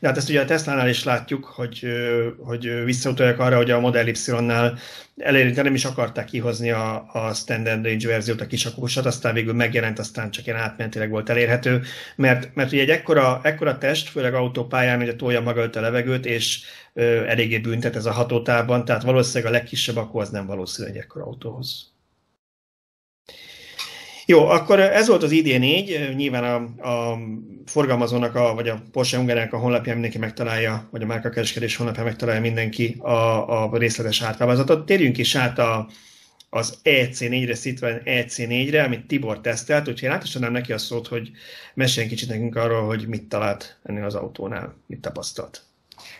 [0.00, 1.86] de hát ezt ugye a Tesla-nál is látjuk, hogy,
[2.38, 4.78] hogy visszautaljak arra, hogy a Model Y-nál
[5.16, 9.98] elérni, nem is akarták kihozni a, a Standard Range verziót, a kisakósat, aztán végül megjelent,
[9.98, 11.82] aztán csak ilyen átmenetileg volt elérhető,
[12.16, 16.60] mert, mert ugye egy ekkora, ekkora test, főleg autópályán, hogy tolja maga a levegőt, és
[16.94, 20.96] ö, eléggé büntet ez a hatótában, tehát valószínűleg a legkisebb akkor az nem valószínű egy
[20.96, 21.93] ekkora autóhoz.
[24.26, 27.18] Jó, akkor ez volt az ID4, nyilván a, a
[27.66, 32.40] forgalmazónak, a, vagy a Porsche Ungarának a honlapján mindenki megtalálja, vagy a márkakereskedés honlapján megtalálja
[32.40, 34.86] mindenki a, a részletes ártáblázatot.
[34.86, 35.88] Térjünk is át a,
[36.50, 41.30] az EC4-re, Citroen EC4-re, amit Tibor tesztelt, úgyhogy én átadnám neki a szót, hogy
[41.74, 45.62] meséljen kicsit nekünk arról, hogy mit talált ennél az autónál, mit tapasztalt.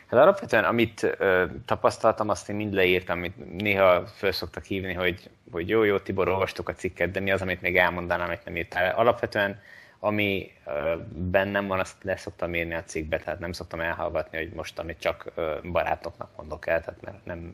[0.06, 5.30] Hát alapvetően, amit ö, tapasztaltam, azt én mind leírtam, amit néha föl szoktak hívni, hogy,
[5.50, 8.56] hogy jó, jó, Tibor, olvastuk a cikket, de mi az, amit még elmondanám, amit nem
[8.56, 8.94] írtál.
[8.94, 9.60] Alapvetően,
[9.98, 14.52] ami ö, bennem van, azt le szoktam írni a cikkbe, tehát nem szoktam elhallgatni, hogy
[14.52, 17.52] most, amit csak ö, barátoknak mondok el, tehát mert nem,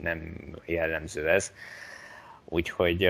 [0.00, 1.52] nem jellemző ez.
[2.52, 3.04] Úgyhogy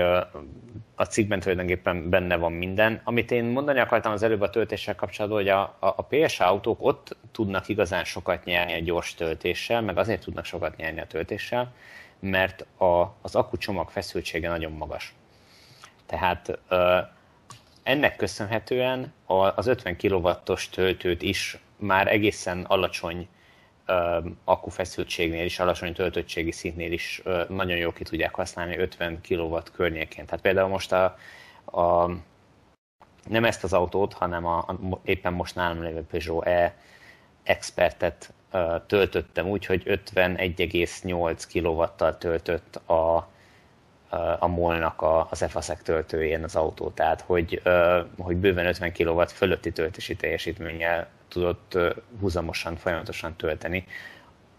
[0.95, 3.01] a cikkben tulajdonképpen benne van minden.
[3.03, 7.17] Amit én mondani akartam az előbb a töltéssel kapcsolatban, hogy a, a, PSA autók ott
[7.31, 11.73] tudnak igazán sokat nyerni a gyors töltéssel, meg azért tudnak sokat nyerni a töltéssel,
[12.19, 15.13] mert a, az akkucsomag feszültsége nagyon magas.
[16.05, 16.59] Tehát
[17.83, 19.13] ennek köszönhetően
[19.55, 23.27] az 50 kW-os töltőt is már egészen alacsony
[24.43, 30.25] akkufeszültségnél is, alacsony töltöttségi szintnél is nagyon jól ki tudják használni 50 kW környékén.
[30.25, 31.17] Tehát például most a,
[31.65, 32.09] a
[33.27, 36.75] nem ezt az autót, hanem a, a éppen most nálam lévő Peugeot E
[37.43, 38.33] Expertet
[38.87, 43.15] töltöttem úgy, hogy 51,8 kW-tal töltött a,
[44.39, 47.61] a molnak a, az EFASZEK töltőjén az autó, tehát hogy,
[48.17, 51.77] hogy bőven 50 kW fölötti töltési teljesítménnyel tudott
[52.19, 53.85] húzamosan, folyamatosan tölteni.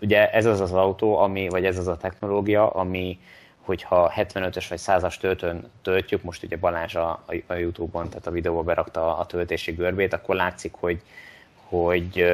[0.01, 3.19] Ugye ez az az autó, ami, vagy ez az a technológia, ami
[3.65, 8.63] hogyha 75-ös vagy 100-as töltőn töltjük, most ugye Balázs a, a Youtube-on, tehát a videóba
[8.63, 11.01] berakta a töltési görbét, akkor látszik, hogy,
[11.69, 12.25] hogy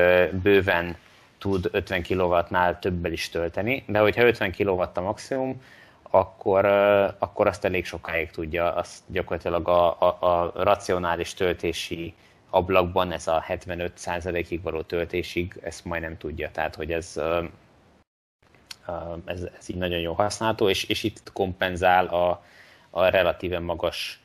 [0.42, 0.96] bőven
[1.38, 5.62] tud 50 kW-nál többel is tölteni, de hogyha 50 kW a maximum,
[6.02, 6.64] akkor,
[7.18, 12.14] akkor azt elég sokáig tudja, azt gyakorlatilag a, a, a racionális töltési
[12.51, 17.20] ablakban ez a 75%-ig való töltésig ezt majdnem tudja, tehát hogy ez,
[19.24, 22.44] ez, ez így nagyon jó használható, és, és itt kompenzál a,
[22.90, 24.20] a relatíve magas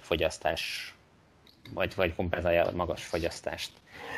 [0.00, 0.94] fogyasztás,
[1.74, 3.70] vagy, vagy kompenzálja a magas fogyasztást.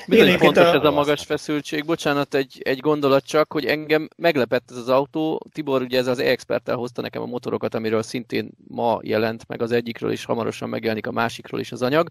[0.08, 0.74] Bizony fontos a...
[0.74, 1.84] ez a magas feszültség.
[1.84, 5.46] Bocsánat, egy, egy gondolat csak, hogy engem meglepett ez az autó.
[5.52, 9.72] Tibor ugye ez az e-experttel hozta nekem a motorokat, amiről szintén ma jelent meg az
[9.72, 12.08] egyikről, és hamarosan megjelenik a másikról is az anyag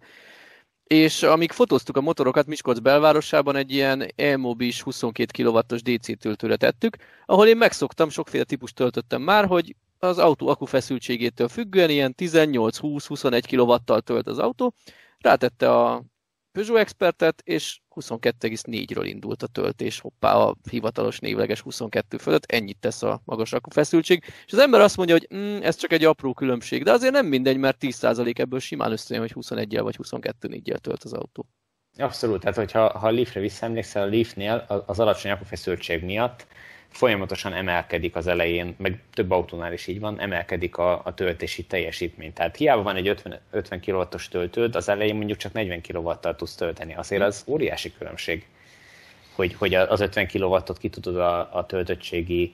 [0.94, 6.96] és amíg fotóztuk a motorokat Miskolc belvárosában, egy ilyen e-mobis 22 kW-os DC töltőre tettük,
[7.26, 14.02] ahol én megszoktam, sokféle típus töltöttem már, hogy az autó akufeszültségétől függően ilyen 18-20-21 kW-tal
[14.02, 14.74] tölt az autó,
[15.20, 16.04] rátette a
[16.54, 23.04] Peugeot Expertet, és 22,4-ről indult a töltés, hoppá, a hivatalos névleges 22 fölött, ennyit tesz
[23.04, 26.84] a magas feszültség, és az ember azt mondja, hogy mm, ez csak egy apró különbség,
[26.84, 31.04] de azért nem mindegy, mert 10% ebből simán összejön, hogy 21 vagy 22 4 tölt
[31.04, 31.48] az autó.
[31.98, 36.48] Abszolút, tehát hogyha ha a Leafre visszaemlékszel, a Leafnél az alacsony akufeszültség miatt
[36.94, 42.34] folyamatosan emelkedik az elején, meg több autónál is így van, emelkedik a, a töltési teljesítmény.
[42.34, 46.56] Tehát hiába van egy 50, 50 kW-os töltőd, az elején mondjuk csak 40 kW-tal tudsz
[46.56, 46.96] tölteni.
[46.96, 48.46] Azért az óriási különbség,
[49.36, 52.54] hogy, hogy az 50 kW-ot ki tudod a, a töltöttségi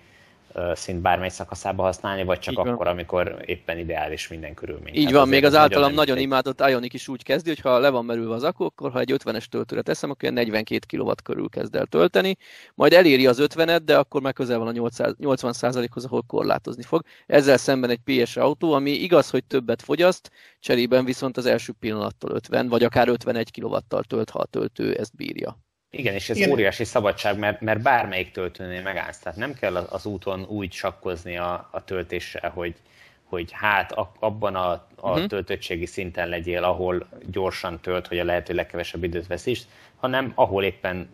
[0.74, 2.88] szint bármely szakaszába használni, vagy csak Így akkor, van.
[2.88, 4.96] amikor éppen ideális minden körülmény.
[4.96, 7.90] Így van, még az általam nagyon, nagyon imádott Ionic is úgy kezdi, hogy ha le
[7.90, 11.76] van merülve az akku, akkor ha egy 50-es töltőre teszem, akkor 42 kW körül kezd
[11.76, 12.38] el tölteni,
[12.76, 17.02] majd eléri az 50-et, de akkor már közel van a 80%-hoz, ahol korlátozni fog.
[17.26, 22.32] Ezzel szemben egy PS autó, ami igaz, hogy többet fogyaszt, cserében viszont az első pillanattól
[22.32, 25.58] 50, vagy akár 51 kW-tal tölt, ha a töltő ezt bírja.
[25.91, 26.52] Igen, és ez Igen.
[26.52, 29.20] óriási szabadság, mert, mert bármelyik töltőnél megállsz.
[29.20, 32.76] Tehát nem kell az úton úgy sakkozni a, a töltéssel, hogy,
[33.24, 35.26] hogy hát abban a, a uh-huh.
[35.26, 39.61] töltöttségi szinten legyél, ahol gyorsan tölt, hogy a lehető legkevesebb időt veszíts,
[40.00, 41.10] hanem ahol éppen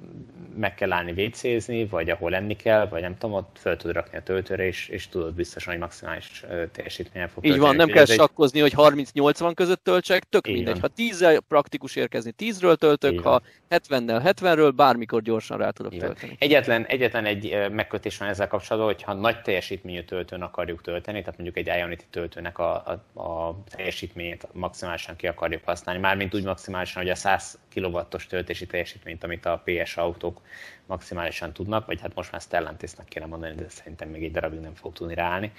[0.58, 4.18] meg kell állni vécézni, vagy ahol lenni kell, vagy nem tudom, ott fel tudod rakni
[4.18, 8.62] a töltőre, és, és tudod biztosan, hogy maximális teljesítményen fog Így van, nem kell sakkozni,
[8.62, 8.74] egy...
[8.74, 10.74] hogy 30-80 között töltsek, tök Így mindegy.
[10.74, 10.82] Van.
[10.82, 16.00] Ha 10 praktikus érkezni, 10-ről töltök, Így ha 70-nel 70-ről, bármikor gyorsan rá tudok Így
[16.00, 16.36] tölteni.
[16.40, 21.68] Egyetlen, egyetlen egy megkötés van ezzel kapcsolatban, hogyha nagy teljesítményű töltőn akarjuk tölteni, tehát mondjuk
[21.68, 22.74] egy Ionity töltőnek a,
[23.14, 28.66] a, a teljesítményét maximálisan ki akarjuk használni, mármint úgy maximálisan, hogy a 100 kW-os töltési
[28.76, 30.42] teljesítményt, amit a PS autók
[30.86, 34.74] maximálisan tudnak, vagy hát most már Stellantisnak kéne mondani, de szerintem még egy darabig nem
[34.74, 35.52] fog tudni ráállni,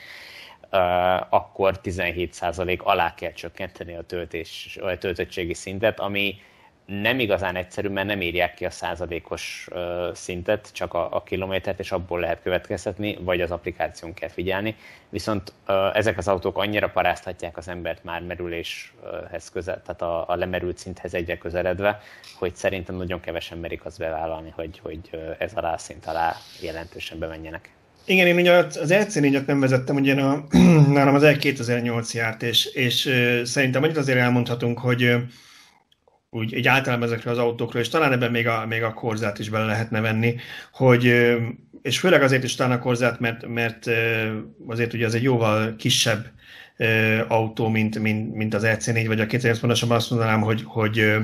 [1.30, 6.38] akkor 17% alá kell csökkenteni a, töltés, a töltöttségi szintet, ami
[6.86, 9.68] nem igazán egyszerű, mert nem írják ki a századékos
[10.12, 14.76] szintet, csak a, a kilométert, és abból lehet következtetni, vagy az applikáción kell figyelni.
[15.08, 15.52] Viszont
[15.92, 21.14] ezek az autók annyira paráztatják az embert már merüléshez közel, tehát a, a lemerült szinthez
[21.14, 22.00] egyre közeledve,
[22.38, 24.98] hogy szerintem nagyon kevesen merik azt bevállalni, hogy, hogy
[25.38, 27.70] ez a rászint alá jelentősen bemenjenek.
[28.04, 30.46] Igen, én ugye az EC4-et nem vezettem, ugye a,
[30.92, 33.10] nálam az E2008 járt, és, és
[33.44, 35.16] szerintem annyit azért elmondhatunk, hogy
[36.36, 39.48] úgy egy általában ezekről az autókról, és talán ebben még a, még a korzát is
[39.48, 40.36] bele lehetne venni,
[40.72, 41.04] hogy,
[41.82, 43.86] és főleg azért is talán a korzát, mert, mert
[44.66, 46.26] azért ugye az egy jóval kisebb
[47.28, 51.16] autó, mint, mint, mint az EC4, vagy a 208 pontosabban azt mondanám, hogy, hogy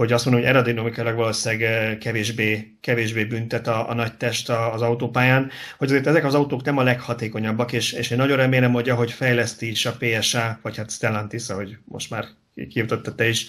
[0.00, 5.50] hogy azt mondom, hogy aerodinamikailag valószínűleg kevésbé, kevésbé büntet a, a nagy test az autópályán,
[5.78, 9.10] hogy azért ezek az autók nem a leghatékonyabbak, és, és én nagyon remélem, hogy ahogy
[9.10, 12.24] fejleszti is a PSA, vagy hát Stellantis, ahogy most már
[12.68, 13.46] kijutotta te is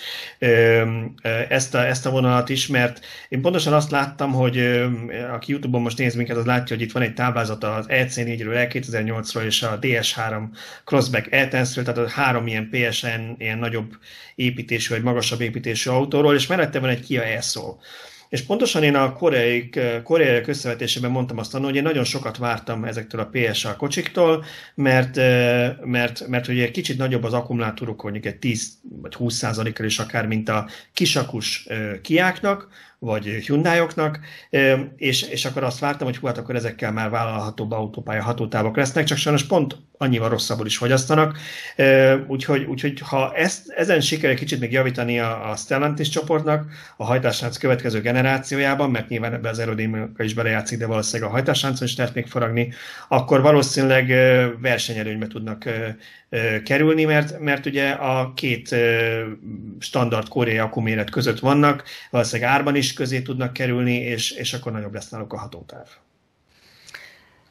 [1.49, 4.57] ezt a, ezt a vonalat is, mert én pontosan azt láttam, hogy
[5.34, 9.44] aki Youtube-on most néz minket, az látja, hogy itt van egy táblázat az EC4-ről, E2008-ról
[9.44, 10.44] és a DS3
[10.86, 13.98] Crossback e tehát a három ilyen PSN, ilyen nagyobb
[14.36, 17.80] építésű vagy magasabb építésű autóról, és mellette van egy Kia e-Soul.
[18.31, 19.69] És pontosan én a koreai,
[20.03, 24.45] koreai összevetésében mondtam azt, hogy én nagyon sokat vártam ezektől a PSA kocsiktól,
[24.75, 25.15] mert,
[25.85, 28.71] mert, mert ugye kicsit nagyobb az akkumulátoruk, mondjuk egy 10
[29.01, 31.67] vagy 20 százalékkal is akár, mint a kisakus
[32.01, 32.67] kiáknak,
[33.03, 34.19] vagy Hyundai-oknak,
[34.95, 39.06] és, és akkor azt vártam, hogy hú, hát akkor ezekkel már vállalhatóbb autópálya hatótávok lesznek,
[39.06, 41.38] csak sajnos pont annyival rosszabbul is fogyasztanak,
[42.28, 47.57] úgyhogy, úgyhogy ha ezt, ezen sikerül kicsit még javítani a, a Stellantis csoportnak a hajtáslánc
[47.57, 52.14] következő generációjában, mert nyilván ebbe az aerodinamika is belejátszik, de valószínűleg a hajtásláncon is lehet
[52.14, 52.73] még faragni,
[53.07, 54.07] akkor valószínűleg
[54.60, 55.65] versenyerőnybe tudnak
[56.63, 58.75] kerülni, mert, mert ugye a két
[59.79, 64.93] standard koreai akkuméret között vannak, valószínűleg árban is közé tudnak kerülni, és, és akkor nagyobb
[64.93, 65.87] lesz náluk a hatótáv.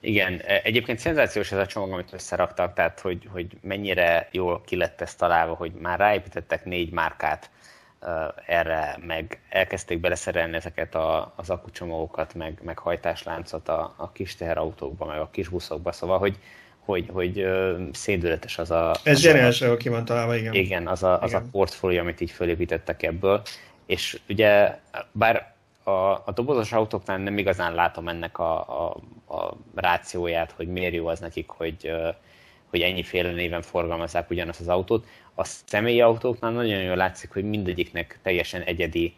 [0.01, 4.77] Igen, e, egyébként szenzációs ez a csomag, amit összeraktak, tehát hogy, hogy mennyire jól ki
[4.77, 7.51] lett ez találva, hogy már ráépítettek négy márkát
[8.47, 15.05] erre, meg elkezdték beleszerelni ezeket a, az akkucsomagokat, meg, meg hajtásláncot a, a kis teherautókba,
[15.05, 16.39] meg a kis buszokba, szóval, hogy,
[16.91, 17.47] hogy, hogy
[17.93, 18.95] szédületes az a...
[19.03, 20.55] Ez zseniális, ki van találva, igen.
[20.55, 21.43] Igen, az a, az igen.
[21.43, 23.43] a portfólió, amit így fölépítettek ebből,
[23.87, 24.79] és ugye,
[25.13, 28.97] bár a, a dobozos autóknál nem igazán látom ennek a, a,
[29.35, 31.91] a rációját, hogy miért jó az nekik, hogy,
[32.71, 35.07] hogy ennyiféle néven forgalmazzák ugyanazt az autót.
[35.35, 39.15] A személyi autóknál nagyon jól látszik, hogy mindegyiknek teljesen egyedi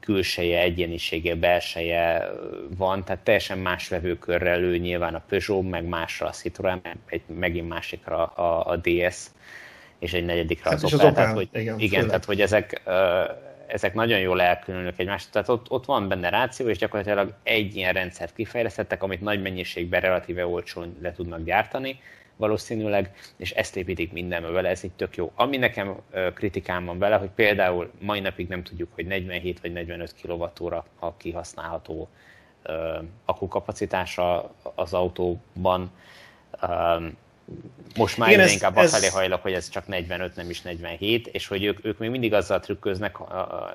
[0.00, 2.30] külseje, egyénisége, belseje
[2.76, 7.68] van, tehát teljesen más vevőkörrel ő nyilván a Peugeot, meg másra a Citroen, egy, megint
[7.68, 9.26] másikra a, a DS,
[9.98, 11.06] és egy negyedikre hát az, Opel.
[11.06, 11.22] Az Opel.
[11.22, 12.82] Tehát, hogy, igen, igen tehát hogy ezek,
[13.66, 17.92] ezek nagyon jól elkülönülnek egymást, tehát ott, ott van benne ráció, és gyakorlatilag egy ilyen
[17.92, 22.00] rendszert kifejlesztettek, amit nagy mennyiségben relatíve olcsón le tudnak gyártani,
[22.36, 25.32] valószínűleg, és ezt építik mindenbe vele, ez így tök jó.
[25.34, 25.96] Ami nekem
[26.34, 31.16] kritikám van vele, hogy például mai napig nem tudjuk, hogy 47 vagy 45 kWh a
[31.16, 32.08] kihasználható
[33.24, 35.90] akkukapacitása az autóban.
[37.96, 41.46] Most már Igen, inkább ez, afelé hajlok, hogy ez csak 45, nem is 47, és
[41.46, 43.16] hogy ők, ők még mindig azzal trükköznek,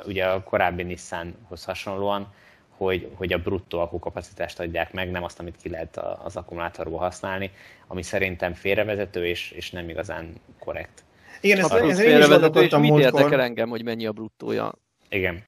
[0.05, 2.33] ugye a korábbi Nissanhoz hasonlóan,
[2.79, 7.51] hogy, hogy a bruttó akkukapacitást adják meg, nem azt, amit ki lehet az akkumulátorból használni,
[7.87, 11.03] ami szerintem félrevezető és, és nem igazán korrekt.
[11.41, 14.73] Igen, ez, ez, én is gondolkodtam mit érdekel engem, hogy mennyi a bruttója?
[15.09, 15.43] Igen.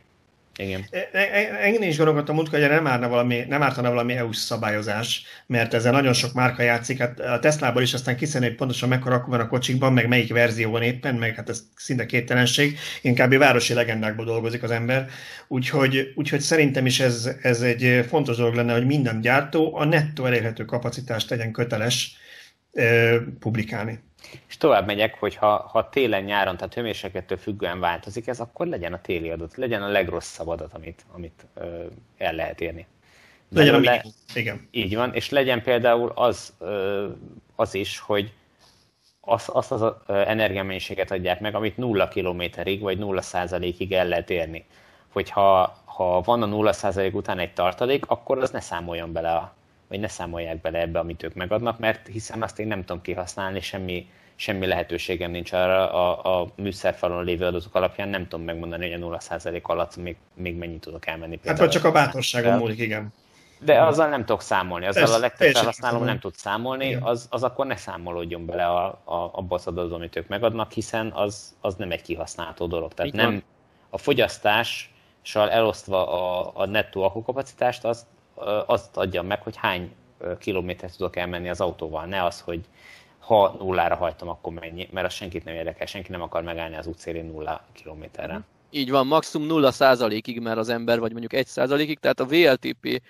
[0.58, 0.86] Igen.
[1.62, 5.92] Engem is gondolkodtam múltkor, hogy nem, árna valami, nem ártana valami EU-s szabályozás, mert ezzel
[5.92, 6.98] nagyon sok márka játszik.
[6.98, 10.34] Hát a Teslából is aztán kiszedni, hogy pontosan mekkora akku van a kocsikban, meg melyik
[10.34, 12.78] verzió van éppen, meg hát ez szinte kéttelenség.
[13.02, 15.10] Inkább városi legendákból dolgozik az ember.
[15.48, 20.26] Úgyhogy, úgyhogy szerintem is ez, ez egy fontos dolog lenne, hogy minden gyártó a nettó
[20.26, 22.16] elérhető kapacitást tegyen köteles
[22.74, 24.00] eh, publikálni.
[24.48, 28.94] És tovább megyek, hogy ha, ha télen, nyáron, tehát hőmérséklettől függően változik ez, akkor legyen
[28.94, 31.86] a téli adat, legyen a legrosszabb adat, amit, amit ö,
[32.18, 32.88] el lehet érni.
[33.50, 34.68] Legyen a le, igen.
[34.72, 37.08] Így van, és legyen például az, ö,
[37.56, 38.34] az is, hogy
[39.22, 44.66] az, azt az energiamennyiséget adják meg, amit nulla kilométerig vagy nulla százalékig el lehet érni.
[45.12, 49.54] Hogyha ha van a nulla százalék után egy tartalék, akkor az ne számoljon bele a,
[49.92, 53.62] vagy ne számolják bele ebbe, amit ők megadnak, mert hiszen azt én nem tudom kihasználni,
[53.62, 59.02] semmi, semmi lehetőségem nincs arra a, a műszerfalon lévő adatok alapján, nem tudom megmondani, hogy
[59.02, 61.40] a 0% alatt még, még mennyit tudok elmenni.
[61.46, 63.14] Hát vagy csak a bátorságom múlik, igen.
[63.60, 67.44] De azzal nem tudok számolni, azzal Ez, a legtöbb felhasználó nem tud számolni, az, az
[67.44, 71.76] akkor ne számolódjon bele a, a, abba az adatba, amit ők megadnak, hiszen az, az
[71.76, 72.94] nem egy kihasználható dolog.
[72.94, 73.44] Tehát nem
[73.90, 78.06] a fogyasztással elosztva a, a nettó akkukapacitást, azt
[78.66, 79.92] azt adja meg, hogy hány
[80.40, 82.62] kilométert tudok elmenni az autóval, ne az, hogy
[83.20, 86.88] ha nullára hajtom, akkor mennyi, mert az senkit nem érdekel, senki nem akar megállni az
[86.88, 88.34] útszélén nulla kilométerre.
[88.34, 88.44] Mhm.
[88.70, 93.02] Így van, maximum nulla százalékig mer az ember, vagy mondjuk egy százalékig, tehát a VLTP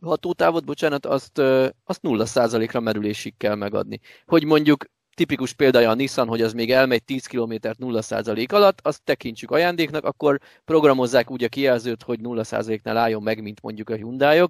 [0.00, 1.38] hatótávot, bocsánat, azt,
[1.84, 4.00] azt nulla százalékra merülésig kell megadni.
[4.26, 4.84] Hogy mondjuk
[5.16, 10.04] tipikus példája a Nissan, hogy az még elmegy 10 km 0% alatt, azt tekintsük ajándéknak,
[10.04, 14.42] akkor programozzák úgy a kijelzőt, hogy 0%-nál álljon meg, mint mondjuk a hyundai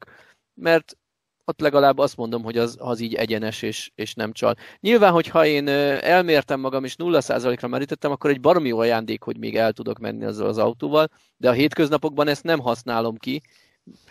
[0.55, 0.97] mert
[1.45, 4.55] ott legalább azt mondom, hogy az, az így egyenes és, és nem csal.
[4.81, 9.73] Nyilván, hogyha én elmértem magam és 0%-ra merítettem, akkor egy baromi ajándék, hogy még el
[9.73, 13.43] tudok menni azzal az autóval, de a hétköznapokban ezt nem használom ki,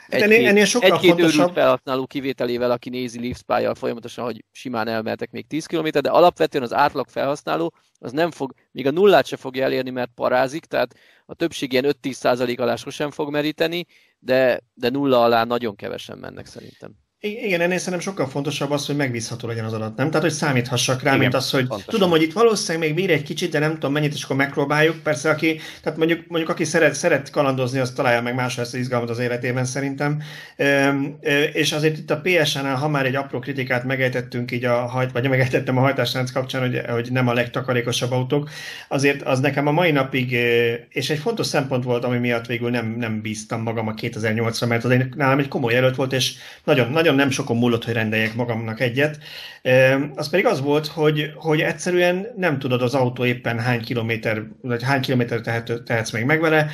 [0.07, 1.53] egy-két, ennél sokkal egy-két fontosabb...
[1.53, 6.73] felhasználó kivételével, aki nézi Leafs folyamatosan, hogy simán elmehetek még 10 km, de alapvetően az
[6.73, 10.95] átlag felhasználó az nem fog, még a nullát se fogja elérni, mert parázik, tehát
[11.25, 13.85] a többség ilyen 5-10 százalék alá sosem fog meríteni,
[14.19, 17.04] de, de nulla alá nagyon kevesen mennek szerintem.
[17.25, 20.07] Igen, ennél szerintem sokkal fontosabb az, hogy megbízható legyen az adat, nem?
[20.07, 21.93] Tehát, hogy számíthassak rá, Igen, mint az, hogy pontosan.
[21.93, 24.95] tudom, hogy itt valószínűleg még bír egy kicsit, de nem tudom mennyit, és akkor megpróbáljuk.
[25.03, 28.79] Persze, aki, tehát mondjuk, mondjuk aki szeret, szeret kalandozni, az találja meg másra ezt az
[28.79, 30.21] izgalmat az életében szerintem.
[31.53, 35.29] És azért itt a PSN-nál, ha már egy apró kritikát megejtettünk így a hajt, vagy
[35.29, 38.49] megejtettem a hajtásrend kapcsán, hogy, hogy nem a legtakarékosabb autók,
[38.87, 40.31] azért az nekem a mai napig,
[40.89, 44.83] és egy fontos szempont volt, ami miatt végül nem, nem bíztam magam a 2008-ra, mert
[44.83, 46.33] az egy, nálam egy komoly jelölt volt, és
[46.63, 49.19] nagyon, nagyon nagyon nem sokon múlott, hogy rendeljek magamnak egyet.
[50.15, 54.83] Az pedig az volt, hogy, hogy egyszerűen nem tudod az autó éppen hány kilométer, vagy
[54.83, 56.67] hány kilométer tehet, tehetsz még meg vele.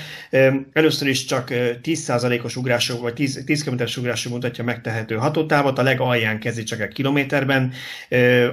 [0.73, 1.47] Először is csak
[1.83, 6.93] 10%-os ugrások, vagy 10, 10 km-es ugrások mutatja megtehető hatótávot, a legalján kezdi csak egy
[6.93, 7.71] kilométerben.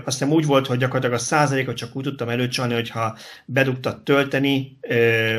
[0.05, 4.79] Aztán úgy volt, hogy gyakorlatilag a százalékot csak úgy tudtam előcsalni, hogyha bedugtad tölteni,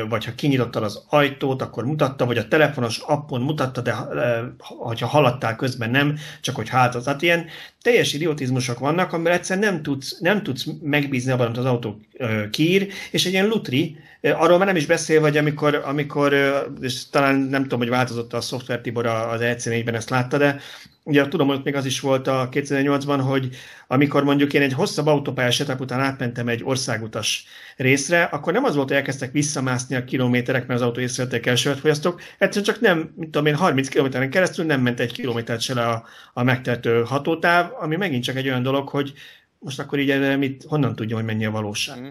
[0.08, 3.92] vagy ha kinyitottad az ajtót, akkor mutatta, vagy a telefonos appon mutatta, de
[5.00, 7.04] ha haladtál közben nem, csak hogy hát az.
[7.04, 7.46] Tehát ilyen
[7.82, 12.00] teljes idiotizmusok vannak, amivel egyszerűen nem tudsz, nem tudsz megbízni abban, amit az autó
[12.50, 16.34] kiír, és egy ilyen lutri, arról már nem is beszél, vagy amikor, amikor
[16.80, 20.60] és talán nem tudom, hogy változott a szoftver Tibor az EC4-ben, ezt látta, de
[21.02, 23.48] ugye tudom, hogy még az is volt a 2008-ban, hogy
[23.86, 27.44] amikor mondjuk én egy hosszabb autópályás setup után átmentem egy országutas
[27.76, 31.78] részre, akkor nem az volt, hogy elkezdtek visszamászni a kilométerek, mert az autó észrevették elsőt
[31.78, 35.74] fogyasztók, egyszerűen csak nem, mit tudom én, 30 kilométeren keresztül nem ment egy kilométert se
[35.74, 39.12] le a, a megtehető hatótáv, ami megint csak egy olyan dolog, hogy
[39.58, 42.00] most akkor így mit, honnan tudja, hogy mennyi a valóság?
[42.00, 42.08] Mm.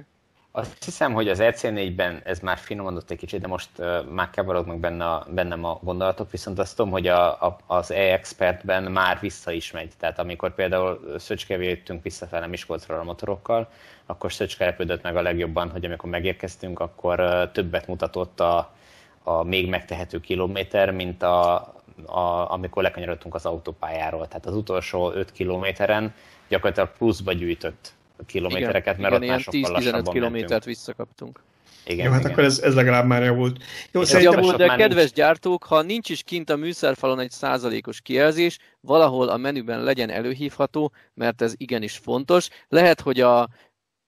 [0.52, 4.80] Azt hiszem, hogy az EC4-ben ez már finomodott egy kicsit, de most uh, már keverodnak
[4.80, 9.52] benne a, bennem a gondolatok, viszont azt tudom, hogy a, a, az e-expertben már vissza
[9.52, 9.92] is megy.
[9.98, 13.70] Tehát amikor például Szöcskevé jöttünk visszafele Miskolcról a motorokkal,
[14.06, 18.74] akkor Szöcske repődött meg a legjobban, hogy amikor megérkeztünk, akkor uh, többet mutatott a,
[19.24, 21.56] a még megtehető kilométer, mint a,
[22.06, 24.28] a, amikor lekanyarodtunk az autópályáról.
[24.28, 26.14] Tehát az utolsó 5 kilométeren
[26.48, 31.44] gyakorlatilag pluszba gyűjtött kilométereket, igen, mert igen, ott már sokkal 10-15 kilométert visszakaptunk.
[31.86, 32.32] Igen, Jó, hát igen.
[32.32, 33.64] akkor ez, ez legalább már javult.
[33.92, 35.14] Jó, ez javult, de kedves nincs...
[35.14, 40.92] gyártók, ha nincs is kint a műszerfalon egy százalékos kijelzés, valahol a menüben legyen előhívható,
[41.14, 42.50] mert ez igenis fontos.
[42.68, 43.50] Lehet, hogy a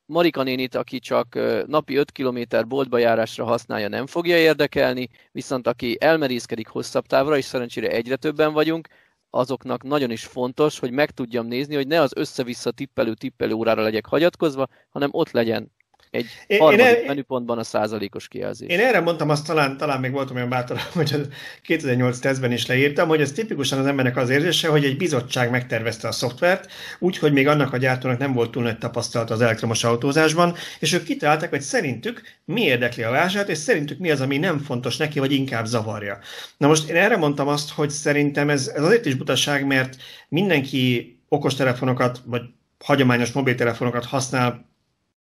[0.06, 5.98] Marika nénit, aki csak napi 5 km boltba járásra használja, nem fogja érdekelni, viszont aki
[6.00, 8.88] elmerészkedik hosszabb távra, és szerencsére egyre többen vagyunk,
[9.32, 13.82] azoknak nagyon is fontos, hogy meg tudjam nézni, hogy ne az össze-vissza tippelő tippelő órára
[13.82, 15.72] legyek hagyatkozva, hanem ott legyen
[16.12, 18.70] egy én, harmadik én, menüpontban a százalékos kijelzés.
[18.70, 21.18] Én erre mondtam azt, talán, talán még voltam olyan bátor, hogy a
[21.62, 26.08] 2008 tesztben is leírtam, hogy ez tipikusan az embernek az érzése, hogy egy bizottság megtervezte
[26.08, 30.56] a szoftvert, úgyhogy még annak a gyártónak nem volt túl nagy tapasztalat az elektromos autózásban,
[30.80, 34.60] és ők kitalálták, hogy szerintük mi érdekli a vásárt, és szerintük mi az, ami nem
[34.60, 36.20] fontos neki, vagy inkább zavarja.
[36.58, 39.96] Na most én erre mondtam azt, hogy szerintem ez, ez azért is butaság, mert
[40.30, 42.42] mindenki okostelefonokat, vagy
[42.84, 44.71] hagyományos mobiltelefonokat használ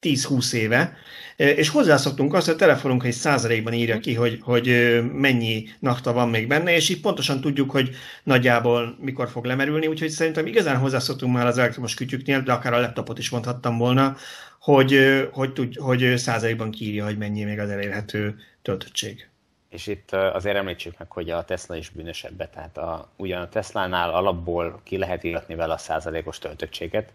[0.01, 0.97] 10-20 éve,
[1.37, 6.29] és hozzászoktunk azt, hogy a telefonunk egy százalékban írja ki, hogy, hogy mennyi nafta van
[6.29, 7.91] még benne, és így pontosan tudjuk, hogy
[8.23, 12.81] nagyjából mikor fog lemerülni, úgyhogy szerintem igazán hozzászoktunk már az elektromos kütyüknél, de akár a
[12.81, 14.17] laptopot is mondhattam volna,
[14.61, 15.01] hogy,
[15.33, 19.29] hogy, tud, hogy százalékban kiírja, hogy mennyi még az elérhető töltöttség.
[19.71, 24.11] És itt azért említsük meg, hogy a Tesla is bűnösebb, tehát a, ugyan a Tesla-nál
[24.11, 27.13] alapból ki lehet írni vele a százalékos töltöttséget,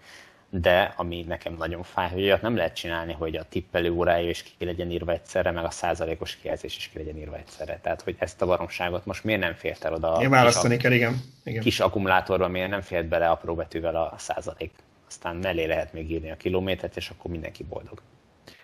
[0.53, 4.43] de ami nekem nagyon fáj, hogy olyat nem lehet csinálni, hogy a tippelő órája is
[4.57, 7.79] ki legyen írva egyszerre, meg a százalékos kijelzés is ki legyen írva egyszerre.
[7.81, 10.17] Tehát, hogy ezt a baromságot most miért nem fért el oda?
[10.21, 11.21] Én választani kell, igen.
[11.43, 11.61] igen.
[11.61, 14.71] Kis akkumulátorban miért nem fért bele apró betűvel a százalék?
[15.07, 18.01] Aztán mellé lehet még írni a kilométert, és akkor mindenki boldog.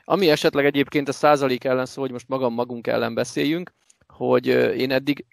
[0.03, 3.73] Ami esetleg egyébként a százalék ellen szó, hogy most magam magunk ellen beszéljünk,
[4.07, 4.47] hogy
[4.77, 5.25] én eddig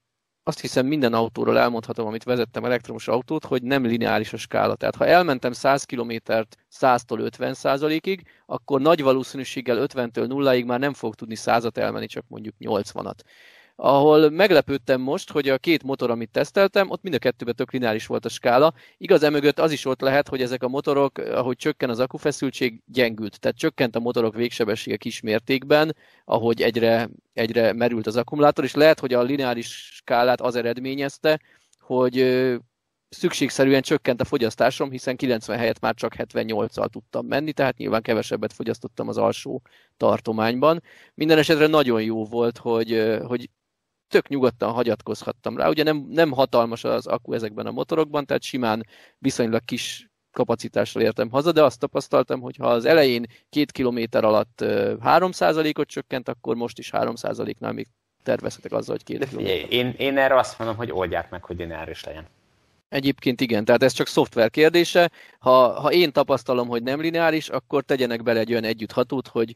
[0.46, 4.74] azt hiszem minden autóról elmondhatom, amit vezettem elektromos autót, hogy nem lineáris a skála.
[4.74, 10.92] Tehát ha elmentem 100 kilométert 100-tól 50 százalékig, akkor nagy valószínűséggel 50-től 0-ig már nem
[10.92, 13.18] fog tudni 100-at elmenni, csak mondjuk 80-at
[13.76, 18.06] ahol meglepődtem most, hogy a két motor, amit teszteltem, ott mind a kettőben tök lineáris
[18.06, 18.74] volt a skála.
[18.96, 23.40] Igaz, emögött az is ott lehet, hogy ezek a motorok, ahogy csökken az akufeszültség, gyengült.
[23.40, 29.00] Tehát csökkent a motorok végsebessége kis mértékben, ahogy egyre, egyre merült az akkumulátor, és lehet,
[29.00, 31.40] hogy a lineáris skálát az eredményezte,
[31.78, 32.44] hogy
[33.08, 38.52] szükségszerűen csökkent a fogyasztásom, hiszen 90 helyett már csak 78-al tudtam menni, tehát nyilván kevesebbet
[38.52, 39.62] fogyasztottam az alsó
[39.96, 40.82] tartományban.
[41.14, 43.50] Minden esetre nagyon jó volt, hogy, hogy
[44.08, 45.68] tök nyugodtan hagyatkozhattam rá.
[45.68, 48.86] Ugye nem, nem hatalmas az akku ezekben a motorokban, tehát simán
[49.18, 54.58] viszonylag kis kapacitással értem haza, de azt tapasztaltam, hogy ha az elején két kilométer alatt
[54.64, 57.86] 3%-ot csökkent, akkor most is 3%-nál még
[58.22, 59.72] tervezhetek azzal, hogy két kilométer.
[59.72, 62.26] Én, én erre azt mondom, hogy oldják meg, hogy lineáris legyen.
[62.88, 65.10] Egyébként igen, tehát ez csak szoftver kérdése.
[65.38, 69.54] Ha, ha én tapasztalom, hogy nem lineáris, akkor tegyenek bele egy olyan együtthatót, hogy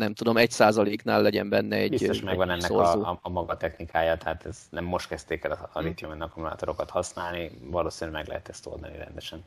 [0.00, 4.16] nem tudom, egy százaléknál legyen benne egy Biztos megvan ennek a, a, a, maga technikája,
[4.16, 8.66] tehát ez nem most kezdték el a, a litium akkumulátorokat használni, valószínűleg meg lehet ezt
[8.66, 9.44] oldani rendesen.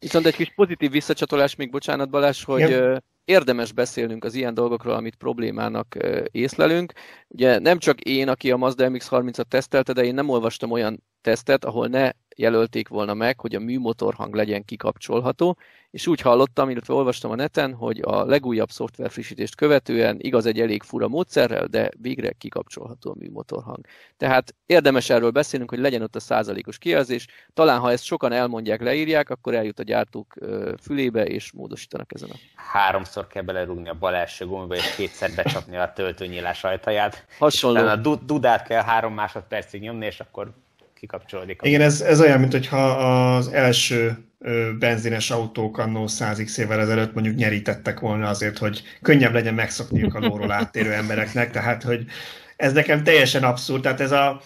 [0.00, 3.02] Viszont egy kis pozitív visszacsatolás még, bocsánat Balázs, hogy ja.
[3.24, 5.96] érdemes beszélnünk az ilyen dolgokról, amit problémának
[6.30, 6.92] észlelünk.
[7.28, 11.64] Ugye nem csak én, aki a Mazda MX-30-at tesztelte, de én nem olvastam olyan tesztet,
[11.64, 15.56] ahol ne jelölték volna meg, hogy a műmotorhang legyen kikapcsolható,
[15.92, 20.60] és úgy hallottam, illetve olvastam a neten, hogy a legújabb szoftver frissítést követően igaz egy
[20.60, 23.86] elég fura módszerrel, de végre kikapcsolható a műmotorhang.
[24.16, 27.26] Tehát érdemes erről beszélnünk, hogy legyen ott a százalékos kijelzés.
[27.54, 30.34] Talán ha ezt sokan elmondják, leírják, akkor eljut a gyártók
[30.82, 32.36] fülébe, és módosítanak ezen a...
[32.54, 37.26] Háromszor kell belerúgni a bal első gomba, és kétszer becsapni a töltőnyílás ajtaját.
[37.38, 37.86] Hasonló.
[37.86, 40.52] a dudát kell három másodpercig nyomni, és akkor
[41.02, 41.60] kikapcsolódik.
[41.62, 42.90] Igen, ez, ez olyan, mint hogyha
[43.36, 44.18] az első
[44.78, 50.18] benzines autók annó 100 évvel ezelőtt mondjuk nyerítettek volna azért, hogy könnyebb legyen megszokniuk a
[50.18, 52.04] lóról áttérő embereknek, tehát hogy
[52.56, 54.40] ez nekem teljesen abszurd, tehát ez a,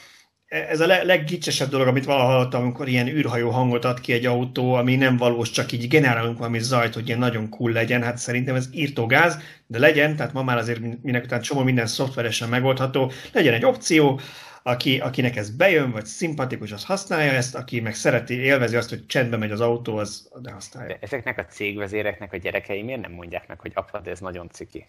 [0.46, 4.74] ez a leggicsesebb dolog, amit valaha hallottam, amikor ilyen űrhajó hangot ad ki egy autó,
[4.74, 8.02] ami nem valós, csak így generálunk valami zajt, hogy ilyen nagyon cool legyen.
[8.02, 11.86] Hát szerintem ez írtó gáz, de legyen, tehát ma már azért minek után csomó minden
[11.86, 14.20] szoftveresen megoldható, legyen egy opció,
[14.66, 19.06] aki, akinek ez bejön, vagy szimpatikus, az használja ezt, aki meg szereti, élvezi azt, hogy
[19.06, 20.88] csendben megy az autó, az de használja.
[20.88, 24.50] De ezeknek a cégvezéreknek a gyerekei miért nem mondják meg, hogy apa, de ez nagyon
[24.50, 24.86] ciki?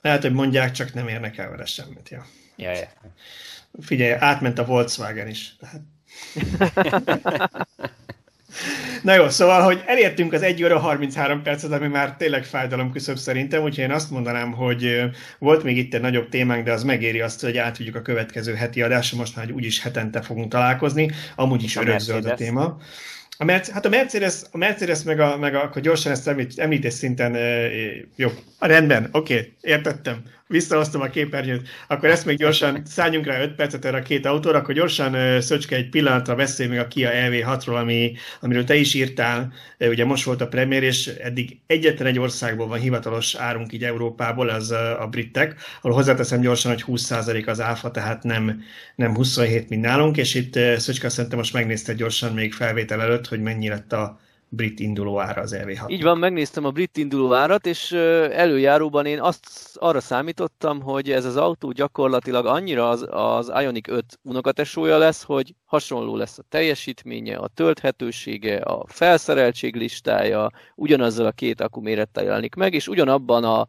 [0.00, 2.08] Lehet, hogy mondják, csak nem érnek el vele semmit.
[2.08, 2.26] Ja.
[2.56, 2.88] Ja, ja.
[3.80, 5.56] Figyelj, átment a Volkswagen is.
[9.02, 13.16] Na jó, szóval, hogy elértünk az 1 óra 33 percet, ami már tényleg fájdalom küszöbb
[13.16, 15.02] szerintem, úgyhogy én azt mondanám, hogy
[15.38, 18.82] volt még itt egy nagyobb témánk, de az megéri azt, hogy átvigyük a következő heti
[18.82, 22.76] adásra, most már úgyis hetente fogunk találkozni, amúgy is örökzöld a téma.
[23.38, 26.92] A Mercedes, hát a Mercedes, a Mercedes meg, a, meg a, akkor gyorsan ezt említés
[26.92, 27.36] szinten,
[28.16, 28.28] jó,
[28.58, 33.84] rendben, oké, okay, értettem visszahoztam a képernyőt, akkor ezt még gyorsan szálljunk rá 5 percet
[33.84, 38.12] erre a két autóra, akkor gyorsan Szöcske egy pillanatra beszélj még a Kia EV6-ról, ami,
[38.40, 42.78] amiről te is írtál, ugye most volt a premier, és eddig egyetlen egy országból van
[42.78, 48.22] hivatalos árunk így Európából, az a britek, ahol hozzáteszem gyorsan, hogy 20% az áfa, tehát
[48.22, 48.62] nem,
[48.94, 53.40] nem 27, mint nálunk, és itt Szöcske szerintem most megnézte gyorsan még felvétel előtt, hogy
[53.40, 54.20] mennyi lett a
[54.52, 55.90] brit induló ára az EV6.
[55.90, 57.92] Így van, megnéztem a brit induló árat, és
[58.32, 64.18] előjáróban én azt arra számítottam, hogy ez az autó gyakorlatilag annyira az, az Ionic 5
[64.22, 71.60] unokatesója lesz, hogy hasonló lesz a teljesítménye, a tölthetősége, a felszereltség listája, ugyanazzal a két
[71.60, 73.66] akkumérettel jelenik meg, és ugyanabban a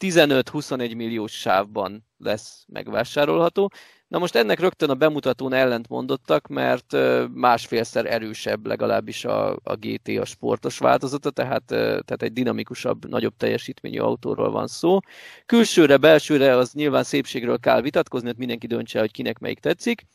[0.00, 3.70] 15-21 milliós sávban lesz megvásárolható.
[4.08, 6.96] Na most ennek rögtön a bemutatón ellent mondottak, mert
[7.34, 13.98] másfélszer erősebb legalábbis a, a GT a sportos változata, tehát, tehát egy dinamikusabb, nagyobb teljesítményű
[13.98, 14.98] autóról van szó.
[15.46, 20.06] Külsőre, belsőre az nyilván szépségről kell vitatkozni, hogy mindenki döntse, hogy kinek melyik tetszik.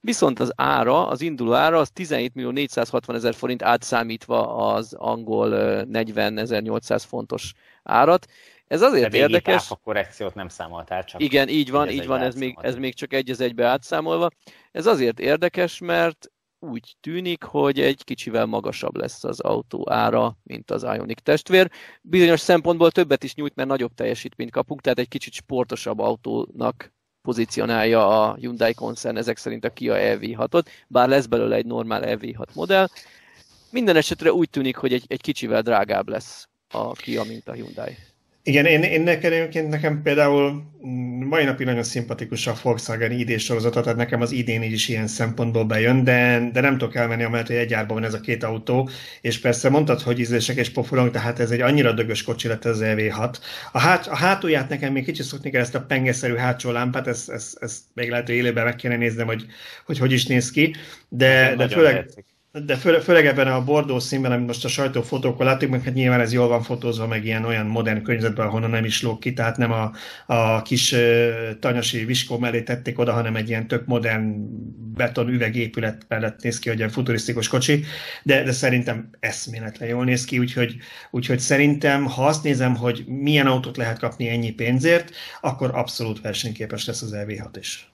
[0.00, 5.48] Viszont az ára, az induló ára az 17 millió 460 ezer forint átszámítva az angol
[5.84, 7.52] 40 800 fontos
[7.82, 8.26] árat.
[8.70, 9.70] Ez azért De érdekes.
[9.70, 11.20] a korrekciót nem számoltál, csak...
[11.20, 14.28] Igen, így van, így van, ez még, ez még csak egy az egybe átszámolva.
[14.70, 20.70] Ez azért érdekes, mert úgy tűnik, hogy egy kicsivel magasabb lesz az autó ára, mint
[20.70, 21.70] az Ionic testvér.
[22.02, 26.92] Bizonyos szempontból többet is nyújt, mert nagyobb teljesítményt kapunk, tehát egy kicsit sportosabb autónak
[27.22, 32.54] pozícionálja a Hyundai koncern ezek szerint a Kia EV6-ot, bár lesz belőle egy normál EV6
[32.54, 32.88] modell.
[33.70, 37.96] Minden esetre úgy tűnik, hogy egy, egy kicsivel drágább lesz a Kia, mint a Hyundai.
[38.50, 40.62] Igen, én, én nekem, nekem például
[41.28, 45.64] mai napig nagyon szimpatikus a Volkswagen ID sorozata, tehát nekem az idén is ilyen szempontból
[45.64, 48.88] bejön, de, de nem tudok elmenni, amellett, hogy egy árban van ez a két autó,
[49.20, 52.80] és persze mondtad, hogy ízlések és pofulunk, tehát ez egy annyira dögös kocsi lett az
[52.82, 53.34] EV6.
[53.72, 57.30] A, hát, a hátulját nekem még kicsit szokni kell ezt a pengeszerű hátsó lámpát, ezt,
[57.30, 59.46] ezt, ezt még lehet, hogy élőben meg kéne néznem, hogy
[59.86, 60.74] hogy, hogy is néz ki,
[61.08, 61.94] de, de főleg...
[61.94, 65.94] Tetszik de fő, főleg ebben a bordó színben, amit most a sajtófotókkal látjuk, meg hát
[65.94, 69.32] nyilván ez jól van fotózva, meg ilyen olyan modern környezetben, ahonnan nem is lóg ki,
[69.32, 69.92] tehát nem a,
[70.26, 74.34] a kis uh, tanyasi viskó mellé tették oda, hanem egy ilyen tök modern
[74.94, 77.84] beton üvegépület mellett néz ki, hogy egy futurisztikus kocsi,
[78.22, 80.76] de, de szerintem eszméletlen jól néz ki, úgyhogy,
[81.10, 85.10] úgyhogy szerintem, ha azt nézem, hogy milyen autót lehet kapni ennyi pénzért,
[85.40, 87.90] akkor abszolút versenyképes lesz az EV6 is.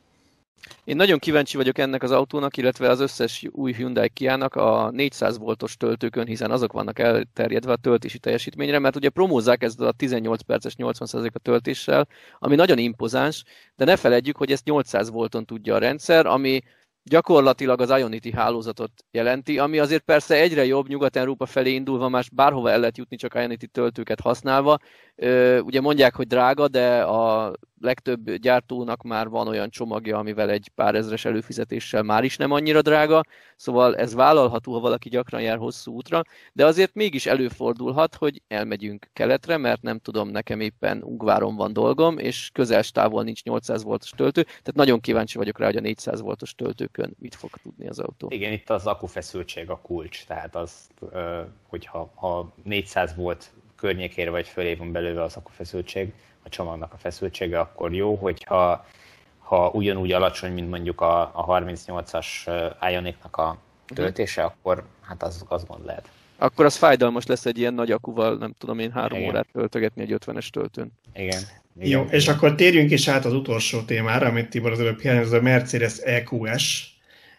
[0.84, 5.38] Én nagyon kíváncsi vagyok ennek az autónak, illetve az összes új Hyundai Kia-nak a 400
[5.38, 10.42] voltos töltőkön, hiszen azok vannak elterjedve a töltési teljesítményre, mert ugye promózzák ezt a 18
[10.42, 13.44] perces 80% a töltéssel, ami nagyon impozáns,
[13.76, 16.60] de ne feledjük, hogy ezt 800 volton tudja a rendszer, ami
[17.08, 22.70] gyakorlatilag az Ionity hálózatot jelenti, ami azért persze egyre jobb Nyugat-Európa felé indulva, más bárhova
[22.70, 24.78] el lehet jutni csak Ionity töltőket használva.
[25.60, 30.94] Ugye mondják, hogy drága, de a legtöbb gyártónak már van olyan csomagja, amivel egy pár
[30.94, 33.22] ezres előfizetéssel már is nem annyira drága,
[33.56, 36.22] szóval ez vállalható, ha valaki gyakran jár hosszú útra,
[36.52, 42.18] de azért mégis előfordulhat, hogy elmegyünk keletre, mert nem tudom, nekem éppen Ungváron van dolgom,
[42.18, 46.20] és közel távol nincs 800 voltos töltő, tehát nagyon kíváncsi vagyok rá, hogy a 400
[46.20, 48.28] voltos töltőkön mit fog tudni az autó.
[48.30, 50.88] Igen, itt az akufeszültség a kulcs, tehát az,
[51.68, 56.12] hogyha ha 400 volt környékére vagy fölé van belőle az akufeszültség,
[56.42, 58.86] a csomagnak a feszültsége, akkor jó, hogyha
[59.38, 62.26] ha ugyanúgy alacsony, mint mondjuk a, a 38-as
[62.90, 63.58] Ionicnak a
[63.94, 64.56] töltése, uh-huh.
[64.58, 66.08] akkor hát az, az gond lehet.
[66.38, 69.30] Akkor az fájdalmas lesz egy ilyen nagy akuval, nem tudom én, három Igen.
[69.30, 70.92] órát töltögetni egy 50-es töltőn.
[71.14, 71.40] Igen.
[71.76, 71.88] Igen.
[71.88, 75.40] Jó, és akkor térjünk is át az utolsó témára, amit Tibor az előbb ez a
[75.40, 76.94] Mercedes EQS.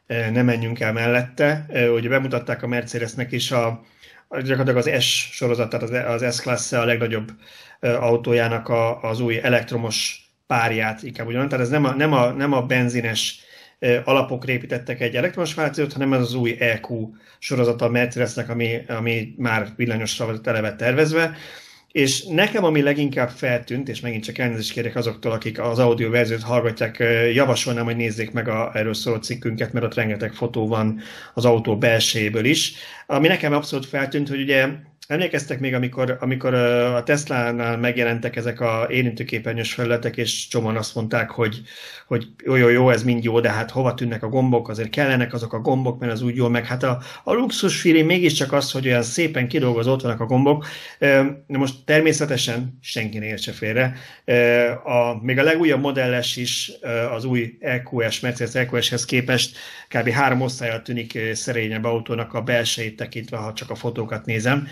[0.07, 1.65] Ne menjünk el mellette.
[1.93, 3.83] Ugye bemutatták a Mercedesnek is a,
[4.29, 7.31] gyakorlatilag az S sorozat, tehát az, az S-Class a legnagyobb
[7.79, 11.49] autójának a, az új elektromos párját, inkább ugyan.
[11.49, 13.39] Tehát ez nem a, nem a, nem a benzines
[14.03, 17.09] alapokra építettek egy elektromos változót, hanem ez az új EQ
[17.39, 21.37] sorozata a Mercedesnek, ami, ami már villanyosra volt eleve tervezve
[21.97, 26.41] És nekem, ami leginkább feltűnt, és megint csak elnézést kérek azoktól, akik az audio verziót
[26.41, 27.03] hallgatják,
[27.33, 30.99] javasolnám, hogy nézzék meg a erről szóló cikkünket, mert ott rengeteg fotó van
[31.33, 32.73] az autó belsejéből is.
[33.07, 34.67] Ami nekem abszolút feltűnt, hogy ugye
[35.07, 41.29] Emlékeztek még, amikor, amikor a Tesla-nál megjelentek ezek a érintőképernyős felületek, és csomóan azt mondták,
[41.29, 41.61] hogy,
[42.07, 45.33] hogy jó, jó, jó, ez mind jó, de hát hova tűnnek a gombok, azért kellenek
[45.33, 48.71] azok a gombok, mert az úgy jó, meg hát a, a luxus feeling mégiscsak az,
[48.71, 50.65] hogy olyan szépen kidolgozott vannak a gombok.
[51.47, 53.93] Na most természetesen senki ne értse félre.
[54.83, 56.71] A, még a legújabb modelles is
[57.11, 59.57] az új EQS, Mercedes EQS-hez képest
[59.87, 60.09] kb.
[60.09, 64.67] három osztályra tűnik szerényebb autónak a belsejét tekintve, ha csak a fotókat nézem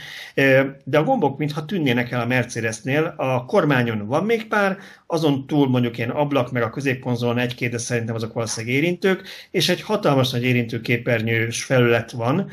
[0.84, 4.78] de a gombok mintha tűnnének el a Mercedesnél, a kormányon van még pár,
[5.08, 9.70] azon túl mondjuk ilyen ablak, meg a középkonzolon egy-két, de szerintem azok valószínűleg érintők, és
[9.70, 12.50] egy hatalmas nagy érintőképernyős felület van,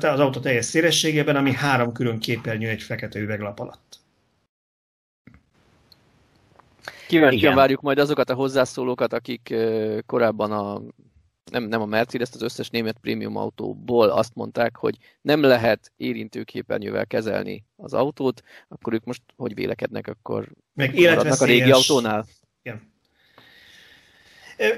[0.00, 4.00] az autó teljes szélességében, ami három külön képernyő egy fekete üveglap alatt.
[7.08, 9.54] Kíváncsian várjuk majd azokat a hozzászólókat, akik
[10.06, 10.80] korábban a
[11.50, 17.06] nem, nem a Mercedes, az összes német prémium autóból azt mondták, hogy nem lehet érintőképernyővel
[17.06, 21.40] kezelni az autót, akkor ők most hogy vélekednek, akkor Meg életveszélyes...
[21.40, 22.26] a régi autónál?
[22.62, 22.90] Igen.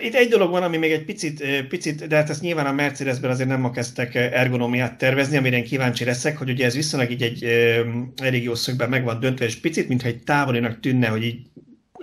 [0.00, 3.30] Itt egy dolog van, ami még egy picit, picit, de hát ezt nyilván a Mercedesben
[3.30, 7.22] azért nem ma kezdtek ergonomiát tervezni, amire én kíváncsi leszek, hogy ugye ez viszonylag így
[7.22, 7.44] egy
[8.22, 11.46] elég jó szögben meg van döntve, és picit, mintha egy távolinak tűnne, hogy így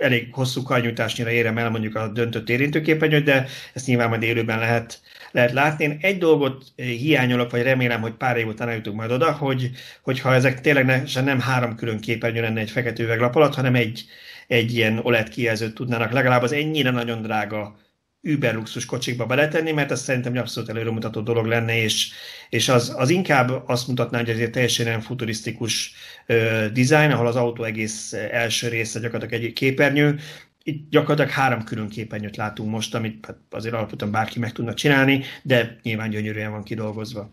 [0.02, 5.00] elég hosszú karnyújtásnyira érem el mondjuk a döntött érintőképernyőt, de ezt nyilván majd élőben lehet,
[5.30, 5.84] lehet látni.
[5.84, 9.70] Én egy dolgot hiányolok, vagy remélem, hogy pár év után eljutunk majd oda, hogy,
[10.02, 14.04] hogyha ezek tényleg nem három külön képernyő lenne egy fekete üveglap alatt, hanem egy,
[14.46, 17.76] egy ilyen OLED kijelzőt tudnának legalább az ennyire nagyon drága
[18.22, 22.12] über luxus kocsikba beletenni, mert ez szerintem egy abszolút előremutató dolog lenne, és,
[22.48, 25.92] és az, az inkább azt mutatná, hogy ez egy teljesen ilyen futurisztikus
[26.28, 30.18] uh, design, ahol az autó egész első része gyakorlatilag egy képernyő,
[30.62, 35.24] itt gyakorlatilag három külön képernyőt látunk most, amit hát azért alapvetően bárki meg tudna csinálni,
[35.42, 37.30] de nyilván gyönyörűen van kidolgozva.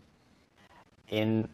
[1.09, 1.49] Én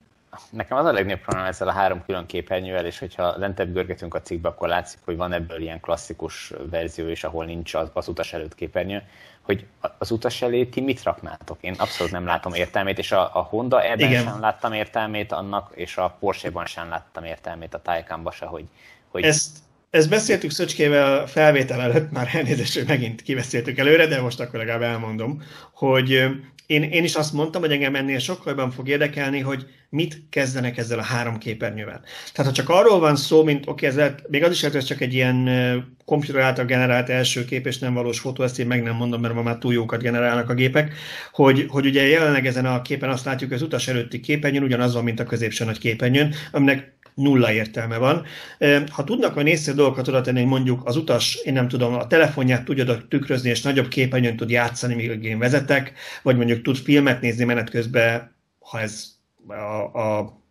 [0.49, 4.21] nekem az a legnagyobb probléma ezzel a három külön képernyővel, és hogyha lentebb görgetünk a
[4.21, 8.33] cikkbe, akkor látszik, hogy van ebből ilyen klasszikus verzió is, ahol nincs az, az utas
[8.33, 9.03] előtt képernyő,
[9.41, 9.65] hogy
[9.97, 11.57] az utas elé ti mit raknátok?
[11.61, 14.23] Én abszolút nem látom értelmét, és a, a Honda ebben Igen.
[14.23, 18.65] sem láttam értelmét annak, és a Porsche-ban sem láttam értelmét a Taycanban se, hogy,
[19.07, 19.57] hogy ezt,
[19.89, 24.81] ezt beszéltük Szöcskével felvétel előtt, már elnézést, hogy megint kiveszéltük előre, de most akkor legalább
[24.81, 26.27] elmondom, hogy
[26.65, 30.77] én, én is azt mondtam, hogy engem ennél sokkal jobban fog érdekelni, hogy mit kezdenek
[30.77, 32.01] ezzel a három képernyővel.
[32.33, 34.85] Tehát ha csak arról van szó, mint oké, okay, ez még az is lehet, hogy
[34.85, 35.49] csak egy ilyen
[36.05, 39.33] komputer által generált első kép, és nem valós fotó, ezt én meg nem mondom, mert
[39.33, 40.93] ma már túl jókat generálnak a gépek,
[41.31, 44.93] hogy, hogy ugye jelenleg ezen a képen azt látjuk, hogy az utas előtti képernyőn ugyanaz
[44.93, 48.25] van, mint a középső nagy képernyőn, aminek nulla értelme van.
[48.89, 52.63] Ha tudnak olyan észre dolgokat oda tenni, mondjuk az utas, én nem tudom, a telefonját
[52.63, 55.93] tudja tükrözni, és nagyobb képernyőn tud játszani, míg én vezetek,
[56.23, 59.05] vagy mondjuk tud filmet nézni menet közben, ha ez
[59.47, 60.41] a, a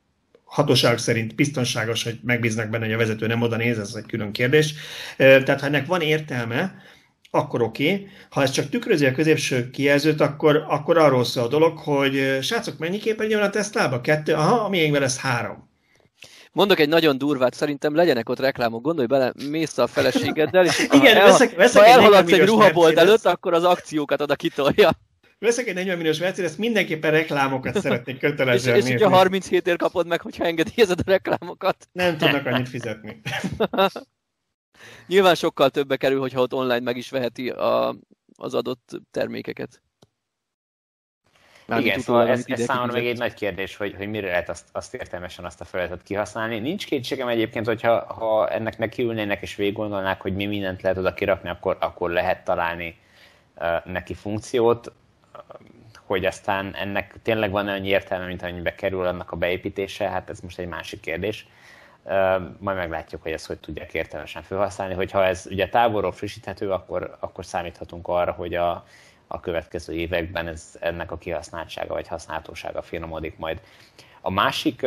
[0.45, 4.33] hatóság szerint biztonságos, hogy megbíznak benne, hogy a vezető nem oda néz, ez egy külön
[4.33, 4.75] kérdés.
[5.17, 6.75] Tehát ha ennek van értelme,
[7.31, 7.93] akkor oké.
[7.93, 8.09] Okay.
[8.31, 12.79] Ha ez csak tükrözi a középső kijelzőt, akkor, akkor arról szól a dolog, hogy srácok,
[12.79, 14.01] mennyi képernyő van a Tesla-ba?
[14.01, 14.35] Kettő?
[14.35, 15.73] Aha, a miénkben lesz három.
[16.55, 21.17] Mondok egy nagyon durvát, szerintem legyenek ott reklámok, gondolj bele, mész a feleségeddel, és Igen,
[21.17, 24.91] ha, veszek, veszek ha elhaladsz egy ruhabolt előtt, akkor az akciókat oda kitolja.
[25.39, 30.07] Veszek egy 40 milliós Mercedes, mindenképpen reklámokat szeretnék kötelezően És, és hogyha 37 ér kapod
[30.07, 31.89] meg, hogyha engedélyezed a reklámokat.
[31.93, 33.21] Nem tudnak annyit fizetni.
[35.07, 37.97] Nyilván sokkal többe kerül, hogyha ott online meg is veheti a,
[38.37, 39.83] az adott termékeket.
[41.67, 44.65] Mármint Igen, szóval ez, ez számomra még egy nagy kérdés, hogy, hogy mire lehet azt,
[44.73, 46.59] azt értelmesen azt a felületet kihasználni.
[46.59, 51.15] Nincs kétségem egyébként, hogyha ha ennek nekiülnének és végig gondolnák, hogy mi mindent lehet oda
[51.15, 52.99] kirakni, akkor, akkor lehet találni
[53.57, 54.93] uh, neki funkciót,
[56.07, 60.41] hogy aztán ennek tényleg van olyan értelme, mint amennyibe kerül annak a beépítése, hát ez
[60.41, 61.47] most egy másik kérdés.
[62.03, 62.13] Uh,
[62.59, 64.95] majd meglátjuk, hogy ezt hogy tudják értelmesen felhasználni.
[64.95, 68.85] Hogyha ez ugye távolról frissíthető, akkor, akkor számíthatunk arra, hogy a,
[69.35, 73.61] a következő években ez, ennek a kihasználtsága vagy használhatósága finomodik majd.
[74.21, 74.87] A másik,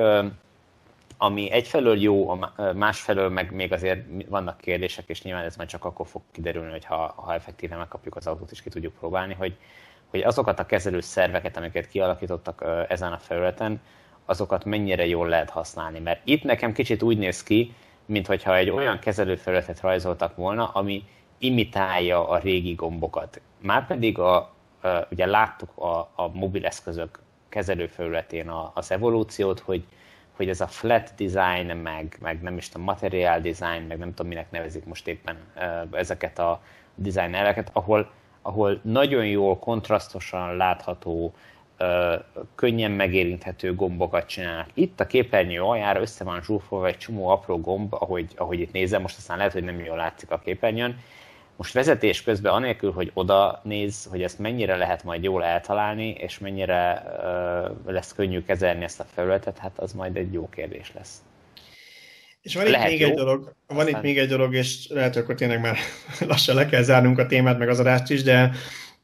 [1.17, 2.39] ami egyfelől jó,
[2.73, 6.85] másfelől meg még azért vannak kérdések, és nyilván ez majd csak akkor fog kiderülni, hogy
[6.85, 9.57] ha, ha effektíve megkapjuk az autót és ki tudjuk próbálni, hogy,
[10.07, 13.81] hogy azokat a kezelő szerveket, amiket kialakítottak ezen a felületen,
[14.25, 15.99] azokat mennyire jól lehet használni.
[15.99, 17.73] Mert itt nekem kicsit úgy néz ki,
[18.05, 21.03] mintha egy olyan kezelőfelületet rajzoltak volna, ami
[21.37, 23.41] imitálja a régi gombokat.
[23.61, 24.51] Márpedig a, a,
[25.09, 27.19] ugye láttuk a, a mobileszközök
[27.49, 29.83] kezelőfelületén az evolúciót, hogy,
[30.35, 34.27] hogy ez a flat design, meg, meg nem is tudom, material design, meg nem tudom,
[34.27, 35.37] minek nevezik most éppen
[35.91, 36.61] ezeket a
[36.95, 38.11] design elveket, ahol,
[38.41, 41.33] ahol nagyon jól, kontrasztosan látható,
[42.55, 44.69] könnyen megérinthető gombokat csinálnak.
[44.73, 49.01] Itt a képernyő aljára össze van zsúfolva egy csomó apró gomb, ahogy, ahogy itt nézem,
[49.01, 50.99] most aztán lehet, hogy nem jól látszik a képernyőn,
[51.57, 56.39] most vezetés közben anélkül, hogy oda néz, hogy ezt mennyire lehet majd jól eltalálni, és
[56.39, 57.03] mennyire
[57.85, 61.21] uh, lesz könnyű kezelni ezt a felületet, hát az majd egy jó kérdés lesz.
[62.41, 63.95] És van lehet itt még jó, egy dolog, van aztán...
[63.95, 65.77] itt még egy dolog, és lehet, hogy akkor tényleg már
[66.27, 68.51] lassan le kell zárnunk a témát, meg az adást is, de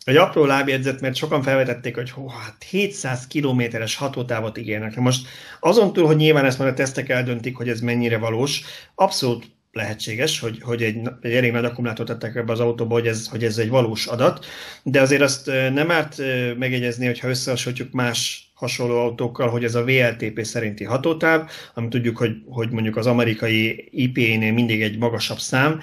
[0.06, 4.96] egy apró lábjegyzet, mert sokan felvetették, hogy hó, hát 700 kilométeres hatótávot ígérnek.
[4.96, 5.28] Most
[5.60, 8.62] azon túl, hogy nyilván ezt már a tesztek eldöntik, hogy ez mennyire valós,
[8.96, 13.28] abszolút lehetséges, hogy, hogy egy, egy elég nagy akkumulátort tettek ebbe az autóba, hogy ez,
[13.28, 14.46] hogy ez egy valós adat,
[14.84, 16.18] de azért azt nem árt
[16.58, 22.36] megjegyezni, hogyha összehasonlítjuk más hasonló autókkal, hogy ez a VLTP szerinti hatótáv, ami tudjuk, hogy,
[22.50, 25.80] hogy mondjuk az amerikai IP-nél mindig egy magasabb szám.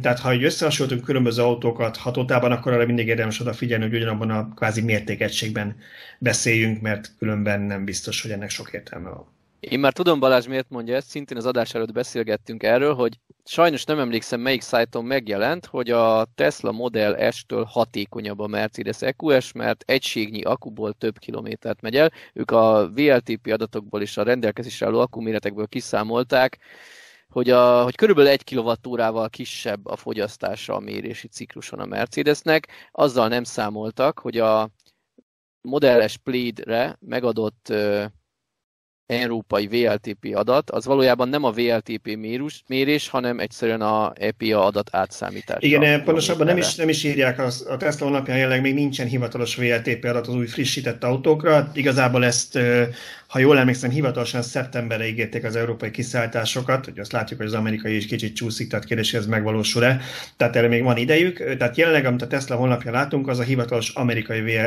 [0.00, 4.48] Tehát ha egy összehasonlítunk különböző autókat hatótában, akkor arra mindig érdemes odafigyelni, hogy ugyanabban a
[4.54, 5.76] kvázi mértékegységben
[6.18, 9.33] beszéljünk, mert különben nem biztos, hogy ennek sok értelme van.
[9.68, 13.84] Én már tudom Balázs miért mondja ezt, szintén az adás előtt beszélgettünk erről, hogy sajnos
[13.84, 19.82] nem emlékszem melyik szájton megjelent, hogy a Tesla Model S-től hatékonyabb a Mercedes EQS, mert
[19.86, 22.12] egységnyi akuból több kilométert megy el.
[22.32, 26.58] Ők a VLTP adatokból és a rendelkezésre álló akkuméretekből kiszámolták,
[27.28, 32.68] hogy, a, hogy körülbelül egy kilovattórával kisebb a fogyasztása a mérési cikluson a Mercedesnek.
[32.92, 34.70] Azzal nem számoltak, hogy a
[35.60, 37.72] Model S Plaid-re megadott
[39.06, 44.88] európai VLTP adat, az valójában nem a VLTP mérus, mérés, hanem egyszerűen a EPA adat
[44.92, 45.56] átszámítás.
[45.60, 49.56] Igen, pontosabban nem is, nem is írják, az, a Tesla honlapján jelenleg még nincsen hivatalos
[49.56, 51.70] VLTP adat az új frissített autókra.
[51.74, 52.58] Igazából ezt
[53.34, 57.96] ha jól emlékszem, hivatalosan szeptemberre ígérték az európai kiszállításokat, hogy azt látjuk, hogy az amerikai
[57.96, 60.00] is kicsit csúszik, tehát kérdés, ez megvalósul-e.
[60.36, 61.56] Tehát erre még van idejük.
[61.56, 64.58] Tehát jelenleg, amit a Tesla honlapja látunk, az a hivatalos amerikai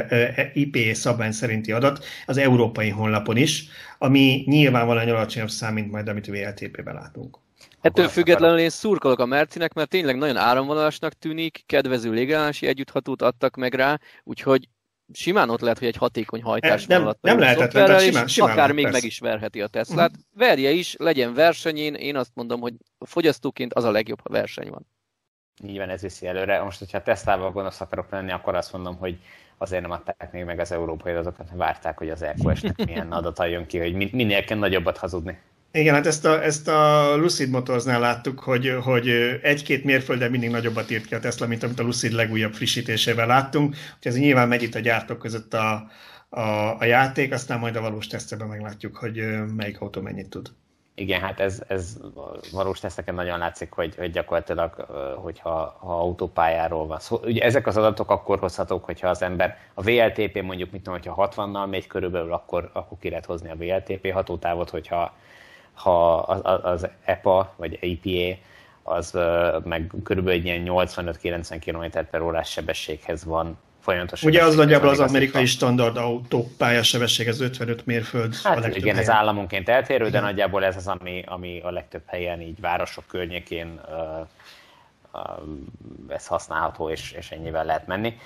[0.53, 3.65] IP szabvány szerinti adat az európai honlapon is,
[3.97, 7.37] ami nyilvánvalóan alacsonyabb szám, mint majd amit VLTP-ben látunk.
[7.81, 13.55] Ettől függetlenül én szurkolok a Mercinek, mert tényleg nagyon áramvonalasnak tűnik, kedvező légállási együtthatót adtak
[13.55, 14.69] meg rá, úgyhogy
[15.13, 17.21] simán ott lehet, hogy egy hatékony hajtás nem, alatt.
[17.21, 18.99] Nem lehetetlen, de simán, simán akár lehet, még persze.
[18.99, 20.09] meg is verheti a Teslát.
[20.09, 20.25] Uh-huh.
[20.33, 24.87] Verje is, legyen versenyén, én azt mondom, hogy fogyasztóként az a legjobb, ha verseny van.
[25.63, 26.63] Nyilván ez viszi előre.
[26.63, 29.17] Most, hogyha Teslával gonosz akarok lenni, akkor azt mondom, hogy
[29.57, 33.65] azért nem adták még meg az európai adatokat, várták, hogy az EQS-nek milyen adata jön
[33.65, 35.37] ki, hogy minél kell nagyobbat hazudni.
[35.71, 39.09] Igen, hát ezt a, ezt a Lucid Motorsnál láttuk, hogy, hogy
[39.41, 43.75] egy-két mérfölden mindig nagyobbat írt ki a Tesla, mint amit a Lucid legújabb frissítésével láttunk.
[43.95, 45.89] Úgyhogy ez nyilván megy itt a gyártók között a,
[46.29, 46.41] a,
[46.79, 49.23] a játék, aztán majd a valós tesztben meglátjuk, hogy
[49.55, 50.51] melyik autó mennyit tud.
[50.99, 51.97] Igen, hát ez, ez
[52.51, 54.73] valós teszteken nagyon látszik, hogy, hogy gyakorlatilag,
[55.15, 57.19] hogyha ha autópályáról van szó.
[57.23, 61.29] Ugye ezek az adatok akkor hozhatók, hogyha az ember a VLTP mondjuk, mit tudom, hogyha
[61.35, 65.13] 60-nal megy körülbelül, akkor, akkor ki lehet hozni a VLTP hatótávot, hogyha
[65.73, 68.39] ha az, az EPA vagy EPA
[68.83, 69.17] az
[69.63, 73.57] meg körülbelül egy ilyen 85-90 km per órás sebességhez van
[73.87, 74.29] folyamatosan.
[74.29, 78.35] Ugye az nagyjából az amerikai standard autó pályasebesség, ez 55 mérföld.
[78.35, 78.97] Hát a igen, helyen.
[78.97, 83.79] ez államonként eltérő, de nagyjából ez az, ami, ami a legtöbb helyen, így városok környékén
[83.85, 84.27] uh,
[85.13, 85.21] uh,
[86.07, 88.17] ez használható, és, és ennyivel lehet menni.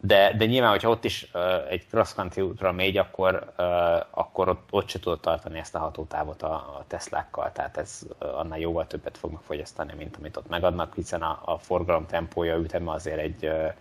[0.00, 3.66] De, de nyilván, hogyha ott is uh, egy cross country útra megy, akkor, uh,
[4.10, 8.38] akkor ott, ott se tudod tartani ezt a hatótávot a, a Teslákkal, tehát ez uh,
[8.38, 12.92] annál jóval többet fognak fogyasztani, mint amit ott megadnak, hiszen a, a forgalom tempója, üteme
[12.92, 13.72] azért egy uh,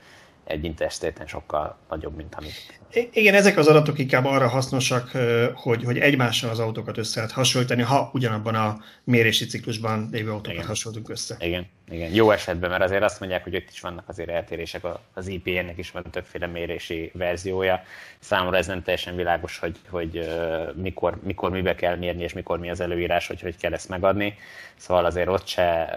[0.45, 2.79] egy interstéten sokkal nagyobb, mint amit.
[3.11, 5.11] Igen, ezek az adatok inkább arra hasznosak,
[5.53, 10.53] hogy, hogy egymással az autókat össze lehet hasonlítani, ha ugyanabban a mérési ciklusban lévő autókat
[10.53, 10.65] igen.
[10.65, 11.35] hasonlítunk össze.
[11.39, 15.27] Igen, igen, jó esetben, mert azért azt mondják, hogy itt is vannak azért eltérések, az
[15.27, 17.83] IPN-nek is van többféle mérési verziója.
[18.19, 20.29] Számomra ez nem teljesen világos, hogy, hogy
[20.75, 24.37] mikor, mikor mibe kell mérni, és mikor mi az előírás, hogy hogy kell ezt megadni.
[24.75, 25.89] Szóval azért ott se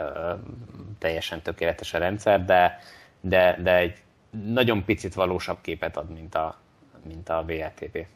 [0.99, 2.81] teljesen tökéletes a rendszer, de,
[3.21, 3.95] de, de egy
[4.31, 6.61] nagyon picit valósabb képet ad, mint a,
[7.09, 8.07] mint a VLTP.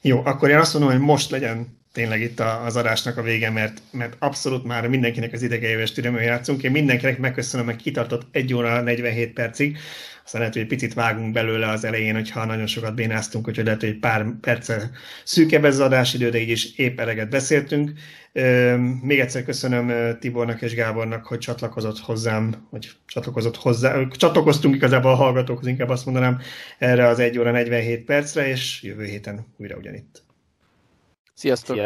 [0.00, 3.82] Jó, akkor én azt mondom, hogy most legyen tényleg itt az adásnak a vége, mert,
[3.90, 6.62] mert abszolút már mindenkinek az idegejéves türelmű játszunk.
[6.62, 9.78] Én mindenkinek megköszönöm, hogy kitartott 1 óra 47 percig.
[10.24, 13.80] Aztán lehet, hogy egy picit vágunk belőle az elején, hogyha nagyon sokat bénáztunk, hogy lehet,
[13.80, 14.90] hogy egy pár perccel
[15.24, 17.92] szűkebb ez az adásidő, de így is épp eleget beszéltünk.
[19.02, 25.14] Még egyszer köszönöm Tibornak és Gábornak, hogy csatlakozott hozzám, hogy csatlakozott hozzá, csatlakoztunk igazából a
[25.14, 26.40] hallgatókhoz, inkább azt mondanám,
[26.78, 30.22] erre az 1 óra 47 percre, és jövő héten újra ugyanitt.
[31.34, 31.76] Sziasztok!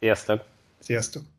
[0.00, 0.44] Sziasztok!
[0.78, 1.35] Sziasztok!